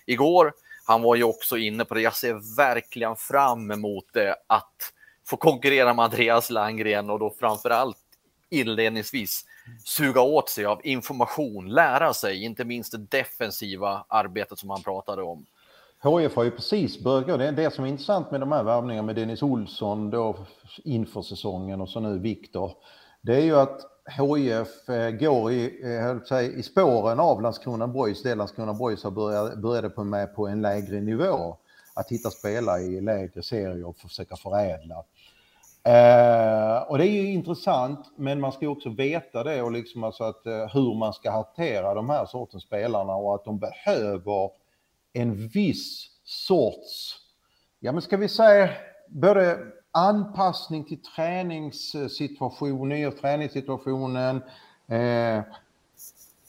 igår, 0.05 0.53
han 0.85 1.01
var 1.01 1.15
ju 1.15 1.23
också 1.23 1.57
inne 1.57 1.85
på 1.85 1.93
det. 1.93 2.01
Jag 2.01 2.15
ser 2.15 2.55
verkligen 2.57 3.15
fram 3.15 3.71
emot 3.71 4.05
det, 4.13 4.35
att 4.47 4.93
få 5.25 5.37
konkurrera 5.37 5.93
med 5.93 6.05
Andreas 6.05 6.49
Landgren 6.49 7.09
och 7.09 7.19
då 7.19 7.35
framför 7.39 7.69
allt 7.69 7.97
inledningsvis 8.49 9.45
suga 9.85 10.21
åt 10.21 10.49
sig 10.49 10.65
av 10.65 10.81
information, 10.83 11.69
lära 11.69 12.13
sig, 12.13 12.43
inte 12.43 12.65
minst 12.65 12.91
det 12.91 12.97
defensiva 12.97 14.05
arbetet 14.07 14.59
som 14.59 14.69
han 14.69 14.83
pratade 14.83 15.21
om. 15.21 15.45
HIF 16.03 16.35
har 16.35 16.43
ju 16.43 16.51
precis 16.51 17.03
börjat 17.03 17.27
gå. 17.27 17.37
Det 17.37 17.47
är 17.47 17.51
det 17.51 17.73
som 17.73 17.85
är 17.85 17.89
intressant 17.89 18.31
med 18.31 18.39
de 18.39 18.51
här 18.51 18.63
värvningarna 18.63 19.05
med 19.05 19.15
Dennis 19.15 19.43
Olsson 19.43 20.09
då 20.09 20.35
inför 20.83 21.21
säsongen 21.21 21.81
och 21.81 21.89
så 21.89 21.99
nu 21.99 22.19
Viktor. 22.19 22.71
Det 23.21 23.35
är 23.35 23.41
ju 23.41 23.59
att 23.59 23.81
HIF 24.17 24.89
eh, 24.89 25.11
går 25.11 25.51
i, 25.51 25.81
eh, 25.83 26.23
säga, 26.23 26.41
i 26.51 26.63
spåren 26.63 27.19
av 27.19 27.41
Landskrona 27.41 27.87
Boys, 27.87 28.23
det 28.23 28.35
Landskrona 28.35 28.73
Boys 28.73 29.03
har 29.03 29.11
börjat, 29.11 29.57
började 29.57 29.89
på 29.89 30.03
med 30.03 30.35
på 30.35 30.47
en 30.47 30.61
lägre 30.61 31.01
nivå. 31.01 31.57
Att 31.93 32.11
hitta 32.11 32.29
spelare 32.29 32.81
i 32.81 33.01
lägre 33.01 33.43
serier 33.43 33.85
och 33.87 33.97
försöka 33.97 34.35
förädla. 34.35 34.95
Eh, 35.83 36.81
och 36.89 36.97
det 36.97 37.07
är 37.07 37.21
ju 37.21 37.31
intressant, 37.31 37.99
men 38.15 38.41
man 38.41 38.51
ska 38.51 38.69
också 38.69 38.89
veta 38.89 39.43
det 39.43 39.61
och 39.61 39.71
liksom 39.71 40.03
alltså 40.03 40.23
att, 40.23 40.45
eh, 40.45 40.67
hur 40.73 40.95
man 40.95 41.13
ska 41.13 41.31
hantera 41.31 41.93
de 41.93 42.09
här 42.09 42.25
sortens 42.25 42.63
spelarna 42.63 43.15
och 43.15 43.35
att 43.35 43.45
de 43.45 43.59
behöver 43.59 44.49
en 45.13 45.47
viss 45.47 46.09
sorts, 46.23 47.15
ja 47.79 47.91
men 47.91 48.01
ska 48.01 48.17
vi 48.17 48.27
säga, 48.27 48.69
både 49.07 49.59
anpassning 49.91 50.83
till 50.83 51.01
träningssituationen, 51.01 52.89
nya 52.89 53.11
träningssituationen. 53.11 54.41
Eh, 54.87 55.43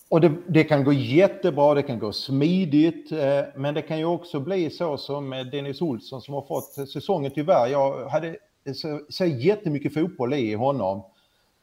och 0.09 0.20
det, 0.20 0.33
det, 0.48 0.64
kan 0.64 0.85
gå 0.85 0.92
jättebra, 0.92 1.75
det 1.75 1.83
kan 1.83 1.98
gå 1.98 2.12
smidigt, 2.12 3.12
eh, 3.12 3.40
men 3.57 3.75
det 3.75 3.83
kan 3.83 3.98
ju 3.98 4.05
också 4.05 4.40
bli 4.40 4.70
så 4.70 4.98
som 4.98 5.31
Dennis 5.31 5.83
Olsson 5.83 6.22
som 6.22 6.35
har 6.35 6.42
fått 6.42 6.88
säsongen 6.88 7.33
tyvärr. 7.35 7.66
Jag 7.66 8.09
hade 8.09 8.37
eh, 8.64 8.72
så, 8.75 9.01
så 9.09 9.25
jättemycket 9.25 9.94
fotboll 9.94 10.35
i 10.35 10.55
honom 10.55 11.03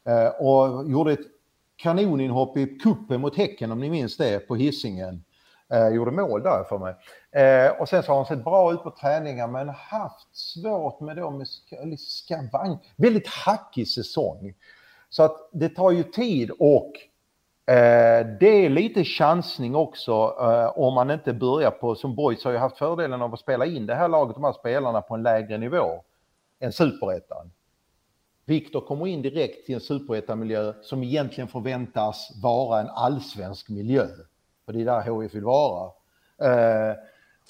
eh, 0.08 0.28
och 0.28 0.92
gjorde 0.92 1.14
ett 1.14 1.28
kanoninhopp 1.76 2.58
i 2.58 2.66
kuppen 2.66 3.22
mot 3.22 3.38
Häcken 3.38 3.72
om 3.72 3.80
ni 3.80 3.90
minns 3.90 4.18
det 4.18 4.48
på 4.48 4.56
hissingen 4.56 5.24
Eh, 5.74 5.88
gjorde 5.88 6.12
mål 6.12 6.44
där 6.44 6.64
för 6.64 6.78
mig. 6.78 6.96
Eh, 7.32 7.82
och 7.82 7.90
sen 7.90 8.04
så 8.04 8.12
har 8.12 8.16
han 8.16 8.26
sett 8.26 8.44
bra 8.44 8.74
ut 8.74 8.84
på 8.84 8.92
träningar 8.92 9.48
men 9.48 9.70
haft 9.70 10.36
svårt 10.36 11.00
med 11.00 11.18
då 11.18 11.32
med 11.32 11.48
skavang. 12.00 12.78
Väldigt 12.96 13.28
hackig 13.28 13.88
säsong. 13.88 14.54
Så 15.10 15.24
att 15.24 15.50
det 15.52 15.70
tar 15.70 15.92
ju 15.92 16.04
tid 16.04 16.52
och 16.60 16.92
eh, 17.74 18.28
det 18.40 18.66
är 18.66 18.70
lite 18.70 19.04
chansning 19.04 19.76
också 19.76 20.12
eh, 20.42 20.80
om 20.80 20.94
man 20.94 21.12
inte 21.12 21.34
börjar 21.34 21.72
på, 21.72 21.96
som 21.96 22.16
Boys 22.16 22.44
har 22.44 22.52
ju 22.52 22.58
haft 22.58 22.78
fördelen 22.78 23.22
av 23.22 23.34
att 23.34 23.40
spela 23.40 23.66
in 23.66 23.86
det 23.86 23.96
här 23.96 24.08
laget, 24.08 24.36
de 24.36 24.44
här 24.44 24.54
spelarna 24.54 25.02
på 25.02 25.16
en 25.16 25.24
lägre 25.24 25.58
nivå 25.58 26.04
än 26.60 26.72
superettan. 26.72 27.52
Viktor 28.46 28.82
kommer 28.82 29.08
in 29.08 29.22
direkt 29.22 29.66
till 29.66 29.76
en 29.76 29.82
superettan-miljö 29.82 30.74
som 30.82 31.04
egentligen 31.04 31.48
förväntas 31.48 32.32
vara 32.44 32.80
en 32.80 32.90
allsvensk 32.90 33.70
miljö. 33.70 34.08
För 34.70 34.74
det 34.74 34.82
är 34.82 34.86
där 34.86 35.22
HIF 35.22 35.36
vill 35.36 35.44
vara. 35.44 35.92
Eh, 36.42 36.96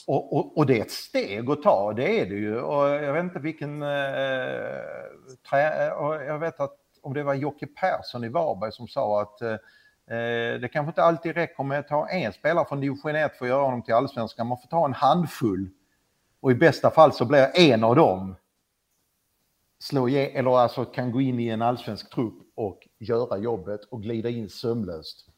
och, 0.08 0.38
och, 0.38 0.58
och, 0.58 0.66
det 0.66 0.78
är 0.78 0.82
ett 0.82 0.92
steg 0.92 1.50
att 1.50 1.64
ta, 1.64 1.94
det 1.94 2.22
är 2.22 2.26
det 2.26 2.36
ju. 2.36 2.62
Och 2.62 2.90
jag 2.90 3.14
vet 3.14 3.24
inte 3.24 3.40
vilken... 3.40 3.82
Eh, 3.82 3.88
trä, 5.50 5.88
eh, 5.88 5.94
och 5.94 6.16
jag 6.16 6.40
vet 6.40 6.60
att 6.60 6.78
om 7.02 7.14
det 7.14 7.24
var 7.24 7.34
Jocke 7.34 7.68
Persson 7.68 8.24
i 8.24 8.30
Varberg 8.30 8.72
som 8.72 8.88
sa 8.88 9.22
att 9.22 9.42
eh, 9.42 9.52
eh 9.52 10.60
det 10.62 10.70
kanske 10.74 10.90
inte 10.90 11.04
alltid 11.04 11.36
räcker 11.36 11.64
med 11.64 11.80
att 11.80 11.88
ta 11.88 12.10
en 12.10 12.34
spelare 12.34 12.66
från 12.66 12.82
division 12.82 13.16
1 13.16 13.36
för 13.38 13.46
att 13.46 13.50
göra 13.50 13.64
honom 13.64 13.82
till 13.82 13.94
allsvenskan. 13.94 14.48
Man 14.48 14.58
får 14.58 14.68
ta 14.68 14.86
en 14.86 14.94
handfull 14.94 15.70
Och 16.40 16.52
i 16.52 16.56
bästa 16.56 16.92
fall 16.92 17.14
så 17.14 17.26
blir 17.26 17.52
en 17.56 17.84
av 17.84 17.96
dem 17.96 18.36
slå 19.80 20.08
eller 20.08 20.58
alltså 20.58 20.86
kan 20.86 21.12
gå 21.12 21.22
in 21.22 21.40
i 21.40 21.48
en 21.48 21.62
allsvensk 21.62 22.10
trupp 22.10 22.52
och 22.56 22.88
göra 23.00 23.38
jobbet 23.38 23.82
och 23.84 24.02
glida 24.04 24.30
in 24.30 24.50
sömlöst. 24.50 25.29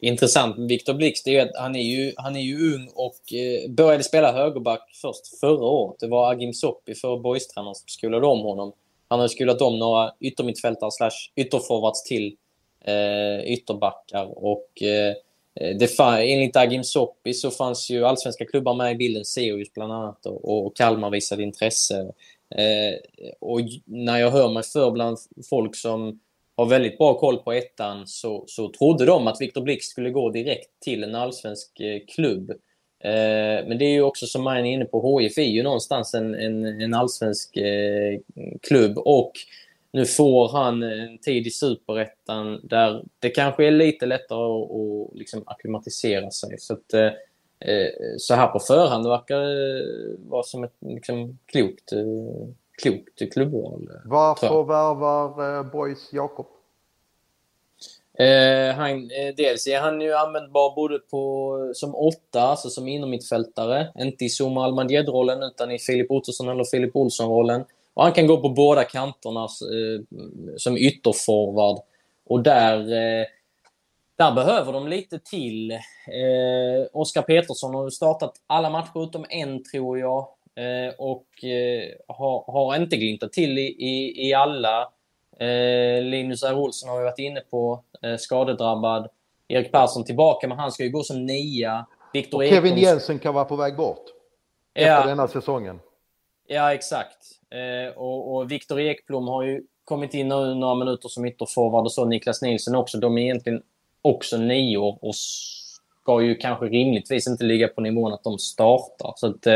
Intressant 0.00 0.58
med 0.58 0.68
Viktor 0.68 0.94
Blixt 0.94 1.28
är 1.28 1.42
att 1.42 1.56
han 1.56 1.76
är 1.76 1.82
ju, 1.82 2.12
han 2.16 2.36
är 2.36 2.40
ju 2.40 2.74
ung 2.74 2.88
och 2.94 3.32
eh, 3.32 3.70
började 3.70 4.04
spela 4.04 4.32
högerback 4.32 4.90
först 5.02 5.40
förra 5.40 5.64
året. 5.64 6.00
Det 6.00 6.06
var 6.06 6.32
Agim 6.32 6.52
Soppi 6.52 6.94
för 6.94 7.16
boystränaren 7.16 7.74
som 7.74 7.88
skolade 7.88 8.26
om 8.26 8.40
honom. 8.40 8.72
Han 9.08 9.20
har 9.20 9.28
skolat 9.28 9.60
om 9.60 9.78
några 9.78 10.12
yttermittfältare 10.20 10.90
slash 10.90 11.30
ytterforwards 11.36 12.02
till 12.02 12.36
eh, 12.84 13.52
ytterbackar 13.52 14.44
och 14.44 14.82
eh, 14.82 15.14
det 15.54 15.98
enligt 16.00 16.56
Agim 16.56 16.84
Soppi 16.84 17.34
så 17.34 17.50
fanns 17.50 17.90
ju 17.90 18.04
allsvenska 18.04 18.44
klubbar 18.44 18.74
med 18.74 18.92
i 18.92 18.94
bilden, 18.94 19.24
Sirius 19.24 19.72
bland 19.72 19.92
annat 19.92 20.26
och, 20.26 20.66
och 20.66 20.76
Kalmar 20.76 21.10
visade 21.10 21.42
intresse. 21.42 22.12
Eh, 22.50 23.32
och 23.40 23.60
när 23.84 24.18
jag 24.18 24.30
hör 24.30 24.48
mig 24.48 24.62
för 24.62 24.90
bland 24.90 25.18
folk 25.50 25.76
som 25.76 26.20
har 26.56 26.66
väldigt 26.66 26.98
bra 26.98 27.14
koll 27.18 27.38
på 27.38 27.52
ettan 27.52 28.06
så, 28.06 28.44
så 28.46 28.68
trodde 28.68 29.06
de 29.06 29.26
att 29.26 29.40
Viktor 29.40 29.62
Blixt 29.62 29.90
skulle 29.90 30.10
gå 30.10 30.30
direkt 30.30 30.70
till 30.80 31.04
en 31.04 31.14
allsvensk 31.14 31.80
eh, 31.80 32.00
klubb. 32.14 32.50
Eh, 33.04 33.66
men 33.68 33.78
det 33.78 33.84
är 33.84 33.92
ju 33.92 34.02
också 34.02 34.26
som 34.26 34.42
man 34.42 34.56
är 34.56 34.64
inne 34.64 34.84
på, 34.84 35.20
HIF 35.20 35.38
är 35.38 35.42
ju 35.42 35.62
någonstans 35.62 36.14
en, 36.14 36.34
en, 36.34 36.64
en 36.64 36.94
allsvensk 36.94 37.56
eh, 37.56 38.20
klubb 38.62 38.98
och 38.98 39.32
nu 39.94 40.06
får 40.06 40.48
han 40.48 40.82
en 40.82 41.18
tid 41.18 41.46
i 41.46 41.50
superettan 41.50 42.60
där 42.62 43.04
det 43.18 43.30
kanske 43.30 43.66
är 43.66 43.70
lite 43.70 44.06
lättare 44.06 44.38
att, 44.38 44.70
att 44.70 45.18
liksom 45.18 45.42
acklimatisera 45.46 46.30
sig. 46.30 46.58
Så, 46.58 46.74
att, 46.74 46.94
eh, 46.94 47.12
eh, 47.60 47.88
så 48.18 48.34
här 48.34 48.46
på 48.46 48.58
förhand 48.58 49.06
verkar 49.06 49.40
det 49.40 50.16
vara 50.28 50.42
som 50.42 50.64
ett 50.64 50.76
liksom, 50.80 51.38
klokt, 51.46 51.92
eh, 51.92 52.48
klokt 52.82 53.32
klubbval. 53.32 53.90
Varför 54.04 54.64
värvar 54.64 55.58
eh, 55.58 55.70
Boys 55.72 56.12
Jakob? 56.12 56.46
Eh, 58.18 58.74
han, 58.74 59.10
eh, 59.10 59.34
dels 59.36 59.66
är 59.66 59.80
han 59.80 60.00
ju 60.00 60.14
användbar 60.14 60.74
både 60.74 60.98
på, 60.98 61.54
som 61.74 61.94
åtta, 61.94 62.40
alltså 62.40 62.70
som 62.70 62.88
innermittfältare. 62.88 63.92
Inte 63.98 64.24
i 64.24 64.28
Zuma 64.28 64.64
Almandjed-rollen 64.64 65.42
utan 65.42 65.70
i 65.70 65.78
Filip 65.78 66.10
Ottosson 66.10 66.48
eller 66.48 66.64
Filip 66.64 66.96
Olsson-rollen. 66.96 67.64
Och 67.94 68.02
han 68.02 68.12
kan 68.12 68.26
gå 68.26 68.40
på 68.40 68.48
båda 68.48 68.84
kanterna 68.84 69.42
eh, 69.44 70.02
som 70.56 70.76
ytterforward. 70.76 71.78
Och 72.26 72.42
där, 72.42 72.78
eh, 72.78 73.26
där 74.16 74.32
behöver 74.34 74.72
de 74.72 74.88
lite 74.88 75.18
till. 75.18 75.70
Eh, 75.70 76.86
Oskar 76.92 77.22
Petersson 77.22 77.74
har 77.74 77.90
startat 77.90 78.34
alla 78.46 78.70
matcher 78.70 79.04
utom 79.04 79.24
en, 79.28 79.64
tror 79.64 79.98
jag. 79.98 80.28
Eh, 80.56 80.94
och 80.98 81.44
eh, 81.44 81.90
har, 82.08 82.52
har 82.52 82.76
inte 82.76 82.96
glimtat 82.96 83.32
till 83.32 83.58
i, 83.58 83.62
i, 83.62 84.28
i 84.28 84.34
alla. 84.34 84.92
Eh, 85.38 86.02
Linus 86.02 86.42
R. 86.42 86.54
Olsson 86.54 86.88
har 86.88 86.98
vi 86.98 87.04
varit 87.04 87.18
inne 87.18 87.40
på, 87.40 87.84
skadedrabbad. 88.18 89.08
Erik 89.48 89.72
Persson 89.72 90.04
tillbaka, 90.04 90.48
men 90.48 90.58
han 90.58 90.72
ska 90.72 90.84
ju 90.84 90.90
gå 90.90 91.02
som 91.02 91.26
nia. 91.26 91.86
Victor 92.12 92.38
och 92.38 92.48
Kevin 92.48 92.72
Ekholm... 92.72 92.82
Jensen 92.82 93.18
kan 93.18 93.34
vara 93.34 93.44
på 93.44 93.56
väg 93.56 93.76
bort. 93.76 94.04
Efter 94.74 94.90
ja. 94.90 95.06
denna 95.06 95.28
säsongen. 95.28 95.80
Ja, 96.46 96.74
exakt. 96.74 97.18
och, 97.94 98.34
och 98.34 98.52
Viktor 98.52 98.80
Ekblom 98.80 99.28
har 99.28 99.42
ju 99.42 99.62
kommit 99.84 100.14
in 100.14 100.28
nu 100.28 100.54
några 100.54 100.74
minuter 100.74 101.08
som 101.08 101.26
ytterforward 101.26 101.84
och 101.84 101.92
så. 101.92 102.04
Niklas 102.04 102.42
Nilsson 102.42 102.74
också. 102.74 102.98
De 102.98 103.18
är 103.18 103.22
egentligen 103.22 103.62
också 104.02 104.36
nior 104.36 104.98
och 105.02 105.14
ska 105.14 106.22
ju 106.22 106.34
kanske 106.34 106.66
rimligtvis 106.66 107.28
inte 107.28 107.44
ligga 107.44 107.68
på 107.68 107.80
nivån 107.80 108.12
att 108.12 108.24
de 108.24 108.38
startar. 108.38 109.12
Så 109.16 109.26
att, 109.26 109.46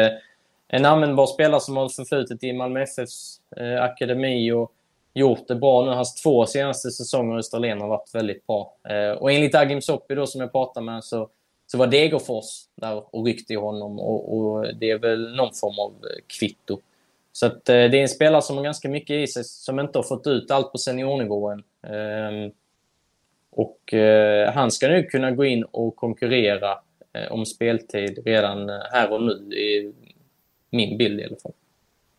en 0.69 0.85
användbar 0.85 1.27
spelare 1.27 1.61
som 1.61 1.77
har 1.77 1.89
förflutit 1.89 2.45
i 2.45 2.53
Malmö 2.53 2.83
FFs 2.83 3.41
eh, 3.57 3.83
akademi 3.83 4.53
och 4.53 4.73
gjort 5.15 5.49
det 5.49 5.55
bra 5.55 5.85
nu. 5.85 5.91
Hans 5.91 6.15
två 6.15 6.47
senaste 6.47 6.91
säsonger 6.91 7.37
i 7.37 7.39
Österlen 7.39 7.81
har 7.81 7.89
varit 7.89 8.15
väldigt 8.15 8.47
bra. 8.47 8.75
Eh, 8.89 9.11
och 9.11 9.33
enligt 9.33 9.55
Agim 9.55 9.83
Soppi 9.83 10.15
då, 10.15 10.27
som 10.27 10.41
jag 10.41 10.53
pratade 10.53 10.87
med 10.87 11.05
så, 11.05 11.29
så 11.67 11.79
var 11.79 11.87
Degerfors 11.87 12.65
där 12.75 13.03
och 13.17 13.25
ryckte 13.25 13.53
i 13.53 13.57
honom 13.57 14.01
och, 14.01 14.39
och 14.39 14.75
det 14.75 14.91
är 14.91 14.99
väl 14.99 15.37
någon 15.37 15.55
form 15.55 15.79
av 15.79 15.91
eh, 15.91 16.23
kvitto. 16.27 16.81
Så 17.33 17.47
att, 17.47 17.69
eh, 17.69 17.75
det 17.75 17.99
är 17.99 18.03
en 18.03 18.09
spelare 18.09 18.43
som 18.43 18.57
har 18.57 18.65
ganska 18.65 18.89
mycket 18.89 19.17
i 19.17 19.27
sig, 19.27 19.45
som 19.45 19.81
inte 19.81 19.99
har 19.99 20.03
fått 20.03 20.27
ut 20.27 20.51
allt 20.51 20.73
på 20.73 20.79
seniornivån. 20.79 21.63
Eh, 21.83 22.53
och 23.51 23.95
eh, 23.95 24.53
han 24.53 24.71
ska 24.71 24.89
nu 24.89 25.03
kunna 25.03 25.31
gå 25.31 25.45
in 25.45 25.65
och 25.65 25.97
konkurrera 25.97 26.79
eh, 27.13 27.33
om 27.33 27.47
speltid 27.47 28.19
redan 28.25 28.71
eh, 28.71 28.77
här 28.93 29.13
och 29.13 29.23
nu 29.23 29.93
min 30.71 30.99
bild 30.99 31.21
i 31.21 31.25
alla 31.25 31.37
fall. 31.37 31.53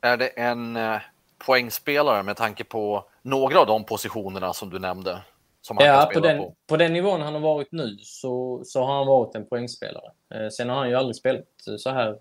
Är 0.02 0.18
det 0.18 0.28
en 0.28 0.76
eh, 0.76 1.02
poängspelare 1.38 2.24
med 2.24 2.38
tanke 2.38 2.64
på 2.64 3.06
några 3.22 3.60
av 3.60 3.68
de 3.68 3.84
positionerna 3.84 4.54
som 4.54 4.70
du 4.70 4.80
nämnde? 4.80 5.22
Som 5.62 5.78
han 5.78 5.88
ja, 5.88 6.12
på 6.14 6.20
den, 6.20 6.38
på? 6.38 6.56
på 6.68 6.78
den 6.78 6.94
nivån 6.94 7.22
han 7.22 7.34
har 7.34 7.42
varit 7.42 7.72
nu 7.72 7.98
så, 8.02 8.62
så 8.66 8.84
har 8.84 8.98
han 8.98 9.08
varit 9.08 9.36
en 9.36 9.46
poängspelare. 9.46 10.12
Eh, 10.36 10.50
sen 10.50 10.70
har 10.70 10.76
han 10.76 10.90
ju 10.90 10.96
aldrig 10.96 11.16
spelat 11.16 11.46
så 11.78 11.90
här 11.90 12.18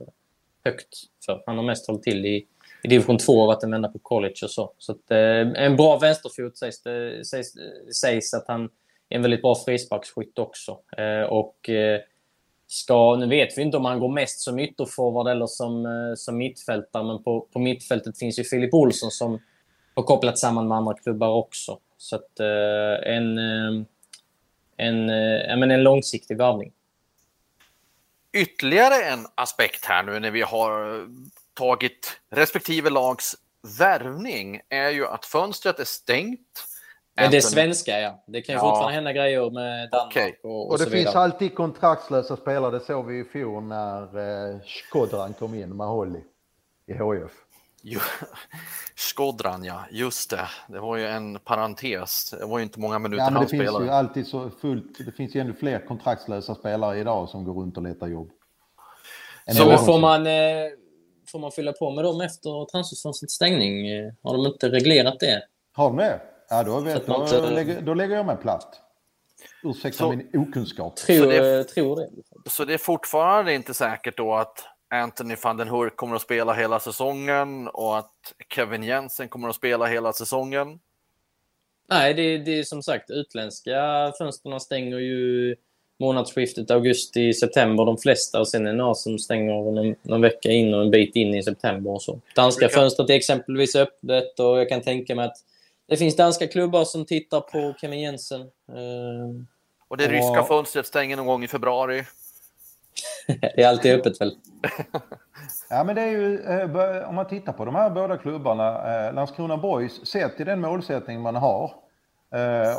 högt 0.64 0.95
för 1.26 1.43
Han 1.47 1.57
har 1.57 1.64
mest 1.64 1.87
hållit 1.87 2.03
till 2.03 2.26
i, 2.26 2.47
i 2.83 2.89
division 2.89 3.18
2 3.18 3.33
och 3.33 3.47
varit 3.47 3.62
en 3.62 3.70
vända 3.70 3.89
på 3.89 3.99
college 3.99 4.37
och 4.43 4.51
så. 4.51 4.72
Så 4.79 4.93
att, 4.93 5.11
eh, 5.11 5.64
en 5.64 5.76
bra 5.76 5.99
vänsterfot 5.99 6.59
sägs 6.59 6.83
det 6.83 7.24
sägs, 7.24 7.53
sägs 8.01 8.35
att 8.35 8.45
han 8.49 8.64
är 9.09 9.16
en 9.16 9.22
väldigt 9.22 9.43
bra 9.43 9.55
frisparksskytt 9.55 10.39
också. 10.39 10.79
Eh, 10.97 11.22
och 11.22 11.68
eh, 11.68 12.01
ska, 12.69 13.16
nu 13.16 13.27
vet 13.27 13.59
vi 13.59 13.62
inte 13.62 13.77
om 13.77 13.85
han 13.85 13.99
går 13.99 14.09
mest 14.09 14.41
som 14.41 14.59
ytterforward 14.59 15.29
eller 15.29 15.47
som, 15.47 15.87
eh, 15.87 16.14
som 16.16 16.37
mittfältare, 16.37 17.05
men 17.05 17.23
på, 17.23 17.41
på 17.53 17.59
mittfältet 17.59 18.19
finns 18.19 18.39
ju 18.39 18.45
Filip 18.45 18.75
Olsson 18.75 19.11
som 19.11 19.41
har 19.95 20.03
kopplat 20.03 20.39
samman 20.39 20.69
med 20.69 20.79
andra 20.79 20.95
klubbar 20.95 21.29
också. 21.29 21.79
Så 21.97 22.16
att 22.16 22.41
eh, 22.41 23.14
en, 23.14 23.39
eh, 23.39 23.85
en, 24.77 25.11
eh, 25.11 25.53
en, 25.53 25.71
en 25.71 25.83
långsiktig 25.83 26.37
värvning. 26.37 26.73
Ytterligare 28.33 29.05
en 29.05 29.27
aspekt 29.35 29.85
här 29.85 30.03
nu 30.03 30.21
när 30.21 30.31
vi 30.31 30.43
har 30.43 31.07
tagit 31.55 32.21
respektive 32.31 32.91
lags 32.91 33.37
värvning 33.79 34.61
är 34.69 34.91
ju 34.91 35.07
att 35.07 35.25
fönstret 35.25 35.81
är 35.81 35.85
stängt 35.85 36.68
men 37.23 37.31
det 37.31 37.37
är 37.37 37.41
svenska, 37.41 38.01
ja. 38.01 38.23
Det 38.27 38.43
kan 38.43 38.53
ju 38.53 38.59
ja. 38.59 38.61
fortfarande 38.61 38.95
hända 38.95 39.12
grejer 39.12 39.51
med 39.51 39.91
Danmark 39.91 40.12
okay. 40.12 40.33
och, 40.43 40.51
och, 40.51 40.71
och 40.71 40.79
det 40.79 40.85
så 40.85 40.91
finns 40.91 41.09
vidare. 41.09 41.19
alltid 41.19 41.55
kontraktslösa 41.55 42.37
spelare. 42.37 42.71
Det 42.71 42.81
såg 42.85 43.07
vi 43.07 43.19
i 43.21 43.25
fjol 43.25 43.62
när 43.62 44.03
eh, 44.53 44.61
Skodran 44.64 45.35
kom 45.35 45.55
in 45.55 45.77
med 45.77 45.87
Holly 45.87 46.21
i 46.87 46.93
HF. 46.93 47.33
Skodran, 48.97 49.64
ja. 49.64 49.85
Just 49.91 50.31
det. 50.31 50.49
Det 50.69 50.81
var 50.81 50.97
ju 50.97 51.07
en 51.07 51.39
parentes. 51.39 52.31
Det 52.31 52.47
var 52.47 52.59
ju 52.59 52.64
inte 52.64 52.81
många 52.81 52.99
minuter 52.99 53.25
ja, 53.25 53.31
men 53.31 53.43
det 53.43 53.49
finns 53.49 53.62
spelade. 53.62 53.85
ju 53.85 53.91
alltid 53.91 54.27
så 54.27 54.51
fullt. 54.51 55.07
Det 55.07 55.12
finns 55.12 55.37
ju 55.37 55.41
ännu 55.41 55.55
fler 55.55 55.87
kontraktslösa 55.87 56.55
spelare 56.55 56.99
idag 56.99 57.29
som 57.29 57.45
går 57.45 57.55
runt 57.55 57.77
och 57.77 57.83
letar 57.83 58.07
jobb. 58.07 58.31
Så 59.57 59.79
får 59.79 59.99
man, 59.99 60.27
eh, 60.27 60.33
får 61.33 61.39
man 61.39 61.53
fylla 61.53 61.73
på 61.73 61.91
med 61.91 62.05
dem 62.05 62.21
efter 62.21 62.71
transferfönstrets 62.71 63.35
stängning? 63.35 63.87
Har 64.23 64.37
de 64.37 64.47
inte 64.47 64.69
reglerat 64.69 65.21
det? 65.21 65.43
Har 65.73 65.89
de 65.89 65.97
det? 65.97 66.21
Ja, 66.51 66.63
då, 66.63 66.81
vet, 66.81 67.07
då, 67.07 67.23
inte... 67.23 67.51
lägger, 67.51 67.81
då 67.81 67.95
lägger 67.95 68.17
jag 68.17 68.27
mig 68.27 68.37
platt. 68.37 68.81
Ursäkta 69.63 69.99
så, 69.99 70.09
min 70.09 70.31
okunskap. 70.35 70.97
Tror, 70.97 71.17
så 71.17 71.27
det, 71.27 71.65
tror 71.65 71.97
det. 71.97 72.11
Så 72.51 72.65
det 72.65 72.75
är 72.75 72.79
fortfarande 72.79 73.55
inte 73.55 73.75
säkert 73.75 74.17
då 74.17 74.35
att 74.35 74.65
Anthony 74.91 75.37
van 75.43 75.57
den 75.57 75.69
Hurk 75.69 75.97
kommer 75.97 76.17
att 76.17 76.23
spela 76.23 76.53
hela 76.53 76.81
säsongen 76.81 77.69
och 77.69 77.99
att 77.99 78.13
Kevin 78.55 78.83
Jensen 78.83 79.29
kommer 79.29 79.49
att 79.49 79.57
spela 79.57 79.87
hela 79.87 80.13
säsongen? 80.13 80.79
Nej, 81.89 82.15
det, 82.15 82.39
det 82.39 82.59
är 82.59 82.63
som 82.63 82.83
sagt 82.83 83.11
utländska 83.11 84.13
fönstren 84.19 84.61
stänger 84.61 84.99
ju 84.99 85.57
månadsskiftet 86.01 86.71
augusti-september 86.71 87.85
de 87.85 87.99
flesta 87.99 88.41
och 88.41 88.49
sen 88.49 88.67
är 88.67 88.71
det 88.71 88.77
några 88.77 88.95
som 88.95 89.19
stänger 89.19 89.53
någon, 89.53 89.95
någon 90.03 90.21
vecka 90.21 90.51
in 90.51 90.75
och 90.75 90.83
en 90.83 90.91
bit 90.91 91.17
in 91.17 91.35
i 91.35 91.43
september 91.43 91.91
och 91.91 92.03
så. 92.03 92.21
Danska 92.37 92.69
fönstret 92.69 93.11
är 93.11 93.15
exempelvis 93.15 93.77
öppet 93.77 94.41
och 94.41 94.59
jag 94.59 94.69
kan 94.69 94.81
tänka 94.81 95.15
mig 95.15 95.25
att 95.25 95.37
det 95.89 95.97
finns 95.97 96.16
danska 96.16 96.47
klubbar 96.47 96.84
som 96.84 97.05
tittar 97.05 97.41
på 97.41 97.74
Kevin 97.80 98.01
Jensen. 98.01 98.41
Eh, 98.41 99.45
och 99.89 99.97
det 99.97 100.05
och... 100.05 100.11
ryska 100.11 100.43
fönstret 100.43 100.86
stänger 100.86 101.16
någon 101.16 101.26
gång 101.26 101.45
i 101.45 101.49
februari. 101.49 102.05
det 103.26 103.62
är 103.62 103.68
alltid 103.68 103.95
öppet 103.95 104.20
väl? 104.20 104.32
ja, 105.70 105.84
men 105.84 105.95
det 105.95 106.03
är 106.03 106.11
ju, 106.11 106.41
eh, 106.41 107.09
om 107.09 107.14
man 107.14 107.28
tittar 107.28 107.53
på 107.53 107.64
de 107.64 107.74
här 107.74 107.91
båda 107.91 108.16
klubbarna, 108.16 109.07
eh, 109.07 109.14
Landskrona 109.14 109.57
Boys, 109.57 110.07
sett 110.07 110.36
till 110.36 110.47
den 110.47 110.61
målsättning 110.61 111.20
man 111.20 111.36
har, 111.36 111.74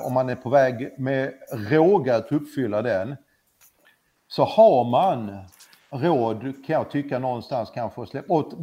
om 0.03 0.13
man 0.13 0.29
är 0.29 0.35
på 0.35 0.49
väg 0.49 0.99
med 0.99 1.33
råga 1.51 2.15
att 2.15 2.31
uppfylla 2.31 2.81
den, 2.81 3.15
så 4.27 4.43
har 4.43 4.83
man 4.83 5.37
råd, 5.89 6.41
kan 6.41 6.73
jag 6.73 6.91
tycka 6.91 7.19
någonstans 7.19 7.71
kanske, 7.73 8.01
att 8.01 8.09
släppa, 8.09 8.33
och 8.33 8.53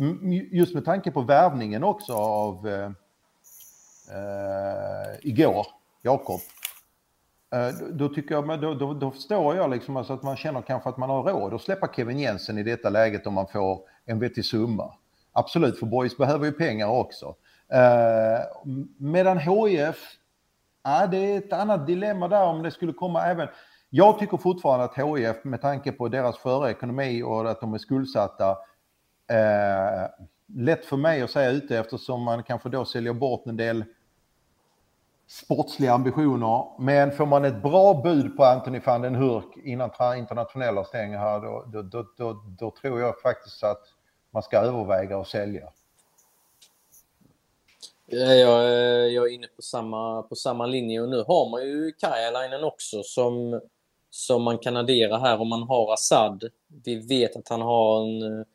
just 0.52 0.74
med 0.74 0.84
tanke 0.84 1.10
på 1.10 1.20
värvningen 1.20 1.84
också 1.84 2.12
av 2.12 2.68
eh, 4.10 5.28
igår, 5.30 5.66
Jakob, 6.02 6.40
Eh, 7.56 7.74
då, 7.90 8.08
tycker 8.08 8.34
jag, 8.34 8.60
då, 8.60 8.74
då, 8.74 8.94
då 8.94 9.10
förstår 9.10 9.56
jag 9.56 9.70
liksom 9.70 9.96
alltså 9.96 10.12
att 10.12 10.22
man 10.22 10.36
känner 10.36 10.62
kanske 10.62 10.88
att 10.88 10.96
man 10.96 11.10
har 11.10 11.22
råd 11.22 11.54
att 11.54 11.62
släppa 11.62 11.88
Kevin 11.96 12.18
Jensen 12.18 12.58
i 12.58 12.62
detta 12.62 12.90
läget 12.90 13.26
om 13.26 13.34
man 13.34 13.46
får 13.46 13.80
en 14.04 14.18
vettig 14.18 14.44
summa. 14.44 14.92
Absolut, 15.32 15.78
för 15.78 15.86
Boys 15.86 16.16
behöver 16.16 16.46
ju 16.46 16.52
pengar 16.52 16.86
också. 16.86 17.34
Eh, 17.68 18.40
medan 18.98 19.38
HIF, 19.38 19.96
ja, 20.82 21.06
det 21.06 21.16
är 21.16 21.38
ett 21.38 21.52
annat 21.52 21.86
dilemma 21.86 22.28
där 22.28 22.44
om 22.44 22.62
det 22.62 22.70
skulle 22.70 22.92
komma 22.92 23.22
även... 23.22 23.48
Jag 23.90 24.18
tycker 24.18 24.36
fortfarande 24.36 24.84
att 24.84 24.96
HIF 24.96 25.44
med 25.44 25.60
tanke 25.60 25.92
på 25.92 26.08
deras 26.08 26.38
förra 26.38 26.70
ekonomi 26.70 27.22
och 27.22 27.50
att 27.50 27.60
de 27.60 27.74
är 27.74 27.78
skuldsatta, 27.78 28.50
eh, 29.30 30.10
lätt 30.56 30.84
för 30.84 30.96
mig 30.96 31.22
att 31.22 31.30
säga 31.30 31.50
ute 31.50 31.78
eftersom 31.78 32.22
man 32.22 32.42
kanske 32.42 32.68
då 32.68 32.84
säljer 32.84 33.12
bort 33.12 33.46
en 33.46 33.56
del 33.56 33.84
sportsliga 35.28 35.92
ambitioner. 35.92 36.64
Men 36.78 37.12
får 37.12 37.26
man 37.26 37.44
ett 37.44 37.62
bra 37.62 37.94
bud 37.94 38.36
på 38.36 38.44
Anthony 38.44 38.80
van 38.84 39.02
den 39.02 39.14
Hurk 39.14 39.56
innan 39.64 39.90
internationella 40.18 40.84
stänger 40.84 41.18
här, 41.18 41.40
då, 41.40 41.64
då, 41.72 41.82
då, 41.82 42.06
då, 42.16 42.42
då 42.58 42.74
tror 42.80 43.00
jag 43.00 43.20
faktiskt 43.20 43.64
att 43.64 43.82
man 44.30 44.42
ska 44.42 44.58
överväga 44.58 45.18
att 45.18 45.28
sälja. 45.28 45.68
Jag, 48.08 48.64
eh, 48.64 49.06
jag 49.06 49.26
är 49.26 49.34
inne 49.34 49.46
på 49.46 49.62
samma, 49.62 50.22
på 50.22 50.34
samma 50.34 50.66
linje 50.66 51.00
och 51.00 51.08
nu 51.08 51.24
har 51.28 51.50
man 51.50 51.62
ju 51.62 51.92
Kajalainen 51.92 52.64
också 52.64 53.02
som, 53.02 53.60
som 54.10 54.42
man 54.42 54.58
kan 54.58 54.76
addera 54.76 55.18
här 55.18 55.40
om 55.40 55.48
man 55.48 55.62
har 55.62 55.92
Assad. 55.92 56.44
Vi 56.84 56.96
vet 56.96 57.36
att 57.36 57.48
han 57.48 57.60
har 57.60 58.02
en 58.02 58.22
eh, 58.22 58.46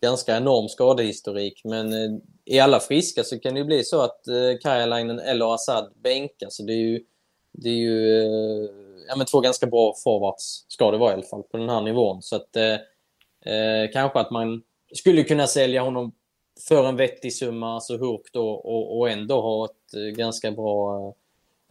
ganska 0.00 0.36
enorm 0.36 0.68
skadehistorik 0.68 1.60
men 1.64 1.92
eh, 1.92 2.18
är 2.46 2.62
alla 2.62 2.80
friska 2.80 3.24
så 3.24 3.38
kan 3.38 3.54
det 3.54 3.60
ju 3.60 3.66
bli 3.66 3.84
så 3.84 4.00
att 4.00 4.28
eh, 4.28 4.58
Kajalainen 4.62 5.18
eller 5.18 5.54
Assad 5.54 5.92
bänkas. 6.02 6.56
Det 6.56 6.72
är 6.72 6.76
ju, 6.76 7.04
det 7.52 7.68
är 7.68 7.74
ju 7.74 8.22
eh, 8.22 8.70
ja, 9.08 9.16
men 9.16 9.26
två 9.26 9.40
ganska 9.40 9.66
bra 9.66 9.94
forwards, 10.04 10.64
ska 10.68 10.90
det 10.90 10.98
vara 10.98 11.10
i 11.10 11.14
alla 11.14 11.22
fall, 11.22 11.42
på 11.42 11.56
den 11.56 11.68
här 11.68 11.80
nivån. 11.80 12.22
Så 12.22 12.36
att 12.36 12.56
eh, 12.56 12.72
eh 13.54 13.90
kanske 13.92 14.18
att 14.18 14.30
man 14.30 14.62
skulle 14.94 15.22
kunna 15.22 15.46
sälja 15.46 15.82
honom 15.82 16.12
för 16.68 16.88
en 16.88 16.96
vettig 16.96 17.34
summa, 17.34 17.74
alltså 17.74 17.96
Hurk 17.96 18.32
då, 18.32 18.50
och, 18.50 18.98
och 18.98 19.10
ändå 19.10 19.40
ha 19.40 19.64
ett 19.64 19.94
eh, 19.96 20.02
ganska 20.02 20.50
bra, 20.50 21.14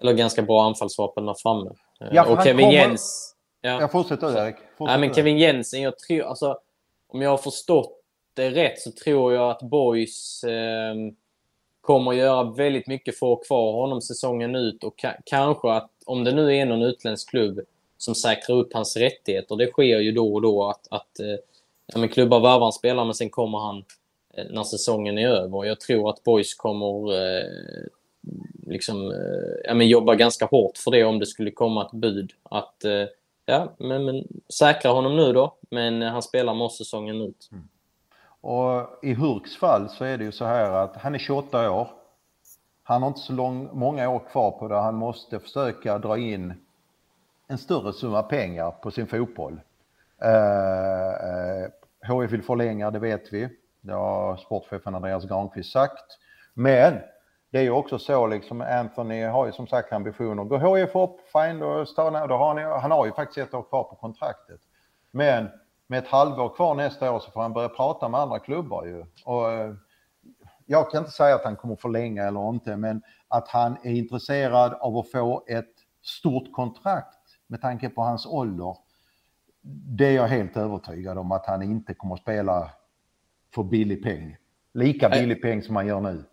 eller 0.02 0.14
ganska 0.14 0.42
bra 0.42 0.66
anfallsvapen 0.66 1.26
där 1.26 1.36
framme. 1.44 1.72
Ja, 2.12 2.32
och 2.32 2.44
Kevin 2.44 2.66
kommer... 2.66 2.74
Jens... 2.74 3.36
Ja. 3.62 3.82
Jag 3.82 3.92
fortsätter 3.92 4.46
Erik. 4.46 4.56
Fortsätter. 4.56 4.92
Ja, 4.94 4.98
men 4.98 5.14
Kevin 5.14 5.38
Jensen, 5.38 5.82
jag 5.82 6.00
tror, 6.00 6.22
alltså, 6.22 6.60
om 7.08 7.22
jag 7.22 7.30
har 7.30 7.38
förstått 7.38 8.03
det 8.34 8.50
rätt 8.50 8.80
så 8.80 8.92
tror 8.92 9.34
jag 9.34 9.52
att 9.52 9.62
Boys 9.62 10.44
eh, 10.44 10.96
kommer 11.82 12.12
att 12.12 12.18
göra 12.18 12.44
väldigt 12.44 12.88
mycket 12.88 13.20
för 13.20 13.34
att 13.34 13.38
ha 13.40 13.44
kvar 13.46 13.74
honom 13.74 14.02
säsongen 14.02 14.56
ut 14.56 14.84
och 14.84 14.98
ka 14.98 15.14
kanske 15.26 15.72
att 15.72 15.90
om 16.06 16.24
det 16.24 16.32
nu 16.32 16.56
är 16.56 16.66
någon 16.66 16.82
utländsk 16.82 17.30
klubb 17.30 17.60
som 17.98 18.16
säkrar 18.16 18.56
upp 18.56 18.74
hans 18.74 18.98
rättigheter, 18.98 19.56
det 19.56 19.68
sker 19.68 20.00
ju 20.00 20.12
då 20.12 20.34
och 20.34 20.42
då 20.42 20.70
att, 20.70 20.88
att 20.92 21.20
eh, 21.20 21.36
ja, 21.88 22.00
men 22.00 22.10
klubbar 22.10 22.40
värvar 22.40 22.66
en 22.66 22.72
spelare 22.72 23.06
men 23.06 23.14
sen 23.14 23.30
kommer 23.30 23.60
han 23.60 23.84
eh, 24.34 24.46
när 24.50 24.64
säsongen 24.64 25.18
är 25.18 25.28
över. 25.28 25.66
Jag 25.66 25.80
tror 25.80 26.10
att 26.10 26.24
Boys 26.24 26.54
kommer 26.54 27.14
eh, 27.14 27.88
liksom, 28.68 29.12
eh, 29.12 29.66
ja, 29.66 29.74
men 29.74 29.88
jobba 29.88 30.16
ganska 30.16 30.46
hårt 30.46 30.78
för 30.78 30.92
det 30.92 31.04
om 31.04 31.20
det 31.20 31.26
skulle 31.26 31.52
komma 31.52 31.86
ett 31.86 31.92
bud. 31.92 32.32
Att 32.44 32.86
eh, 32.86 33.06
ja, 33.46 33.74
men, 33.78 34.06
men 34.06 34.28
säkra 34.50 34.92
honom 34.92 35.16
nu 35.16 35.34
då, 35.34 35.56
men 35.70 36.02
han 36.02 36.22
spelar 36.22 36.54
med 36.54 36.66
oss 36.66 36.78
säsongen 36.78 37.22
ut. 37.22 37.50
Mm. 37.52 37.68
Och 38.44 39.00
i 39.02 39.14
Hurks 39.14 39.58
fall 39.58 39.90
så 39.90 40.06
är 40.06 40.18
det 40.18 40.24
ju 40.24 40.32
så 40.32 40.46
här 40.46 40.72
att 40.72 40.96
han 40.96 41.16
är 41.16 41.20
28 41.20 41.72
år. 41.72 41.88
Han 42.84 43.02
har 43.02 43.08
inte 43.08 43.20
så 43.20 43.34
lång, 43.34 43.70
många 43.74 44.10
år 44.10 44.20
kvar 44.32 44.52
på 44.52 44.68
det. 44.68 44.76
Han 44.76 44.96
måste 44.96 45.40
försöka 45.40 45.98
dra 45.98 46.18
in 46.18 46.54
en 47.48 47.58
större 47.58 47.94
summa 47.94 48.24
pengar 48.24 48.72
på 48.72 48.92
sin 48.92 49.08
fotboll. 49.08 49.62
Eh, 50.22 51.08
eh 51.08 51.70
HF 52.08 52.32
vill 52.32 52.44
förlänga, 52.44 52.92
det 52.92 53.00
vet 53.00 53.34
vi. 53.34 53.50
Det 53.82 53.94
har 53.94 54.38
sportchefen 54.38 54.96
Andreas 54.96 55.26
Granqvist 55.26 55.72
sagt. 55.72 56.18
Men 56.54 57.00
det 57.52 57.58
är 57.58 57.64
ju 57.64 57.72
också 57.72 58.00
så 58.00 58.28
liksom, 58.28 58.62
Anthony 58.62 59.24
har 59.24 59.46
ju 59.46 59.52
som 59.52 59.68
sagt 59.68 59.94
ambitioner. 59.94 60.44
Går 60.44 60.78
HIF 60.78 60.96
upp, 60.96 61.20
fine, 61.34 61.60
då, 61.60 61.86
stannar, 61.86 62.28
då 62.28 62.38
har 62.38 62.60
han, 62.60 62.82
han 62.82 62.92
har 62.92 63.06
ju 63.06 63.12
faktiskt 63.12 63.38
ett 63.48 63.54
år 63.54 63.64
kvar 63.64 63.84
på 63.84 63.96
kontraktet. 63.96 64.60
Men 65.12 65.50
med 65.94 66.04
ett 66.04 66.10
halvår 66.10 66.56
kvar 66.56 66.76
nästa 66.76 67.12
år 67.12 67.20
så 67.20 67.32
får 67.32 67.42
han 67.42 67.54
börja 67.54 67.70
prata 67.70 68.10
med 68.10 68.20
andra 68.20 68.40
klubbar 68.40 68.86
ju. 68.86 69.06
Och, 69.26 69.52
eh, 69.52 69.74
jag 70.66 70.92
kan 70.92 71.00
inte 71.00 71.12
säga 71.12 71.36
att 71.36 71.44
han 71.44 71.56
kommer 71.56 71.76
förlänga 71.76 72.24
eller 72.24 72.50
inte, 72.50 72.78
men 72.78 73.02
att 73.28 73.48
han 73.48 73.78
är 73.84 73.92
intresserad 73.92 74.74
av 74.74 74.98
att 74.98 75.12
få 75.12 75.44
ett 75.48 75.74
stort 76.02 76.52
kontrakt 76.52 77.20
med 77.48 77.62
tanke 77.62 77.90
på 77.90 78.02
hans 78.02 78.26
ålder. 78.26 78.76
Det 79.98 80.06
är 80.06 80.12
jag 80.12 80.28
helt 80.28 80.58
övertygad 80.58 81.18
om 81.18 81.32
att 81.32 81.46
han 81.46 81.62
inte 81.62 81.94
kommer 81.94 82.16
spela 82.16 82.70
för 83.56 83.64
billig 83.64 84.04
peng. 84.04 84.38
Lika 84.74 85.10
billig 85.10 85.42
peng 85.42 85.62
som 85.62 85.76
han 85.76 85.88
gör 85.88 86.02
nu. 86.02 86.24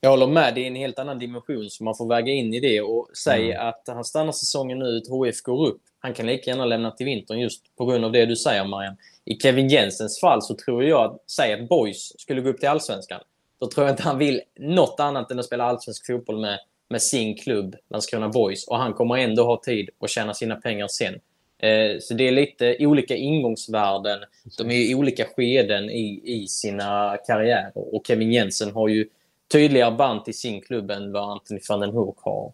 Jag 0.00 0.10
håller 0.10 0.26
med, 0.26 0.54
det 0.54 0.60
är 0.60 0.66
en 0.66 0.76
helt 0.76 0.98
annan 0.98 1.18
dimension 1.18 1.70
som 1.70 1.84
man 1.84 1.94
får 1.94 2.08
väga 2.08 2.32
in 2.32 2.54
i 2.54 2.60
det 2.60 2.80
och 2.80 3.08
säga 3.16 3.60
mm. 3.60 3.68
att 3.68 3.82
han 3.86 4.04
stannar 4.04 4.32
säsongen 4.32 4.82
ut, 4.82 5.08
HF 5.08 5.42
går 5.42 5.66
upp. 5.68 5.82
Han 6.02 6.14
kan 6.14 6.26
lika 6.26 6.50
gärna 6.50 6.64
lämna 6.64 6.90
till 6.90 7.06
vintern 7.06 7.40
just 7.40 7.76
på 7.76 7.84
grund 7.84 8.04
av 8.04 8.12
det 8.12 8.26
du 8.26 8.36
säger 8.36 8.64
Marian. 8.64 8.96
I 9.24 9.34
Kevin 9.40 9.68
Jensens 9.68 10.20
fall 10.20 10.42
så 10.42 10.54
tror 10.54 10.84
jag, 10.84 11.04
att, 11.04 11.30
säg 11.30 11.52
att 11.52 11.68
Boys 11.68 12.20
skulle 12.20 12.40
gå 12.40 12.48
upp 12.48 12.60
till 12.60 12.68
Allsvenskan. 12.68 13.20
Då 13.60 13.68
tror 13.68 13.86
jag 13.86 13.92
inte 13.92 14.02
han 14.02 14.18
vill 14.18 14.40
något 14.58 15.00
annat 15.00 15.30
än 15.30 15.38
att 15.38 15.44
spela 15.44 15.64
allsvensk 15.64 16.06
fotboll 16.06 16.40
med, 16.40 16.58
med 16.88 17.02
sin 17.02 17.36
klubb, 17.36 17.76
Landskrona 17.90 18.28
Boys. 18.28 18.68
Och 18.68 18.78
han 18.78 18.92
kommer 18.92 19.16
ändå 19.16 19.44
ha 19.44 19.60
tid 19.64 19.90
att 19.98 20.10
tjäna 20.10 20.34
sina 20.34 20.56
pengar 20.56 20.88
sen. 20.88 21.14
Eh, 21.58 21.98
så 22.00 22.14
det 22.14 22.28
är 22.28 22.32
lite 22.32 22.76
olika 22.80 23.16
ingångsvärden. 23.16 24.18
De 24.58 24.70
är 24.70 24.90
i 24.90 24.94
olika 24.94 25.24
skeden 25.24 25.90
i, 25.90 26.20
i 26.24 26.46
sina 26.46 27.18
karriärer. 27.26 27.72
Och 27.74 28.06
Kevin 28.06 28.32
Jensen 28.32 28.70
har 28.70 28.88
ju 28.88 29.08
tydligare 29.52 29.96
band 29.96 30.24
till 30.24 30.38
sin 30.38 30.60
klubb 30.60 30.90
än 30.90 31.12
vad 31.12 31.30
Anthony 31.30 31.60
van 31.68 31.80
den 31.80 31.90
Hoek 31.90 32.18
har. 32.18 32.52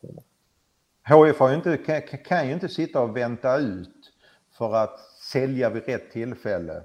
HIF 1.08 1.38
har 1.38 1.48
ju 1.48 1.54
inte, 1.54 1.76
kan, 1.76 2.02
kan 2.02 2.46
ju 2.46 2.52
inte 2.52 2.68
sitta 2.68 3.00
och 3.00 3.16
vänta 3.16 3.56
ut 3.56 4.12
för 4.52 4.74
att 4.74 4.98
sälja 5.32 5.70
vid 5.70 5.86
rätt 5.86 6.10
tillfälle. 6.10 6.82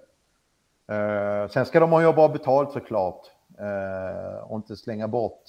Uh, 0.91 1.49
sen 1.49 1.65
ska 1.65 1.80
de 1.80 1.91
ha 1.91 2.01
ju 2.01 2.13
bra 2.13 2.30
betalt 2.30 2.71
såklart 2.71 3.21
uh, 3.61 4.51
och 4.51 4.55
inte 4.55 4.76
slänga 4.76 5.07
bort 5.07 5.43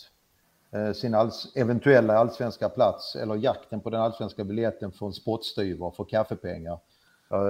uh, 0.76 0.92
sin 0.92 1.14
alls, 1.14 1.52
eventuella 1.56 2.18
allsvenska 2.18 2.68
plats 2.68 3.16
eller 3.16 3.34
jakten 3.34 3.80
på 3.80 3.90
den 3.90 4.00
allsvenska 4.00 4.44
biljetten 4.44 4.92
för 4.92 5.06
en 5.06 5.12
spottstyver 5.12 5.90
för 5.90 6.04
kaffepengar. 6.04 6.78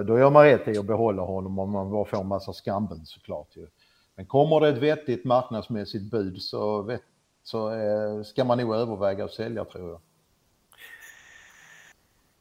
Då 0.07 0.19
gör 0.19 0.31
man 0.31 0.45
rätt 0.45 0.69
i 0.69 0.79
att 0.79 0.85
behålla 0.85 1.23
honom 1.23 1.59
om 1.59 1.71
man 1.71 1.91
bara 1.91 2.05
får 2.05 2.21
en 2.21 2.27
massa 2.27 2.53
skamben 2.53 3.07
såklart. 3.07 3.57
Ju. 3.57 3.67
Men 4.15 4.27
kommer 4.27 4.61
det 4.61 4.69
ett 4.69 4.79
vettigt 4.79 5.25
marknadsmässigt 5.25 6.11
bud 6.11 6.43
så, 6.43 6.83
vet, 6.83 7.03
så 7.43 7.71
ska 8.25 8.45
man 8.45 8.59
nog 8.59 8.75
överväga 8.75 9.25
att 9.25 9.33
sälja 9.33 9.65
tror 9.65 9.91
jag. 9.91 10.01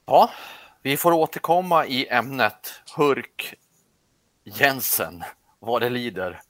Ja, 0.05 0.31
vi 0.81 0.97
får 0.97 1.11
återkomma 1.11 1.85
i 1.85 2.07
ämnet 2.07 2.81
Hurk 2.95 3.55
Jensen, 4.43 5.23
vad 5.59 5.81
det 5.81 5.89
lider. 5.89 6.41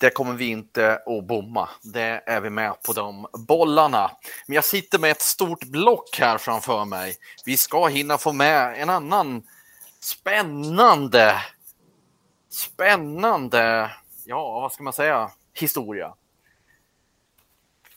Det 0.00 0.10
kommer 0.10 0.32
vi 0.32 0.46
inte 0.46 0.98
att 1.06 1.26
bomma. 1.26 1.68
Det 1.82 2.22
är 2.26 2.40
vi 2.40 2.50
med 2.50 2.82
på 2.82 2.92
de 2.92 3.26
bollarna. 3.48 4.10
Men 4.46 4.54
jag 4.54 4.64
sitter 4.64 4.98
med 4.98 5.10
ett 5.10 5.22
stort 5.22 5.64
block 5.64 6.18
här 6.18 6.38
framför 6.38 6.84
mig. 6.84 7.16
Vi 7.44 7.56
ska 7.56 7.86
hinna 7.86 8.18
få 8.18 8.32
med 8.32 8.82
en 8.82 8.90
annan 8.90 9.42
spännande, 10.00 11.34
spännande 12.50 13.90
ja, 14.24 14.60
vad 14.60 14.72
ska 14.72 14.82
man 14.82 14.92
säga, 14.92 15.30
historia. 15.52 16.14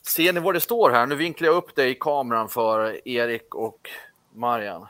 Ser 0.06 0.32
ni 0.32 0.40
vad 0.40 0.54
det 0.54 0.60
står 0.60 0.90
här? 0.90 1.06
Nu 1.06 1.14
vinklar 1.14 1.46
jag 1.46 1.56
upp 1.56 1.76
det 1.76 1.88
i 1.88 1.94
kameran 1.94 2.48
för 2.48 3.08
Erik 3.08 3.54
och 3.54 3.90
Marian. 4.32 4.86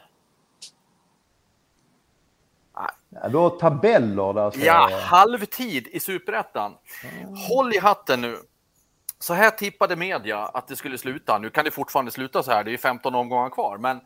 Ja, 3.11 3.28
du 3.28 3.36
har 3.36 3.51
tabeller 3.51 4.32
där. 4.32 4.53
Ja, 4.66 4.91
halvtid 5.03 5.86
i 5.86 6.01
superettan. 6.01 6.74
Mm. 7.05 7.34
Håll 7.36 7.74
i 7.74 7.78
hatten 7.78 8.20
nu. 8.20 8.39
Så 9.18 9.34
här 9.34 9.51
tippade 9.51 9.97
media 9.97 10.39
att 10.39 10.68
det 10.68 10.76
skulle 10.76 10.99
sluta. 10.99 11.39
Nu 11.39 11.51
kan 11.51 11.64
det 11.64 11.70
fortfarande 11.70 12.11
sluta 12.11 12.43
så 12.43 12.51
här. 12.51 12.64
Det 12.64 12.72
är 12.72 12.78
15 12.78 13.14
omgångar 13.14 13.51
kvar, 13.51 13.78
men 13.78 14.01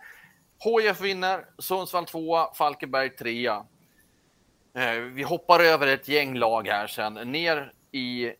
HIF 0.65 1.01
vinner, 1.01 1.45
Sundsvall 1.59 2.07
2, 2.07 2.55
Falkenberg 2.55 3.11
3. 3.11 3.47
Eh, 3.47 5.01
vi 5.13 5.23
hoppar 5.23 5.61
över 5.61 5.87
ett 5.87 6.09
gäng 6.09 6.35
lag 6.35 6.69
här 6.69 6.87
sen, 6.87 7.15
ner 7.15 7.73
i 7.93 8.33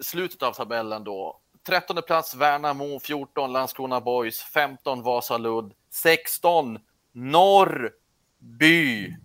slutet 0.00 0.42
av 0.42 0.52
tabellen 0.52 1.04
då. 1.04 1.40
13 1.66 2.02
plats 2.06 2.34
Värnamo, 2.34 3.00
14 3.00 3.52
Landskrona 3.52 4.00
Boys, 4.00 4.42
15 4.42 5.02
Vasalund, 5.02 5.72
16 5.90 6.78
Norrby. 7.12 9.16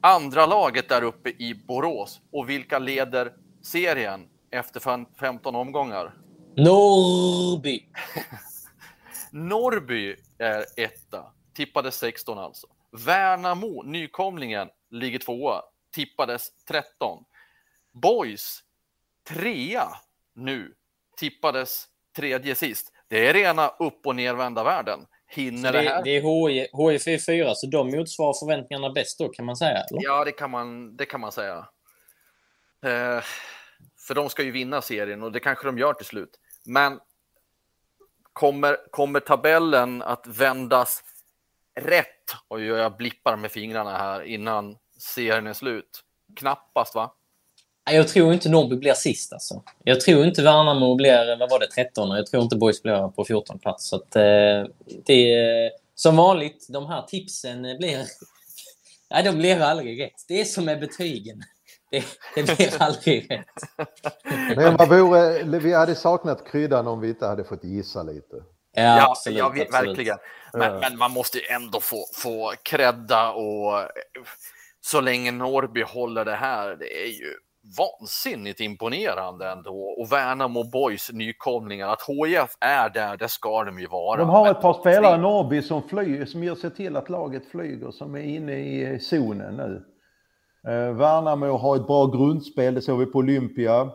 Andra 0.00 0.46
laget 0.46 0.88
där 0.88 1.02
uppe 1.02 1.30
i 1.30 1.54
Borås. 1.54 2.20
Och 2.32 2.50
vilka 2.50 2.78
leder 2.78 3.32
serien 3.62 4.28
efter 4.50 5.06
15 5.18 5.54
omgångar? 5.54 6.14
Norrby! 6.56 7.88
Norrby 9.32 10.16
är 10.38 10.64
etta. 10.76 11.32
tippades 11.54 11.96
16 11.96 12.38
alltså. 12.38 12.66
Värnamo, 12.90 13.82
nykomlingen, 13.82 14.68
ligger 14.90 15.18
tvåa, 15.18 15.62
tippades 15.90 16.48
13. 16.68 17.24
Boys, 17.92 18.60
trea 19.28 19.88
nu, 20.34 20.74
tippades 21.16 21.88
tredje 22.16 22.54
sist. 22.54 22.92
Det 23.08 23.28
är 23.28 23.34
rena 23.34 23.68
upp 23.68 24.06
och 24.06 24.16
nervända 24.16 24.64
världen. 24.64 25.06
Hinner 25.34 25.72
det, 25.72 25.82
det, 25.82 25.88
här? 25.88 26.02
det 26.04 26.16
är 26.16 26.90
HIF 26.90 27.08
är 27.08 27.18
fyra, 27.18 27.54
så 27.54 27.66
de 27.66 27.90
motsvarar 27.90 28.32
förväntningarna 28.32 28.90
bäst 28.90 29.18
då, 29.18 29.28
kan 29.28 29.44
man 29.44 29.56
säga? 29.56 29.70
Eller? 29.70 30.02
Ja, 30.02 30.24
det 30.24 30.32
kan 30.32 30.50
man, 30.50 30.96
det 30.96 31.04
kan 31.04 31.20
man 31.20 31.32
säga. 31.32 31.68
Eh, 32.84 33.22
för 34.06 34.14
de 34.14 34.30
ska 34.30 34.42
ju 34.42 34.50
vinna 34.50 34.82
serien 34.82 35.22
och 35.22 35.32
det 35.32 35.40
kanske 35.40 35.66
de 35.66 35.78
gör 35.78 35.92
till 35.94 36.06
slut. 36.06 36.40
Men 36.66 37.00
kommer, 38.32 38.76
kommer 38.90 39.20
tabellen 39.20 40.02
att 40.02 40.26
vändas 40.26 41.02
rätt? 41.80 42.06
Och 42.48 42.60
jag 42.60 42.96
blippar 42.96 43.36
med 43.36 43.50
fingrarna 43.50 43.96
här 43.96 44.22
innan 44.22 44.76
serien 44.98 45.46
är 45.46 45.52
slut. 45.52 46.04
Knappast, 46.36 46.94
va? 46.94 47.14
Jag 47.90 48.08
tror 48.08 48.32
inte 48.32 48.48
Norrby 48.48 48.76
blir 48.76 48.92
sist 48.94 49.32
alltså. 49.32 49.62
Jag 49.84 50.00
tror 50.00 50.24
inte 50.24 50.42
Värnamo 50.42 50.94
blir, 50.94 51.38
vad 51.38 51.50
var 51.50 51.58
det, 51.60 51.66
13 51.66 52.10
Jag 52.10 52.26
tror 52.26 52.42
inte 52.42 52.56
Boys 52.56 52.82
blir 52.82 53.08
på 53.08 53.24
14 53.24 53.58
plats. 53.58 53.88
Så 53.88 53.96
att, 53.96 54.16
eh, 54.16 54.64
det 55.06 55.34
är 55.34 55.70
som 55.94 56.16
vanligt, 56.16 56.66
de 56.68 56.86
här 56.86 57.02
tipsen 57.02 57.62
blir... 57.62 58.04
Nej, 59.10 59.22
de 59.24 59.30
blir 59.36 59.60
aldrig 59.60 60.02
rätt. 60.02 60.24
Det 60.28 60.40
är 60.40 60.44
som 60.44 60.64
med 60.64 60.80
betygen. 60.80 61.42
Det, 61.90 62.04
det 62.34 62.56
blir 62.56 62.72
aldrig 62.82 63.30
rätt. 63.30 63.46
Men 64.56 64.76
vad 64.76 64.88
vore, 64.88 65.58
vi 65.58 65.72
hade 65.74 65.94
saknat 65.94 66.50
kryddan 66.52 66.86
om 66.88 67.00
vi 67.00 67.08
inte 67.08 67.26
hade 67.26 67.44
fått 67.44 67.64
gissa 67.64 68.02
lite. 68.02 68.36
Ja, 68.74 68.82
Ja, 68.82 69.10
absolut, 69.10 69.38
ja 69.38 69.46
absolut. 69.46 69.72
verkligen. 69.74 70.18
Men, 70.52 70.72
Ja. 70.72 70.78
men 70.80 70.98
man 70.98 71.10
måste 71.10 71.38
ju 71.38 71.44
ändå 71.46 71.80
få, 71.80 72.04
få 72.14 72.52
credda 72.62 73.32
och 73.32 73.88
så 74.80 75.00
länge 75.00 75.32
Norrby 75.32 75.82
håller 75.82 76.24
det 76.24 76.34
här, 76.36 76.76
det 76.76 77.04
är 77.04 77.08
ju 77.10 77.34
vansinnigt 77.78 78.60
imponerande 78.60 79.50
ändå. 79.50 79.94
Och 79.98 80.12
Värnamo 80.12 80.70
Boys 80.70 81.12
nykomlingar, 81.12 81.88
att 81.88 82.02
HIF 82.08 82.56
är 82.60 82.90
där, 82.90 83.16
det 83.16 83.28
ska 83.28 83.64
de 83.64 83.78
ju 83.80 83.86
vara. 83.86 84.20
De 84.20 84.28
har 84.28 84.50
ett 84.50 84.60
par 84.60 84.74
spelare 84.74 85.14
i 85.14 85.18
Norrby 85.18 85.62
som, 85.62 85.82
flyger, 85.82 86.24
som 86.24 86.44
gör 86.44 86.54
sig 86.54 86.70
till 86.70 86.96
att 86.96 87.08
laget 87.08 87.46
flyger, 87.46 87.90
som 87.90 88.14
är 88.14 88.22
inne 88.22 88.52
i 88.52 88.98
zonen 89.00 89.56
nu. 89.56 89.84
Eh, 90.72 90.92
Värnamo 90.92 91.56
har 91.56 91.76
ett 91.76 91.86
bra 91.86 92.06
grundspel, 92.06 92.74
det 92.74 92.82
såg 92.82 92.98
vi 92.98 93.06
på 93.06 93.18
Olympia. 93.18 93.90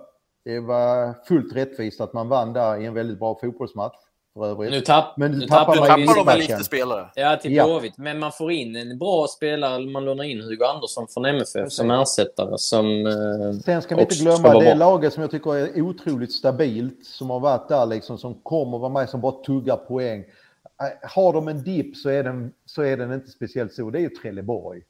Det 0.45 0.59
var 0.59 1.25
fullt 1.25 1.55
rättvist 1.55 2.01
att 2.01 2.13
man 2.13 2.29
vann 2.29 2.53
där 2.53 2.81
i 2.81 2.85
en 2.85 2.93
väldigt 2.93 3.19
bra 3.19 3.39
fotbollsmatch 3.41 4.06
för 4.37 4.45
övrigt. 4.49 4.71
Nu, 4.71 4.81
tapp, 4.81 5.17
Men 5.17 5.31
nu 5.31 5.47
tappar 5.47 5.75
tappar 5.75 5.79
man 5.79 5.89
man 5.89 5.99
ju 5.99 6.05
Tappar 6.05 6.17
de 6.19 6.25
väl 6.25 6.39
lite 6.39 6.63
spelare? 6.63 7.09
Ja, 7.15 7.35
till 7.41 7.53
Ja. 7.55 7.65
Blåvitt. 7.65 7.97
Men 7.97 8.19
man 8.19 8.31
får 8.31 8.51
in 8.51 8.75
en 8.75 8.97
bra 8.97 9.27
spelare. 9.27 9.85
Man 9.85 10.05
lånar 10.05 10.23
in 10.23 10.41
Hugo 10.41 10.63
Andersson 10.65 11.07
från 11.07 11.25
MFF 11.25 11.71
som 11.71 11.91
ersättare. 11.91 12.57
Som, 12.57 13.05
eh, 13.07 13.59
Sen 13.65 13.81
ska 13.81 13.95
vi 13.95 14.01
inte 14.01 14.15
glömma 14.15 14.59
det 14.59 14.75
laget 14.75 15.13
som 15.13 15.21
jag 15.21 15.31
tycker 15.31 15.55
är 15.55 15.81
otroligt 15.81 16.31
stabilt, 16.31 17.05
som 17.05 17.29
har 17.29 17.39
varit 17.39 17.67
där 17.69 17.85
liksom, 17.85 18.17
som 18.17 18.33
kommer 18.33 18.77
vara 18.77 18.91
med, 18.91 19.09
som 19.09 19.21
bara 19.21 19.43
tuggar 19.43 19.77
poäng. 19.77 20.19
Eh, 20.19 21.09
Har 21.09 21.33
de 21.33 21.47
en 21.47 21.63
dipp 21.63 21.97
så 21.97 22.09
är 22.09 22.23
den, 22.23 22.53
så 22.65 22.81
är 22.81 22.97
den 22.97 23.13
inte 23.13 23.29
speciellt 23.29 23.73
stor. 23.73 23.91
Det 23.91 23.99
är 23.99 24.01
ju 24.01 24.09
Trelleborg. 24.09 24.81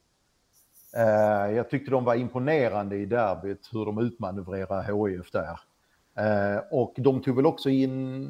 Eh, 0.98 1.56
Jag 1.56 1.70
tyckte 1.70 1.92
de 1.92 2.04
var 2.04 2.16
imponerande 2.16 2.96
i 2.96 3.06
derbyt, 3.06 3.70
hur 3.72 3.86
de 3.86 4.00
utmanövrerar 4.00 5.08
HIF 5.08 5.32
där. 5.32 5.60
Och 6.72 6.94
de 6.98 7.22
tog 7.22 7.36
väl 7.36 7.46
också 7.46 7.70
in 7.70 8.30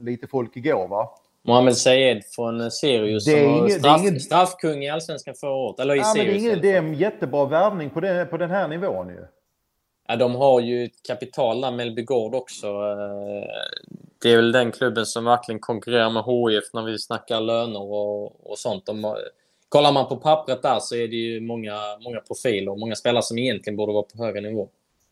lite 0.00 0.26
folk 0.26 0.56
igår, 0.56 0.88
va? 0.88 1.10
Mohamed 1.42 1.76
Sayed 1.76 2.22
från 2.24 2.70
Sirius 2.70 3.24
Det 3.24 3.32
är 3.32 3.44
som 3.44 3.52
var 3.52 3.58
inget- 3.58 3.68
det 3.68 3.74
är 3.74 3.78
straff, 3.78 4.00
inget- 4.02 4.22
straffkung 4.22 4.82
i 4.84 4.90
Allsvenskan 4.90 5.34
förra 5.34 5.50
året. 5.54 5.80
Eller 5.80 5.94
i 5.94 5.98
Ja, 5.98 6.04
men 6.04 6.14
det, 6.14 6.20
är 6.20 6.24
Sirius. 6.24 6.42
ingen, 6.44 6.60
det 6.62 6.72
är 6.72 6.78
en 6.78 6.94
jättebra 6.94 7.44
värvning 7.44 7.90
på 7.90 8.00
den, 8.00 8.28
på 8.28 8.36
den 8.36 8.50
här 8.50 8.68
nivån 8.68 9.08
ju. 9.08 9.24
Ja, 10.08 10.16
de 10.16 10.34
har 10.34 10.60
ju 10.60 10.84
ett 10.84 11.02
kapital 11.08 11.60
där, 11.60 11.70
Mellby 11.70 12.02
Gård 12.02 12.34
också. 12.34 12.66
Eh, 12.66 13.48
Det 14.22 14.32
är 14.32 14.36
väl 14.36 14.52
den 14.52 14.72
klubben 14.72 15.06
som 15.06 15.24
verkligen 15.24 15.58
konkurrerar 15.60 16.10
med 16.10 16.24
HIF 16.24 16.64
när 16.74 16.82
vi 16.82 16.98
snackar 16.98 17.40
löner 17.40 17.82
och, 17.82 18.50
och 18.50 18.58
sånt. 18.58 18.86
De, 18.86 19.16
kollar 19.68 19.92
man 19.92 20.08
på 20.08 20.16
pappret 20.16 20.62
där 20.62 20.78
så 20.80 20.94
är 20.96 21.08
det 21.08 21.16
ju 21.16 21.40
många, 21.40 21.74
många 22.04 22.20
profiler 22.20 22.72
och 22.72 22.78
många 22.78 22.94
spelare 22.94 23.22
som 23.22 23.38
egentligen 23.38 23.76
borde 23.76 23.92
vara 23.92 24.02
på 24.02 24.24
högre 24.24 24.40
nivå. 24.40 24.68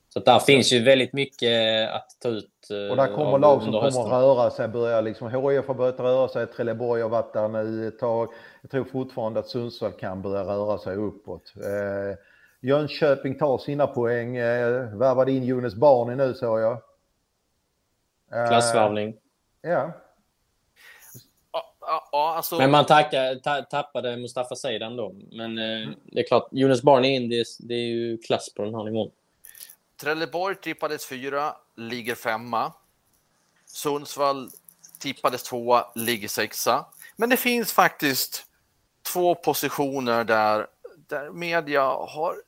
Så 0.08 0.18
att 0.18 0.24
där 0.24 0.38
finns 0.38 0.72
ju 0.72 0.82
väldigt 0.82 1.12
mycket 1.12 1.90
att 1.90 2.06
ta 2.22 2.28
ut 2.28 2.50
eh, 2.70 2.90
Och 2.90 2.96
där 2.96 3.06
kommer 3.14 3.32
av 3.32 3.40
lag 3.40 3.62
som 3.62 3.72
kommer 3.72 4.08
röra 4.20 4.50
sig, 4.50 4.68
börja 4.68 5.00
liksom, 5.00 5.28
HIF 5.28 5.66
har 5.66 5.74
börjat 5.74 6.00
röra 6.00 6.28
sig, 6.28 6.46
Trelleborg 6.46 7.02
har 7.02 7.08
varit 7.08 7.32
där 7.32 7.48
nu 7.48 7.88
ett 7.88 7.98
tag. 7.98 8.28
Jag 8.62 8.70
tror 8.70 8.84
fortfarande 8.84 9.40
att 9.40 9.48
Sundsvall 9.48 9.92
kan 9.92 10.22
börja 10.22 10.42
röra 10.44 10.78
sig 10.78 10.96
uppåt. 10.96 11.52
Eh, 11.56 12.18
Jönköping 12.60 13.38
tar 13.38 13.58
sina 13.58 13.86
poäng, 13.86 14.36
eh, 14.36 14.70
värvade 14.98 15.32
in 15.32 15.44
Jonas 15.44 15.74
Barney 15.74 16.16
nu 16.16 16.34
såg 16.34 16.60
jag. 16.60 16.72
Eh, 18.32 18.48
Klassvärvning. 18.48 19.16
Ja, 19.62 19.92
Ja, 22.12 22.34
alltså, 22.36 22.56
Men 22.58 22.70
man 22.70 22.86
tackar, 22.86 23.34
ta, 23.34 23.62
tappade 23.62 24.16
Mustafa 24.16 24.54
Seidan 24.56 24.96
då. 24.96 25.14
Men 25.32 25.58
eh, 25.58 25.88
det 26.12 26.20
är 26.20 26.26
klart, 26.26 26.48
Jonas 26.50 26.82
det, 26.82 27.40
är- 27.40 27.66
det 27.68 27.74
är 27.74 27.86
ju 27.86 28.18
klass 28.18 28.54
på 28.54 28.62
den 28.64 28.74
här 28.74 28.84
nivån. 28.84 29.10
Trelleborg 30.00 30.56
tippades 30.60 31.06
fyra, 31.06 31.56
ligger 31.76 32.14
femma. 32.14 32.72
Sundsvall 33.66 34.50
tippades 34.98 35.42
tvåa, 35.42 35.92
ligger 35.94 36.28
sexa. 36.28 36.86
Men 37.16 37.30
det 37.30 37.36
finns 37.36 37.72
faktiskt 37.72 38.46
två 39.12 39.34
positioner 39.34 40.24
där, 40.24 40.66
där 41.08 41.30
media 41.30 41.82
har 41.84 42.42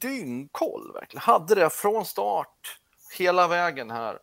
dyngkoll. 0.00 0.92
Verkligen. 0.94 1.22
Hade 1.22 1.54
det 1.54 1.70
från 1.70 2.06
start 2.06 2.78
hela 3.18 3.48
vägen 3.48 3.90
här. 3.90 4.18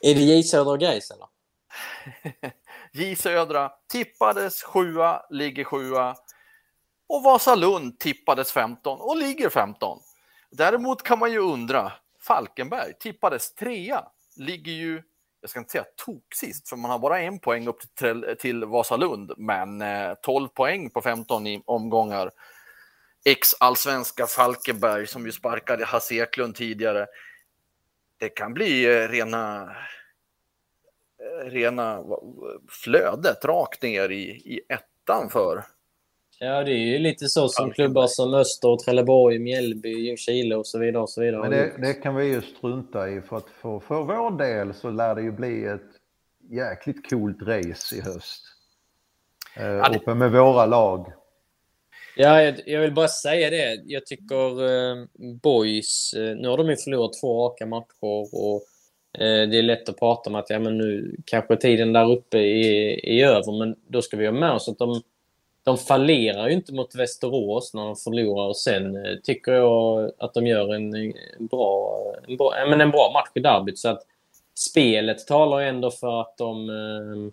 Är 0.00 0.14
det 0.14 0.20
J 0.20 0.42
Södra 0.42 0.72
och 0.72 0.80
Gais 0.80 1.10
eller? 1.10 1.26
J 2.92 3.16
Södra 3.16 3.72
tippades 3.88 4.62
sjua, 4.62 5.22
ligger 5.30 5.64
sjua. 5.64 6.16
Och 7.08 7.22
Vasalund 7.22 7.98
tippades 7.98 8.52
15 8.52 9.00
och 9.00 9.16
ligger 9.16 9.50
15. 9.50 9.98
Däremot 10.50 11.02
kan 11.02 11.18
man 11.18 11.32
ju 11.32 11.38
undra, 11.38 11.92
Falkenberg 12.26 12.92
tippades 13.00 13.54
trea, 13.54 14.04
ligger 14.36 14.72
ju, 14.72 15.02
jag 15.40 15.50
ska 15.50 15.58
inte 15.58 15.72
säga 15.72 15.84
tok 16.04 16.34
sist, 16.34 16.68
för 16.68 16.76
man 16.76 16.90
har 16.90 16.98
bara 16.98 17.20
en 17.20 17.38
poäng 17.38 17.68
upp 17.68 17.94
till, 17.94 18.36
till 18.38 18.64
Vasalund, 18.64 19.32
men 19.36 19.82
eh, 19.82 20.14
12 20.22 20.48
poäng 20.48 20.90
på 20.90 21.02
15 21.02 21.46
i 21.46 21.62
omgångar. 21.66 22.30
Ex-allsvenska 23.24 24.26
Falkenberg 24.26 25.06
som 25.06 25.26
ju 25.26 25.32
sparkade 25.32 25.84
Hasse 25.84 26.14
Eklund 26.14 26.54
tidigare. 26.54 27.06
Det 28.18 28.28
kan 28.28 28.54
bli 28.54 28.84
eh, 28.84 29.08
rena 29.08 29.76
eh, 31.20 31.50
rena 31.50 32.04
flödet 32.68 33.44
rakt 33.44 33.82
ner 33.82 34.08
i, 34.08 34.24
i 34.28 34.60
ettan 34.68 35.30
för. 35.30 35.64
Ja, 36.38 36.64
det 36.64 36.72
är 36.72 36.78
ju 36.86 36.98
lite 36.98 37.28
så 37.28 37.48
som 37.48 37.70
klubbar 37.70 38.06
som 38.06 38.34
Öster, 38.34 38.76
Trelleborg, 38.84 39.38
Mjällby, 39.38 39.88
Ljungskile 39.88 40.56
och 40.56 40.66
så 40.66 40.78
vidare. 40.78 41.02
Och 41.02 41.10
så 41.10 41.20
vidare. 41.20 41.40
men 41.42 41.50
det, 41.50 41.72
det 41.78 41.94
kan 41.94 42.16
vi 42.16 42.26
ju 42.26 42.42
strunta 42.42 43.08
i 43.10 43.20
för 43.20 43.36
att 43.36 43.50
för, 43.62 43.80
för 43.80 44.02
vår 44.02 44.38
del 44.38 44.74
så 44.74 44.90
lär 44.90 45.14
det 45.14 45.22
ju 45.22 45.32
bli 45.32 45.64
ett 45.64 45.80
jäkligt 46.50 47.10
coolt 47.10 47.42
race 47.42 47.96
i 47.96 48.00
höst. 48.00 48.42
Eh, 49.56 49.90
det- 49.90 49.96
Uppe 49.98 50.14
med 50.14 50.32
våra 50.32 50.66
lag. 50.66 51.12
Ja, 52.16 52.42
jag, 52.42 52.60
jag 52.66 52.80
vill 52.80 52.92
bara 52.94 53.08
säga 53.08 53.50
det. 53.50 53.82
Jag 53.86 54.06
tycker 54.06 54.64
eh, 54.64 55.04
Boys, 55.42 56.14
eh, 56.16 56.36
nu 56.36 56.48
har 56.48 56.56
de 56.56 56.70
ju 56.70 56.76
förlorat 56.76 57.12
två 57.20 57.44
raka 57.46 57.66
matcher 57.66 58.34
och 58.36 58.62
eh, 59.18 59.48
det 59.48 59.58
är 59.58 59.62
lätt 59.62 59.88
att 59.88 59.98
prata 59.98 60.30
om 60.30 60.36
att 60.36 60.50
ja, 60.50 60.58
men 60.58 60.78
nu 60.78 61.16
kanske 61.24 61.56
tiden 61.56 61.92
där 61.92 62.10
uppe 62.12 62.38
är, 62.38 63.06
är 63.06 63.26
över, 63.26 63.58
men 63.58 63.76
då 63.88 64.02
ska 64.02 64.16
vi 64.16 64.26
ha 64.26 64.32
med 64.32 64.52
oss 64.52 64.68
att 64.68 64.78
de, 64.78 65.02
de 65.66 65.78
fallerar 65.78 66.48
ju 66.48 66.54
inte 66.54 66.74
mot 66.74 66.94
Västerås 66.94 67.74
när 67.74 67.84
de 67.84 67.96
förlorar 67.96 68.48
och 68.48 68.56
sen 68.56 69.06
eh, 69.06 69.16
tycker 69.22 69.52
jag 69.52 70.10
att 70.18 70.34
de 70.34 70.46
gör 70.46 70.74
en, 70.74 70.90
bra, 71.38 72.02
en, 72.28 72.36
bra, 72.36 72.54
men 72.68 72.80
en 72.80 72.90
bra 72.90 73.10
match 73.14 73.30
i 73.34 73.40
derbyt. 73.40 73.78
Så 73.78 73.88
att 73.88 74.02
spelet 74.54 75.26
talar 75.26 75.60
ju 75.60 75.68
ändå 75.68 75.90
för 75.90 76.20
att 76.20 76.36
de, 76.36 76.70
eh, 76.70 77.32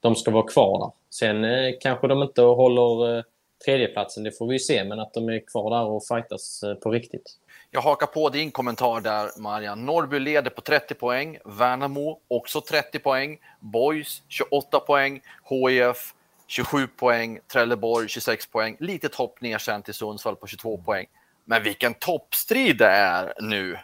de 0.00 0.14
ska 0.14 0.30
vara 0.30 0.46
kvar 0.46 0.78
där. 0.78 0.90
Sen 1.10 1.44
eh, 1.44 1.74
kanske 1.80 2.08
de 2.08 2.22
inte 2.22 2.42
håller 2.42 3.24
tredjeplatsen, 3.64 4.24
det 4.24 4.38
får 4.38 4.46
vi 4.46 4.52
ju 4.52 4.58
se, 4.58 4.84
men 4.84 5.00
att 5.00 5.14
de 5.14 5.28
är 5.28 5.46
kvar 5.46 5.70
där 5.70 5.84
och 5.84 6.04
fightas 6.04 6.64
på 6.82 6.90
riktigt. 6.90 7.32
Jag 7.70 7.80
hakar 7.80 8.06
på 8.06 8.28
din 8.28 8.50
kommentar 8.50 9.00
där, 9.00 9.40
Marian. 9.40 9.86
Norrby 9.86 10.18
leder 10.18 10.50
på 10.50 10.60
30 10.60 10.94
poäng. 10.94 11.38
Värnamo 11.44 12.18
också 12.28 12.60
30 12.60 12.98
poäng. 12.98 13.38
Boys 13.60 14.22
28 14.28 14.80
poäng. 14.80 15.20
HIF 15.50 16.14
27 16.48 16.86
poäng. 16.86 17.38
Trelleborg 17.52 18.08
26 18.08 18.46
poäng. 18.46 18.76
Litet 18.80 19.14
hopp 19.14 19.40
ner 19.40 19.58
sen 19.58 19.82
till 19.82 19.94
Sundsvall 19.94 20.36
på 20.36 20.46
22 20.46 20.78
poäng. 20.78 21.06
Men 21.44 21.62
vilken 21.62 21.94
toppstrid 21.94 22.78
det 22.78 22.90
är 22.90 23.32
nu. 23.40 23.78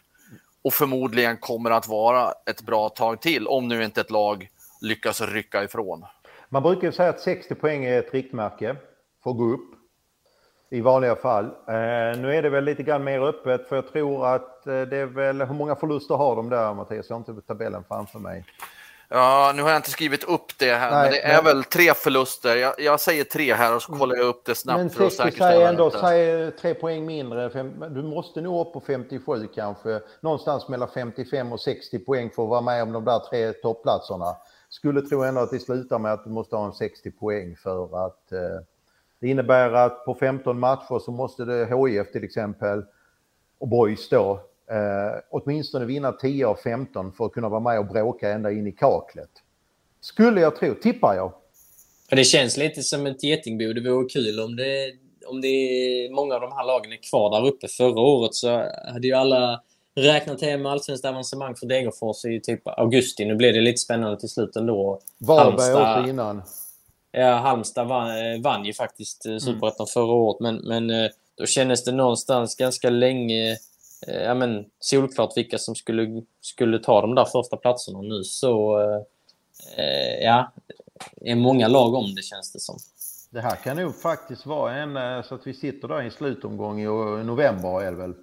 Och 0.63 0.73
förmodligen 0.73 1.37
kommer 1.37 1.71
att 1.71 1.89
vara 1.89 2.33
ett 2.47 2.63
bra 2.63 2.89
tag 2.89 3.21
till 3.21 3.47
om 3.47 3.69
nu 3.69 3.85
inte 3.85 4.01
ett 4.01 4.11
lag 4.11 4.49
lyckas 4.81 5.21
rycka 5.21 5.65
ifrån. 5.65 6.05
Man 6.49 6.63
brukar 6.63 6.91
säga 6.91 7.09
att 7.09 7.21
60 7.21 7.55
poäng 7.55 7.85
är 7.85 7.99
ett 7.99 8.15
riktmärke 8.15 8.77
får 9.23 9.33
gå 9.33 9.45
upp 9.45 9.75
i 10.71 10.81
vanliga 10.81 11.17
fall. 11.17 11.45
Eh, 11.45 12.21
nu 12.21 12.35
är 12.35 12.43
det 12.43 12.51
väl 12.51 12.65
lite 12.65 12.83
grann 12.83 13.05
mer 13.05 13.21
öppet 13.21 13.69
för 13.69 13.77
jag 13.77 13.93
tror 13.93 14.27
att 14.27 14.67
eh, 14.67 14.83
det 14.83 14.97
är 14.97 15.07
väl, 15.07 15.43
hur 15.43 15.55
många 15.55 15.77
förluster 15.77 16.15
har 16.15 16.37
de 16.37 16.51
där 16.51 16.75
Mattias? 16.75 17.07
Jag 17.09 17.17
har 17.17 17.31
inte 17.31 17.47
tabellen 17.47 17.85
framför 17.89 18.19
mig. 18.19 18.45
Ja, 19.15 19.53
nu 19.57 19.63
har 19.63 19.71
jag 19.71 19.79
inte 19.79 19.91
skrivit 19.91 20.25
upp 20.25 20.59
det 20.59 20.75
här, 20.75 20.91
Nej, 20.91 21.03
men 21.03 21.11
det 21.11 21.23
är 21.23 21.43
men... 21.43 21.45
väl 21.45 21.65
tre 21.65 21.95
förluster. 21.95 22.57
Jag, 22.57 22.75
jag, 22.79 23.01
säger 23.01 23.25
tre 23.25 23.55
här 23.55 23.77
och 23.77 23.83
så 23.83 23.93
kollar 23.93 24.17
jag 24.17 24.27
upp 24.27 24.45
det 24.45 24.55
snabbt 24.55 24.79
men 24.79 24.91
för 24.91 25.07
att 25.07 25.13
säkerställa. 25.13 25.59
Men 25.59 25.69
ändå, 25.69 25.91
säg 25.91 26.51
tre 26.51 26.75
poäng 26.75 27.07
mindre. 27.07 27.49
Du 27.89 28.03
måste 28.03 28.41
nog 28.41 28.67
upp 28.67 28.73
på 28.73 28.81
57 28.81 29.49
kanske. 29.55 30.01
Någonstans 30.21 30.69
mellan 30.69 30.89
55 30.95 31.53
och 31.53 31.61
60 31.61 31.99
poäng 31.99 32.31
för 32.31 32.43
att 32.43 32.49
vara 32.49 32.61
med 32.61 32.83
om 32.83 32.93
de 32.93 33.05
där 33.05 33.19
tre 33.19 33.53
toppplatserna. 33.53 34.37
Skulle 34.69 35.03
tro 35.03 35.23
ändå 35.23 35.41
att 35.41 35.51
det 35.51 35.59
slutar 35.59 35.99
med 35.99 36.13
att 36.13 36.25
du 36.25 36.31
måste 36.31 36.57
ha 36.57 36.67
en 36.67 36.73
60 36.73 37.11
poäng 37.11 37.57
för 37.57 38.07
att 38.07 38.33
eh, 38.33 38.39
det 39.21 39.29
innebär 39.29 39.73
att 39.73 40.05
på 40.05 40.15
15 40.15 40.61
matcher 40.61 40.99
så 40.99 41.11
måste 41.11 41.45
det 41.45 41.67
HIF 41.67 42.13
till 42.13 42.25
exempel 42.25 42.85
och 43.59 43.69
Boys 43.69 44.09
då 44.09 44.41
eh, 44.71 45.21
åtminstone 45.31 45.85
vinna 45.85 46.13
10 46.13 46.47
av 46.47 46.57
15 46.57 47.13
för 47.13 47.27
att 47.27 47.33
kunna 47.33 47.49
vara 47.49 47.61
med 47.61 47.79
och 47.79 47.87
bråka 47.87 48.31
ända 48.31 48.53
in 48.53 48.67
i 48.67 48.73
kaklet. 48.73 49.31
Skulle 50.01 50.41
jag 50.41 50.57
tro, 50.57 50.75
tippar 50.75 51.15
jag. 51.15 51.33
Det 52.11 52.25
känns 52.25 52.57
lite 52.57 52.83
som 52.83 53.07
ett 53.07 53.23
getingbo. 53.23 53.73
Det 53.73 53.91
vore 53.91 54.09
kul 54.09 54.41
om 54.41 54.57
det, 54.57 54.93
om 55.27 55.41
det 55.41 56.09
många 56.11 56.35
av 56.35 56.41
de 56.41 56.53
här 56.53 56.67
lagen 56.67 56.93
är 56.93 57.11
kvar 57.11 57.31
där 57.31 57.49
uppe. 57.49 57.69
Förra 57.69 58.01
året 58.01 58.35
så 58.35 58.49
hade 58.93 59.07
ju 59.07 59.13
alla 59.13 59.61
räknat 59.97 60.43
hem 60.43 60.67
allsvenskt 60.67 61.05
avancemang 61.05 61.55
för 61.55 61.67
Degerfors 61.67 62.25
i 62.25 62.41
typ 62.41 62.69
augusti. 62.69 63.25
Nu 63.25 63.35
blev 63.35 63.55
det 63.55 63.61
lite 63.61 63.81
spännande 63.81 64.21
till 64.21 64.29
slut 64.29 64.57
ändå. 64.57 65.01
Varberg 65.19 65.75
också 65.75 66.11
innan. 66.11 66.43
Ja, 67.13 67.35
Halmstad 67.35 67.89
vann, 67.89 68.43
vann 68.43 68.65
ju 68.65 68.73
faktiskt 68.73 69.27
eh, 69.27 69.39
Superettan 69.39 69.87
mm. 69.87 69.93
förra 69.95 70.13
året, 70.13 70.41
men, 70.41 70.57
men 70.57 70.91
eh, 70.91 71.11
då 71.35 71.47
kändes 71.47 71.85
det 71.85 71.93
någonstans 71.93 72.57
ganska 72.57 72.91
länge 72.91 73.51
eh, 73.51 73.57
Eh, 74.07 74.23
ja, 74.23 74.35
men, 74.35 74.65
solklart 74.79 75.37
vilka 75.37 75.59
som 75.59 75.75
skulle, 75.75 76.23
skulle 76.41 76.79
ta 76.79 77.01
de 77.01 77.15
där 77.15 77.25
första 77.25 77.57
platserna. 77.57 78.01
Nu 78.01 78.25
så 78.25 78.81
eh, 79.77 80.25
ja, 80.25 80.53
är 81.21 81.35
många 81.35 81.69
lag 81.69 81.95
om 81.95 82.15
det 82.15 82.23
känns 82.23 82.53
det 82.53 82.61
som. 82.61 82.77
Det 83.31 83.41
här 83.41 83.57
kan 83.57 83.77
nog 83.77 83.97
faktiskt 83.97 84.47
vara 84.47 84.75
en 84.75 84.97
eh, 84.97 85.23
så 85.23 85.35
att 85.35 85.47
vi 85.47 85.55
sitter 85.55 85.89
där 85.89 86.03
i 86.03 86.05
en 86.05 86.11
slutomgång 86.11 86.81
i 86.81 86.85
eh, 86.85 87.27
november 87.27 87.83
är 87.83 87.91
det 87.91 87.97
väl? 87.97 88.15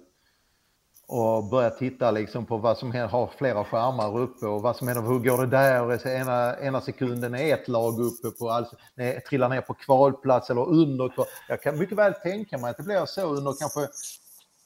och 1.14 1.44
börjar 1.44 1.70
titta 1.70 2.10
liksom 2.10 2.46
på 2.46 2.56
vad 2.56 2.78
som 2.78 2.92
händer, 2.92 3.08
har 3.08 3.30
flera 3.38 3.64
skärmar 3.64 4.18
uppe 4.18 4.46
och 4.46 4.62
vad 4.62 4.76
som 4.76 4.88
händer, 4.88 5.02
hur 5.02 5.18
går 5.18 5.38
det 5.38 5.46
där? 5.46 5.82
Och 5.82 6.06
ena, 6.06 6.60
ena 6.60 6.80
sekunden 6.80 7.34
är 7.34 7.54
ett 7.54 7.68
lag 7.68 8.00
uppe 8.00 8.30
på, 8.30 8.50
alltså, 8.50 8.76
nej, 8.94 9.20
trillar 9.20 9.48
ner 9.48 9.60
på 9.60 9.74
kvalplats 9.74 10.50
eller 10.50 10.68
under. 10.68 11.12
Jag 11.48 11.62
kan 11.62 11.78
mycket 11.78 11.98
väl 11.98 12.14
tänka 12.14 12.58
mig 12.58 12.70
att 12.70 12.76
det 12.76 12.82
blir 12.82 13.06
så 13.06 13.22
under 13.22 13.54
kanske 13.60 13.80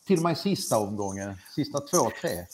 till 0.07 0.17
och 0.17 0.23
med 0.23 0.39
sista 0.39 0.79
omgången, 0.79 1.35
sista 1.55 1.81
två, 1.81 2.11
tre. 2.21 2.47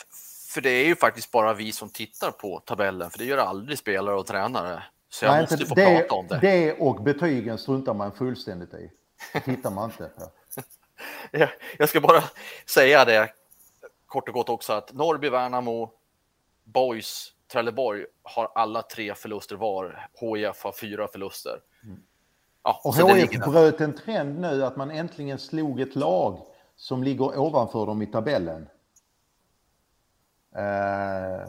För 0.48 0.60
det 0.60 0.70
är 0.70 0.86
ju 0.86 0.96
faktiskt 0.96 1.30
bara 1.30 1.54
vi 1.54 1.72
som 1.72 1.88
tittar 1.88 2.30
på 2.30 2.60
tabellen, 2.60 3.10
för 3.10 3.18
det 3.18 3.24
gör 3.24 3.38
aldrig 3.38 3.78
spelare 3.78 4.16
och 4.16 4.26
tränare. 4.26 4.82
Så 5.08 5.24
jag 5.24 5.32
Nej, 5.32 5.40
måste 5.40 5.66
få 5.66 5.74
det, 5.74 5.98
prata 5.98 6.14
om 6.14 6.26
det. 6.26 6.38
Det 6.38 6.72
och 6.72 7.02
betygen 7.02 7.58
struntar 7.58 7.94
man 7.94 8.12
fullständigt 8.12 8.74
i. 8.74 8.90
Det 9.32 9.40
tittar 9.40 9.70
man 9.70 9.90
inte 9.90 10.10
på. 10.18 10.30
jag 11.78 11.88
ska 11.88 12.00
bara 12.00 12.24
säga 12.66 13.04
det 13.04 13.30
kort 14.06 14.28
och 14.28 14.34
gott 14.34 14.48
också 14.48 14.72
att 14.72 14.92
Norrby, 14.92 15.28
Värnamo, 15.28 15.92
Boys, 16.64 17.32
Trelleborg 17.52 18.04
har 18.22 18.52
alla 18.54 18.82
tre 18.82 19.14
förluster 19.14 19.56
var. 19.56 20.08
HIF 20.20 20.62
har 20.62 20.72
fyra 20.72 21.08
förluster. 21.08 21.60
Mm. 21.84 22.02
Ja, 22.62 22.80
och 22.84 22.96
HIF 22.96 23.30
bröt 23.30 23.80
en 23.80 23.96
trend 23.96 24.40
nu 24.40 24.64
att 24.64 24.76
man 24.76 24.90
äntligen 24.90 25.38
slog 25.38 25.80
ett 25.80 25.96
lag 25.96 26.51
som 26.82 27.02
ligger 27.02 27.38
ovanför 27.38 27.86
dem 27.86 28.02
i 28.02 28.06
tabellen. 28.06 28.68
Eh, 30.56 31.48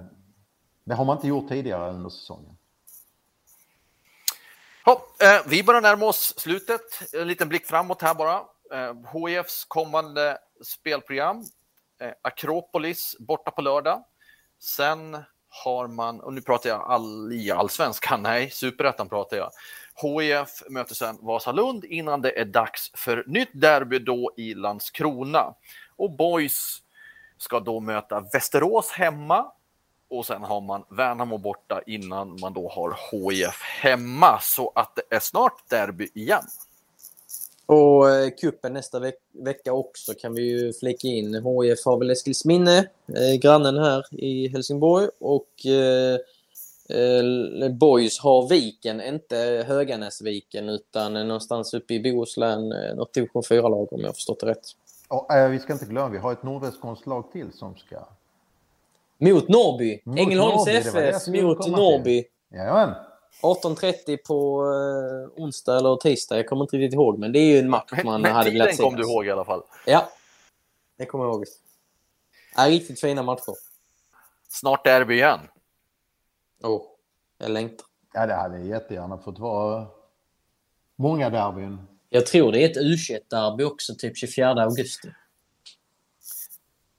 det 0.84 0.96
har 0.96 1.06
man 1.06 1.18
inte 1.18 1.28
gjort 1.28 1.50
tidigare 1.50 1.90
under 1.90 2.10
säsongen. 2.10 2.58
Ja, 4.86 5.06
eh, 5.22 5.48
vi 5.48 5.64
börjar 5.64 5.82
närma 5.82 6.06
oss 6.06 6.34
slutet. 6.38 7.14
En 7.14 7.28
liten 7.28 7.50
blick 7.50 7.66
framåt 7.66 8.02
här 8.02 8.14
bara. 8.14 8.36
Eh, 8.72 8.96
HIFs 9.14 9.66
kommande 9.66 10.38
spelprogram 10.64 11.46
Eh, 12.04 12.14
Akropolis 12.22 13.16
borta 13.20 13.52
på 13.52 13.62
lördag. 13.62 14.04
Sen 14.60 15.24
har 15.50 15.88
man, 15.88 16.22
och 16.22 16.34
nu 16.34 16.42
pratar 16.42 16.70
jag 16.70 16.82
all, 16.82 17.34
i 17.34 17.52
allsvenskan, 17.52 18.24
nej, 18.24 18.50
superettan 18.50 19.10
pratar 19.10 19.38
jag. 19.38 19.52
HIF 20.02 20.64
möter 20.70 20.96
sen 20.96 21.18
Vasalund 21.22 21.86
innan 21.86 22.22
det 22.22 22.40
är 22.40 22.46
dags 22.46 22.92
för 22.94 23.24
nytt 23.28 23.50
derby 23.54 24.00
då 24.00 24.32
i 24.38 24.54
Landskrona. 24.54 25.56
Och 25.96 26.12
Boys 26.12 26.78
ska 27.38 27.60
då 27.60 27.80
möta 27.80 28.26
Västerås 28.34 28.92
hemma 28.92 29.52
och 30.10 30.26
sen 30.26 30.44
har 30.44 30.62
man 30.62 30.84
Värnamo 30.90 31.38
borta 31.38 31.82
innan 31.88 32.40
man 32.40 32.54
då 32.54 32.70
har 32.70 32.98
HIF 33.12 33.62
hemma. 33.62 34.40
Så 34.42 34.72
att 34.76 34.96
det 34.96 35.16
är 35.16 35.20
snart 35.20 35.70
derby 35.70 36.08
igen. 36.14 36.44
Och 37.66 38.10
eh, 38.10 38.30
kuppen 38.30 38.74
nästa 38.74 39.00
veck 39.00 39.16
vecka 39.32 39.74
också 39.74 40.14
kan 40.14 40.34
vi 40.34 40.42
ju 40.42 40.74
flika 40.74 41.08
in. 41.08 41.34
HIF 41.34 41.86
har 41.86 41.98
väl 41.98 42.12
Eskilsminne, 42.12 42.78
eh, 43.08 43.40
grannen 43.42 43.78
här 43.78 44.06
i 44.12 44.48
Helsingborg. 44.48 45.08
Och 45.20 45.66
eh, 45.66 46.20
Boys 47.72 48.20
har 48.20 48.50
Viken, 48.50 49.02
inte 49.02 49.66
Höganäsviken 49.68 50.70
utan 50.70 51.14
någonstans 51.14 51.74
uppe 51.74 51.94
i 51.94 52.00
Bohuslän. 52.00 52.72
Eh, 52.72 52.96
något 52.96 53.14
division 53.14 53.44
4-lag 53.44 53.94
om 53.94 54.02
jag 54.02 54.08
har 54.08 54.14
förstått 54.14 54.40
det 54.40 54.46
rätt. 54.46 54.66
Och, 55.08 55.34
äh, 55.34 55.50
vi 55.50 55.60
ska 55.60 55.74
inte 55.74 55.86
glömma, 55.86 56.10
vi 56.10 56.18
har 56.18 56.32
ett 56.32 56.44
nordvästskånskt 56.44 57.08
lag 57.08 57.32
till 57.32 57.54
som 57.54 57.76
ska... 57.76 57.96
Mot 59.18 59.50
Norrby! 59.50 60.02
Mot 60.04 60.20
Ängelholms 60.20 60.68
FF 60.68 61.28
mot 61.28 61.68
Norrby. 61.68 62.24
Jajamän. 62.52 62.96
18.30 63.42 64.18
på 64.28 64.64
eh, 64.64 65.44
onsdag 65.44 65.78
eller 65.78 65.96
tisdag. 65.96 66.38
Jag 66.38 66.48
kommer 66.48 66.64
inte 66.64 66.78
riktigt 66.78 66.94
ihåg, 66.94 67.20
men 67.20 67.32
det 67.32 67.40
är 67.40 67.54
ju 67.54 67.60
en 67.60 67.70
match 67.70 68.04
man 68.04 68.22
men, 68.22 68.32
hade 68.32 68.50
velat 68.50 68.76
se. 68.76 68.84
kom 68.84 68.96
du 68.96 69.04
ihåg 69.04 69.26
i 69.26 69.32
alla 69.32 69.46
fall. 69.46 69.64
Ja, 69.86 70.10
det 70.98 71.06
kommer 71.06 71.26
jag 71.26 71.34
ihåg. 71.34 71.46
Ja, 72.56 72.70
riktigt 72.70 73.00
fina 73.02 73.24
matcher. 73.24 73.56
Snart 74.50 74.84
derby 74.86 75.14
igen. 75.14 75.40
Oh, 76.64 76.82
jag 77.38 77.52
längtar. 77.52 77.86
Ja, 78.14 78.26
det 78.26 78.34
hade 78.34 78.60
jättegärna 78.60 79.18
fått 79.18 79.40
vara 79.40 79.88
många 80.96 81.30
derbyn. 81.30 81.88
Jag 82.10 82.26
tror 82.26 82.52
det 82.52 82.64
är 82.64 82.70
ett 82.70 82.78
u 82.78 82.96
derby 83.30 83.64
också, 83.64 83.96
typ 83.96 84.18
24 84.18 84.50
augusti. 84.50 85.10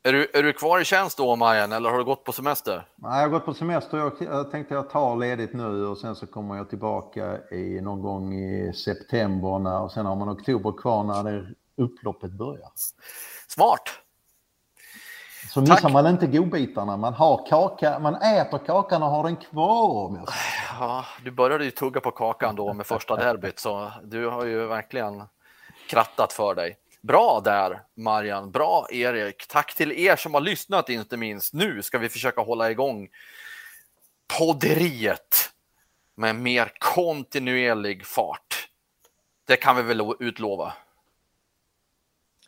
Är 0.07 0.13
du, 0.13 0.31
är 0.35 0.43
du 0.43 0.53
kvar 0.53 0.81
i 0.81 0.85
tjänst 0.85 1.19
då, 1.19 1.37
Majen, 1.37 1.73
eller 1.73 1.91
har 1.91 1.99
du 1.99 2.05
gått 2.05 2.25
på 2.25 2.33
semester? 2.33 2.89
Nej, 2.97 3.17
jag 3.17 3.23
har 3.23 3.29
gått 3.29 3.45
på 3.45 3.55
semester. 3.55 3.99
Jag, 3.99 4.13
jag 4.21 4.51
tänkte 4.51 4.75
jag 4.75 4.91
tar 4.91 5.17
ledigt 5.17 5.53
nu 5.53 5.87
och 5.87 5.99
sen 5.99 6.17
så 6.17 6.27
kommer 6.27 6.57
jag 6.57 6.71
tillbaka 6.71 7.39
i 7.51 7.81
någon 7.81 8.03
gång 8.03 8.35
i 8.35 8.73
september 8.73 9.59
när, 9.59 9.81
och 9.81 9.93
sen 9.93 10.07
har 10.07 10.17
man 10.17 10.31
oktober 10.31 10.73
kvar 10.73 11.05
när 11.05 11.33
det 11.33 11.47
upploppet 11.77 12.33
börjar. 12.33 12.71
Smart! 13.49 14.04
Så 15.55 15.61
missar 15.61 15.77
Tack. 15.77 15.93
man 15.93 16.07
inte 16.07 16.27
godbitarna. 16.27 16.97
Man, 16.97 17.15
har 17.15 17.47
kaka, 17.47 17.99
man 17.99 18.15
äter 18.15 18.59
kakan 18.59 19.03
och 19.03 19.09
har 19.09 19.25
den 19.25 19.37
kvar. 19.37 20.21
Ja, 20.81 21.05
du 21.25 21.31
började 21.31 21.65
ju 21.65 21.71
tugga 21.71 22.01
på 22.01 22.11
kakan 22.11 22.57
då 22.57 22.73
med 22.73 22.87
första 22.87 23.17
derbyt, 23.17 23.59
så 23.59 23.93
du 24.05 24.27
har 24.27 24.45
ju 24.45 24.67
verkligen 24.67 25.23
krattat 25.89 26.33
för 26.33 26.55
dig. 26.55 26.77
Bra 27.01 27.41
där, 27.45 27.83
Marian. 27.97 28.51
Bra, 28.51 28.87
Erik. 28.91 29.47
Tack 29.49 29.75
till 29.75 29.93
er 29.93 30.17
som 30.17 30.35
har 30.35 30.41
lyssnat, 30.41 30.89
inte 30.89 31.17
minst. 31.17 31.55
Nu 31.55 31.83
ska 31.83 31.99
vi 31.99 32.09
försöka 32.09 32.41
hålla 32.41 32.71
igång 32.71 33.09
podderiet 34.39 35.51
med 36.15 36.37
mer 36.37 36.73
kontinuerlig 36.79 38.07
fart. 38.07 38.69
Det 39.47 39.57
kan 39.57 39.77
vi 39.77 39.83
väl 39.83 40.15
utlova? 40.21 40.73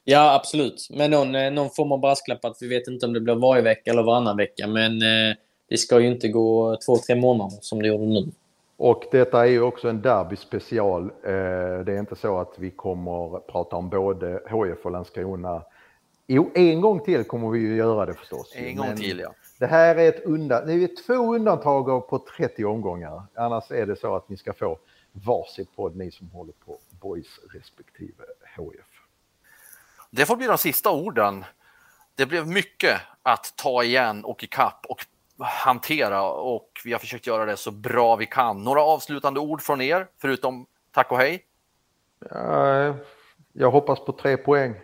Ja, 0.08 0.34
absolut. 0.34 0.88
Med 0.90 1.10
någon, 1.10 1.34
eh, 1.34 1.50
någon 1.50 1.70
form 1.70 1.92
av 1.92 2.00
brasklapp 2.00 2.44
att 2.44 2.56
vi 2.60 2.68
vet 2.68 2.88
inte 2.88 3.06
om 3.06 3.12
det 3.12 3.20
blir 3.20 3.34
varje 3.34 3.62
vecka 3.62 3.90
eller 3.90 4.02
varannan 4.02 4.36
vecka. 4.36 4.66
Men 4.66 4.92
eh, 4.92 5.36
det 5.68 5.76
ska 5.76 6.00
ju 6.00 6.06
inte 6.06 6.28
gå 6.28 6.78
två, 6.86 6.96
tre 6.96 7.16
månader 7.16 7.58
som 7.60 7.82
det 7.82 7.88
gjorde 7.88 8.06
nu. 8.06 8.32
Och 8.76 9.04
detta 9.12 9.40
är 9.40 9.50
ju 9.50 9.62
också 9.62 9.88
en 9.88 10.02
derby 10.02 10.36
special. 10.36 11.02
Eh, 11.02 11.84
det 11.84 11.92
är 11.92 11.98
inte 11.98 12.16
så 12.16 12.38
att 12.38 12.54
vi 12.58 12.70
kommer 12.70 13.38
prata 13.38 13.76
om 13.76 13.88
både 13.88 14.32
HIF 14.32 14.84
och 14.84 14.90
Landskrona. 14.90 15.62
Jo, 16.26 16.50
en 16.54 16.80
gång 16.80 17.00
till 17.00 17.24
kommer 17.24 17.50
vi 17.50 17.58
ju 17.58 17.76
göra 17.76 18.06
det 18.06 18.14
förstås. 18.14 18.52
En 18.54 18.76
gång 18.76 18.86
Men 18.86 18.96
till, 18.96 19.18
ja. 19.18 19.34
Det 19.58 19.66
här 19.66 19.96
är, 19.96 20.08
ett 20.08 20.24
undan, 20.24 20.66
det 20.66 20.72
är 20.72 21.06
två 21.06 21.34
undantag 21.34 22.08
på 22.08 22.24
30 22.36 22.64
omgångar. 22.64 23.22
Annars 23.34 23.70
är 23.70 23.86
det 23.86 23.96
så 23.96 24.16
att 24.16 24.28
ni 24.28 24.36
ska 24.36 24.52
få 24.52 24.78
varsin 25.12 25.66
podd, 25.76 25.96
ni 25.96 26.10
som 26.10 26.30
håller 26.30 26.52
på 26.52 26.78
Boys 27.00 27.40
respektive 27.54 28.24
HIF. 28.56 28.95
Det 30.10 30.26
får 30.26 30.36
bli 30.36 30.46
de 30.46 30.58
sista 30.58 30.90
orden. 30.90 31.44
Det 32.14 32.26
blev 32.26 32.46
mycket 32.46 33.00
att 33.22 33.52
ta 33.56 33.82
igen 33.84 34.24
och 34.24 34.44
ikapp 34.44 34.86
och 34.88 35.04
hantera 35.38 36.30
och 36.30 36.70
vi 36.84 36.92
har 36.92 36.98
försökt 36.98 37.26
göra 37.26 37.44
det 37.44 37.56
så 37.56 37.70
bra 37.70 38.16
vi 38.16 38.26
kan. 38.26 38.62
Några 38.64 38.82
avslutande 38.82 39.40
ord 39.40 39.62
från 39.62 39.80
er, 39.80 40.06
förutom 40.20 40.66
tack 40.92 41.12
och 41.12 41.18
hej? 41.18 41.42
Ja, 42.30 42.94
jag 43.52 43.70
hoppas 43.70 44.00
på 44.00 44.12
tre 44.12 44.36
poäng. 44.36 44.74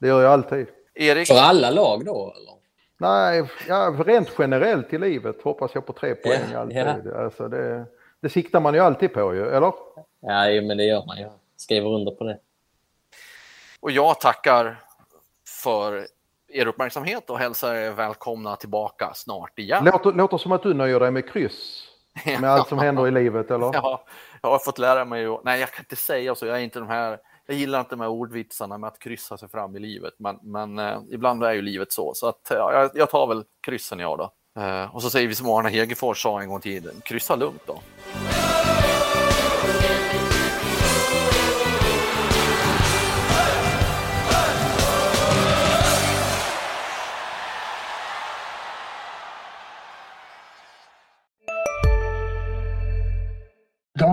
Det 0.00 0.06
gör 0.08 0.22
jag 0.22 0.32
alltid. 0.32 0.66
Erik? 0.94 1.28
För 1.28 1.34
alla 1.34 1.70
lag 1.70 2.04
då? 2.04 2.34
Eller? 2.36 2.52
Nej, 2.98 3.44
ja, 3.68 3.94
rent 4.06 4.30
generellt 4.38 4.92
i 4.92 4.98
livet 4.98 5.42
hoppas 5.42 5.70
jag 5.74 5.86
på 5.86 5.92
tre 5.92 6.14
poäng 6.14 6.40
Ja, 6.52 6.58
alltid. 6.58 6.76
ja. 7.04 7.24
Alltså 7.24 7.48
det, 7.48 7.86
det 8.20 8.28
siktar 8.28 8.60
man 8.60 8.74
ju 8.74 8.80
alltid 8.80 9.12
på 9.14 9.34
ju, 9.34 9.46
eller? 9.48 9.72
Ja, 10.20 10.62
men 10.62 10.76
det 10.76 10.84
gör 10.84 11.06
man 11.06 11.18
ju. 11.18 11.26
Skriver 11.56 11.88
under 11.88 12.12
på 12.12 12.24
det. 12.24 12.38
Och 13.82 13.90
jag 13.90 14.20
tackar 14.20 14.80
för 15.62 16.06
er 16.48 16.66
uppmärksamhet 16.66 17.30
och 17.30 17.38
hälsar 17.38 17.74
er 17.74 17.90
välkomna 17.90 18.56
tillbaka 18.56 19.12
snart 19.14 19.58
igen. 19.58 19.84
Låter, 19.84 20.12
låter 20.12 20.38
som 20.38 20.52
att 20.52 20.62
du 20.62 20.74
nöjer 20.74 21.00
dig 21.00 21.10
med 21.10 21.32
kryss 21.32 21.88
med 22.24 22.44
allt 22.44 22.68
som 22.68 22.78
händer 22.78 23.08
i 23.08 23.10
livet, 23.10 23.50
eller? 23.50 23.66
Ja, 23.72 24.04
jag 24.42 24.50
har 24.50 24.58
fått 24.58 24.78
lära 24.78 25.04
mig 25.04 25.26
att, 25.26 25.44
nej 25.44 25.60
jag 25.60 25.70
kan 25.70 25.82
inte 25.82 25.96
säga 25.96 26.34
så, 26.34 26.46
jag 26.46 26.58
är 26.58 26.62
inte 26.62 26.78
de 26.78 26.88
här, 26.88 27.18
jag 27.46 27.56
gillar 27.56 27.80
inte 27.80 27.90
de 27.90 28.00
här 28.00 28.08
ordvitsarna 28.08 28.78
med 28.78 28.88
att 28.88 28.98
kryssa 28.98 29.36
sig 29.36 29.48
fram 29.48 29.76
i 29.76 29.78
livet, 29.78 30.14
men, 30.18 30.38
men 30.42 30.78
eh, 30.78 30.98
ibland 31.10 31.44
är 31.44 31.52
ju 31.52 31.62
livet 31.62 31.92
så, 31.92 32.14
så 32.14 32.28
att 32.28 32.46
ja, 32.50 32.90
jag, 32.94 33.10
tar 33.10 33.26
väl 33.26 33.44
kryssen 33.66 33.98
jag 33.98 34.18
då. 34.18 34.32
Eh, 34.62 34.94
och 34.94 35.02
så 35.02 35.10
säger 35.10 35.28
vi 35.28 35.34
som 35.34 35.48
Arne 35.48 35.68
Hegerfors 35.68 36.22
sa 36.22 36.40
en 36.40 36.48
gång 36.48 36.58
i 36.58 36.62
tiden, 36.62 36.94
kryssa 37.04 37.36
lugnt 37.36 37.62
då. 37.66 37.80